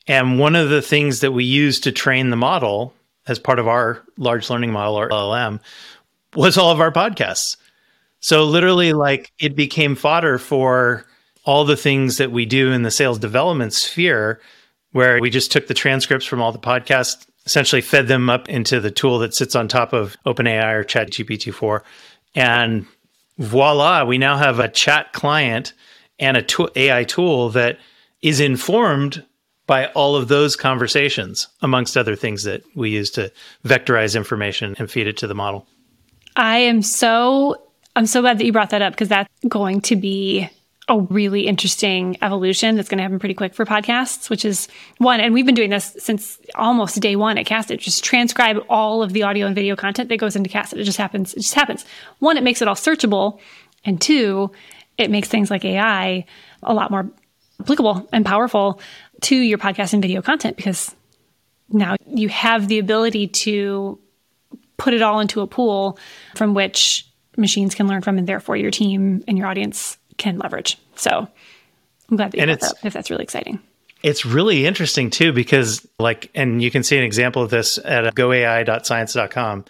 And 0.06 0.38
one 0.38 0.56
of 0.56 0.68
the 0.68 0.82
things 0.82 1.20
that 1.20 1.32
we 1.32 1.44
used 1.44 1.84
to 1.84 1.92
train 1.92 2.30
the 2.30 2.36
model 2.36 2.92
as 3.26 3.38
part 3.38 3.58
of 3.58 3.68
our 3.68 4.02
large 4.16 4.50
learning 4.50 4.72
model 4.72 4.98
or 4.98 5.08
LLM 5.08 5.60
was 6.34 6.58
all 6.58 6.72
of 6.72 6.80
our 6.80 6.92
podcasts. 6.92 7.56
So 8.20 8.44
literally 8.44 8.92
like 8.92 9.32
it 9.38 9.56
became 9.56 9.94
fodder 9.94 10.38
for 10.38 11.06
all 11.44 11.64
the 11.64 11.76
things 11.76 12.18
that 12.18 12.30
we 12.30 12.46
do 12.46 12.72
in 12.72 12.82
the 12.82 12.90
sales 12.90 13.18
development 13.18 13.72
sphere, 13.72 14.40
where 14.92 15.20
we 15.20 15.30
just 15.30 15.50
took 15.50 15.66
the 15.66 15.74
transcripts 15.74 16.26
from 16.26 16.40
all 16.40 16.52
the 16.52 16.58
podcasts, 16.58 17.26
essentially 17.46 17.82
fed 17.82 18.08
them 18.08 18.30
up 18.30 18.48
into 18.48 18.80
the 18.80 18.90
tool 18.90 19.18
that 19.18 19.34
sits 19.34 19.54
on 19.54 19.66
top 19.68 19.92
of 19.92 20.16
OpenAI 20.26 20.74
or 20.74 20.84
ChatGPT-4. 20.84 21.82
And 22.34 22.86
voila, 23.38 24.04
we 24.04 24.18
now 24.18 24.36
have 24.36 24.58
a 24.58 24.68
chat 24.68 25.12
client 25.12 25.72
and 26.18 26.36
a 26.36 26.42
to- 26.42 26.70
AI 26.76 27.04
tool 27.04 27.48
that 27.50 27.78
is 28.20 28.38
informed 28.38 29.24
by 29.66 29.86
all 29.88 30.16
of 30.16 30.28
those 30.28 30.56
conversations, 30.56 31.48
amongst 31.62 31.96
other 31.96 32.16
things 32.16 32.42
that 32.42 32.62
we 32.74 32.90
use 32.90 33.10
to 33.10 33.32
vectorize 33.64 34.16
information 34.16 34.74
and 34.78 34.90
feed 34.90 35.06
it 35.06 35.16
to 35.16 35.26
the 35.26 35.34
model. 35.34 35.66
I 36.36 36.58
am 36.58 36.82
so 36.82 37.62
I'm 37.94 38.06
so 38.06 38.20
glad 38.22 38.38
that 38.38 38.44
you 38.44 38.52
brought 38.52 38.70
that 38.70 38.82
up 38.82 38.94
because 38.94 39.08
that's 39.08 39.28
going 39.48 39.80
to 39.82 39.96
be 39.96 40.48
a 40.88 40.98
really 40.98 41.46
interesting 41.46 42.16
evolution 42.22 42.74
that's 42.74 42.88
going 42.88 42.98
to 42.98 43.02
happen 43.02 43.18
pretty 43.18 43.34
quick 43.34 43.54
for 43.54 43.64
podcasts, 43.64 44.28
which 44.28 44.44
is 44.44 44.66
one. 44.98 45.20
And 45.20 45.32
we've 45.32 45.46
been 45.46 45.54
doing 45.54 45.70
this 45.70 45.96
since 45.98 46.38
almost 46.56 47.00
day 47.00 47.14
one 47.14 47.38
at 47.38 47.46
Casted. 47.46 47.78
Just 47.78 48.02
transcribe 48.02 48.58
all 48.68 49.02
of 49.02 49.12
the 49.12 49.22
audio 49.22 49.46
and 49.46 49.54
video 49.54 49.76
content 49.76 50.08
that 50.08 50.16
goes 50.16 50.34
into 50.34 50.50
Casted. 50.50 50.80
It 50.80 50.84
just 50.84 50.98
happens. 50.98 51.34
It 51.34 51.40
just 51.40 51.54
happens. 51.54 51.84
One, 52.18 52.36
it 52.36 52.42
makes 52.42 52.60
it 52.60 52.68
all 52.68 52.74
searchable. 52.74 53.38
And 53.84 54.00
two, 54.00 54.50
it 54.98 55.10
makes 55.10 55.28
things 55.28 55.50
like 55.50 55.64
AI 55.64 56.24
a 56.62 56.74
lot 56.74 56.90
more 56.90 57.10
applicable 57.60 58.08
and 58.12 58.26
powerful 58.26 58.80
to 59.22 59.36
your 59.36 59.58
podcast 59.58 59.92
and 59.92 60.02
video 60.02 60.20
content 60.20 60.56
because 60.56 60.94
now 61.68 61.96
you 62.06 62.28
have 62.28 62.68
the 62.68 62.78
ability 62.78 63.28
to 63.28 63.98
put 64.76 64.94
it 64.94 65.02
all 65.02 65.20
into 65.20 65.40
a 65.40 65.46
pool 65.46 65.98
from 66.36 66.54
which 66.54 67.08
machines 67.36 67.74
can 67.74 67.86
learn 67.86 68.02
from 68.02 68.18
and 68.18 68.26
therefore 68.26 68.56
your 68.56 68.70
team 68.70 69.22
and 69.26 69.38
your 69.38 69.46
audience 69.46 69.96
can 70.16 70.38
leverage. 70.38 70.78
So 70.96 71.28
I'm 72.10 72.16
glad 72.16 72.32
that 72.32 72.36
you 72.36 72.42
and 72.42 72.50
it's, 72.50 72.72
that 72.72 72.86
if 72.86 72.92
that's 72.92 73.10
really 73.10 73.24
exciting. 73.24 73.60
It's 74.02 74.26
really 74.26 74.66
interesting 74.66 75.10
too, 75.10 75.32
because 75.32 75.86
like, 75.98 76.30
and 76.34 76.62
you 76.62 76.70
can 76.70 76.82
see 76.82 76.98
an 76.98 77.04
example 77.04 77.42
of 77.42 77.50
this 77.50 77.78
at 77.78 78.14
goai.cience.com. 78.14 79.64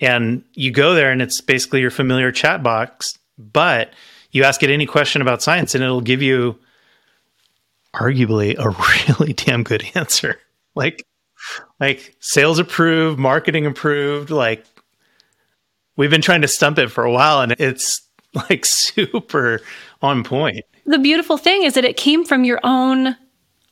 And 0.00 0.44
you 0.52 0.70
go 0.70 0.94
there 0.94 1.10
and 1.10 1.22
it's 1.22 1.40
basically 1.40 1.80
your 1.80 1.90
familiar 1.90 2.30
chat 2.30 2.62
box, 2.62 3.18
but 3.38 3.92
you 4.30 4.44
ask 4.44 4.62
it 4.62 4.70
any 4.70 4.86
question 4.86 5.22
about 5.22 5.42
science 5.42 5.74
and 5.74 5.82
it'll 5.82 6.00
give 6.00 6.22
you 6.22 6.58
arguably 7.94 8.56
a 8.58 8.70
really 9.18 9.32
damn 9.32 9.62
good 9.62 9.84
answer. 9.94 10.38
Like, 10.74 11.04
like 11.80 12.14
sales 12.20 12.58
approved, 12.58 13.18
marketing 13.18 13.66
approved, 13.66 14.30
like 14.30 14.64
we've 15.96 16.10
been 16.10 16.22
trying 16.22 16.42
to 16.42 16.48
stump 16.48 16.78
it 16.78 16.90
for 16.90 17.04
a 17.04 17.12
while 17.12 17.40
and 17.40 17.52
it's 17.58 18.05
like 18.50 18.64
super 18.64 19.60
on 20.02 20.24
point. 20.24 20.64
The 20.84 20.98
beautiful 20.98 21.36
thing 21.36 21.62
is 21.62 21.74
that 21.74 21.84
it 21.84 21.96
came 21.96 22.24
from 22.24 22.44
your 22.44 22.60
own 22.62 23.16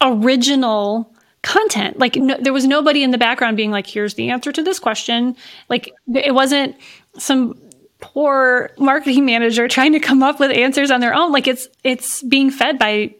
original 0.00 1.12
content. 1.42 1.98
Like 1.98 2.16
no, 2.16 2.36
there 2.40 2.52
was 2.52 2.66
nobody 2.66 3.02
in 3.02 3.10
the 3.10 3.18
background 3.18 3.56
being 3.56 3.70
like, 3.70 3.86
here's 3.86 4.14
the 4.14 4.30
answer 4.30 4.50
to 4.50 4.62
this 4.62 4.78
question. 4.78 5.36
Like 5.68 5.92
it 6.12 6.34
wasn't 6.34 6.76
some 7.18 7.58
poor 8.00 8.70
marketing 8.78 9.26
manager 9.26 9.68
trying 9.68 9.92
to 9.92 10.00
come 10.00 10.22
up 10.22 10.40
with 10.40 10.50
answers 10.50 10.90
on 10.90 11.00
their 11.00 11.14
own. 11.14 11.30
Like 11.32 11.46
it's, 11.46 11.68
it's 11.84 12.22
being 12.22 12.50
fed 12.50 12.78
by 12.78 13.14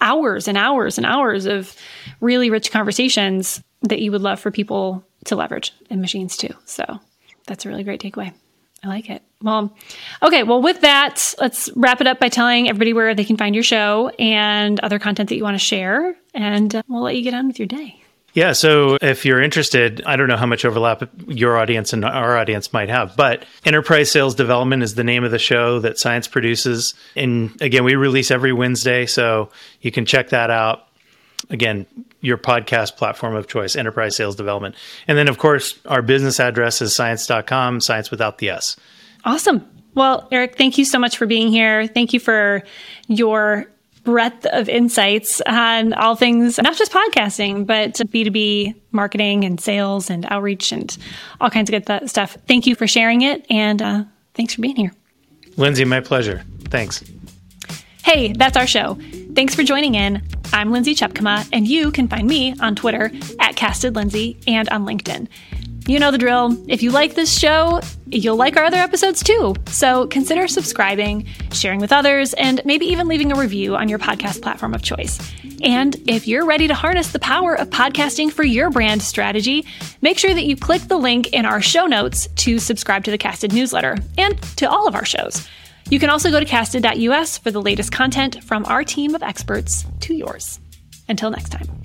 hours 0.00 0.46
and 0.46 0.56
hours 0.56 0.98
and 0.98 1.06
hours 1.06 1.46
of 1.46 1.74
really 2.20 2.50
rich 2.50 2.70
conversations 2.70 3.62
that 3.82 4.00
you 4.00 4.12
would 4.12 4.22
love 4.22 4.38
for 4.38 4.50
people 4.50 5.04
to 5.24 5.36
leverage 5.36 5.72
and 5.90 6.00
machines 6.00 6.36
too. 6.36 6.54
So 6.64 7.00
that's 7.46 7.64
a 7.64 7.68
really 7.68 7.84
great 7.84 8.00
takeaway. 8.00 8.32
I 8.84 8.88
like 8.88 9.10
it. 9.10 9.22
Well, 9.42 9.72
okay. 10.22 10.42
Well, 10.42 10.62
with 10.62 10.80
that, 10.82 11.34
let's 11.40 11.70
wrap 11.74 12.00
it 12.00 12.06
up 12.06 12.20
by 12.20 12.28
telling 12.28 12.68
everybody 12.68 12.92
where 12.92 13.14
they 13.14 13.24
can 13.24 13.36
find 13.36 13.54
your 13.54 13.64
show 13.64 14.10
and 14.18 14.78
other 14.80 14.98
content 14.98 15.28
that 15.28 15.36
you 15.36 15.42
want 15.42 15.54
to 15.54 15.64
share. 15.64 16.16
And 16.34 16.74
uh, 16.74 16.82
we'll 16.88 17.02
let 17.02 17.16
you 17.16 17.22
get 17.22 17.34
on 17.34 17.48
with 17.48 17.58
your 17.58 17.66
day. 17.66 18.00
Yeah. 18.34 18.52
So 18.52 18.98
if 19.00 19.24
you're 19.24 19.42
interested, 19.42 20.02
I 20.06 20.14
don't 20.14 20.28
know 20.28 20.36
how 20.36 20.46
much 20.46 20.64
overlap 20.64 21.02
your 21.26 21.56
audience 21.56 21.92
and 21.92 22.04
our 22.04 22.36
audience 22.36 22.72
might 22.72 22.88
have, 22.88 23.16
but 23.16 23.44
Enterprise 23.64 24.12
Sales 24.12 24.34
Development 24.34 24.82
is 24.82 24.94
the 24.94 25.02
name 25.02 25.24
of 25.24 25.32
the 25.32 25.38
show 25.38 25.80
that 25.80 25.98
CIENCE 25.98 26.28
produces. 26.28 26.94
And 27.16 27.60
again, 27.60 27.82
we 27.84 27.96
release 27.96 28.30
every 28.30 28.52
Wednesday. 28.52 29.06
So 29.06 29.50
you 29.80 29.90
can 29.90 30.04
check 30.04 30.28
that 30.28 30.50
out. 30.50 30.86
Again, 31.50 31.86
your 32.20 32.36
podcast 32.36 32.96
platform 32.96 33.34
of 33.34 33.46
choice, 33.46 33.76
enterprise 33.76 34.16
sales 34.16 34.36
development. 34.36 34.74
And 35.06 35.16
then, 35.16 35.28
of 35.28 35.38
course, 35.38 35.78
our 35.86 36.02
business 36.02 36.40
address 36.40 36.82
is 36.82 36.94
cience.com, 36.96 37.80
science 37.80 38.10
without 38.10 38.38
the 38.38 38.50
S. 38.50 38.76
Awesome. 39.24 39.66
Well, 39.94 40.28
Eric, 40.30 40.56
thank 40.56 40.78
you 40.78 40.84
so 40.84 40.98
much 40.98 41.16
for 41.16 41.26
being 41.26 41.48
here. 41.48 41.86
Thank 41.86 42.12
you 42.12 42.20
for 42.20 42.62
your 43.08 43.66
breadth 44.04 44.46
of 44.46 44.68
insights 44.68 45.42
on 45.46 45.92
all 45.92 46.16
things, 46.16 46.58
not 46.58 46.76
just 46.76 46.92
podcasting, 46.92 47.66
but 47.66 47.94
B2B 47.94 48.74
marketing 48.90 49.44
and 49.44 49.60
sales 49.60 50.08
and 50.08 50.24
outreach 50.30 50.72
and 50.72 50.96
all 51.40 51.50
kinds 51.50 51.70
of 51.70 51.84
good 51.84 52.08
stuff. 52.08 52.36
Thank 52.46 52.66
you 52.66 52.74
for 52.74 52.86
sharing 52.86 53.22
it. 53.22 53.46
And 53.50 53.82
uh, 53.82 54.04
thanks 54.34 54.54
for 54.54 54.62
being 54.62 54.76
here. 54.76 54.92
Lindsay, 55.56 55.84
my 55.84 56.00
pleasure. 56.00 56.44
Thanks. 56.68 57.02
Hey, 58.04 58.32
that's 58.32 58.56
our 58.56 58.66
show. 58.66 58.98
Thanks 59.34 59.54
for 59.54 59.62
joining 59.62 59.94
in. 59.94 60.22
I'm 60.52 60.72
Lindsay 60.72 60.94
Tjepkema, 60.94 61.48
and 61.52 61.66
you 61.66 61.90
can 61.90 62.08
find 62.08 62.26
me 62.26 62.54
on 62.60 62.74
Twitter 62.74 63.10
at 63.38 63.54
CastedLindsay 63.54 64.44
and 64.46 64.68
on 64.70 64.86
LinkedIn. 64.86 65.28
You 65.86 65.98
know 65.98 66.10
the 66.10 66.18
drill. 66.18 66.56
If 66.68 66.82
you 66.82 66.90
like 66.90 67.14
this 67.14 67.38
show, 67.38 67.80
you'll 68.06 68.36
like 68.36 68.56
our 68.56 68.64
other 68.64 68.76
episodes 68.76 69.22
too. 69.22 69.54
So 69.68 70.06
consider 70.06 70.46
subscribing, 70.46 71.26
sharing 71.52 71.80
with 71.80 71.92
others, 71.92 72.34
and 72.34 72.60
maybe 72.64 72.86
even 72.86 73.08
leaving 73.08 73.32
a 73.32 73.36
review 73.36 73.74
on 73.76 73.88
your 73.88 73.98
podcast 73.98 74.42
platform 74.42 74.74
of 74.74 74.82
choice. 74.82 75.18
And 75.62 75.96
if 76.06 76.28
you're 76.28 76.44
ready 76.44 76.68
to 76.68 76.74
harness 76.74 77.12
the 77.12 77.18
power 77.18 77.54
of 77.58 77.70
podcasting 77.70 78.30
for 78.30 78.44
your 78.44 78.70
brand 78.70 79.02
strategy, 79.02 79.66
make 80.02 80.18
sure 80.18 80.34
that 80.34 80.44
you 80.44 80.56
click 80.56 80.82
the 80.82 80.98
link 80.98 81.32
in 81.32 81.46
our 81.46 81.60
show 81.60 81.86
notes 81.86 82.28
to 82.36 82.58
subscribe 82.58 83.04
to 83.04 83.10
the 83.10 83.18
Casted 83.18 83.52
newsletter 83.52 83.96
and 84.16 84.40
to 84.56 84.68
all 84.68 84.86
of 84.86 84.94
our 84.94 85.04
shows. 85.04 85.48
You 85.90 85.98
can 85.98 86.10
also 86.10 86.30
go 86.30 86.38
to 86.38 86.46
casted.us 86.46 87.38
for 87.38 87.50
the 87.50 87.62
latest 87.62 87.92
content 87.92 88.44
from 88.44 88.64
our 88.66 88.84
team 88.84 89.14
of 89.14 89.22
experts 89.22 89.86
to 90.00 90.14
yours. 90.14 90.60
Until 91.08 91.30
next 91.30 91.50
time. 91.50 91.77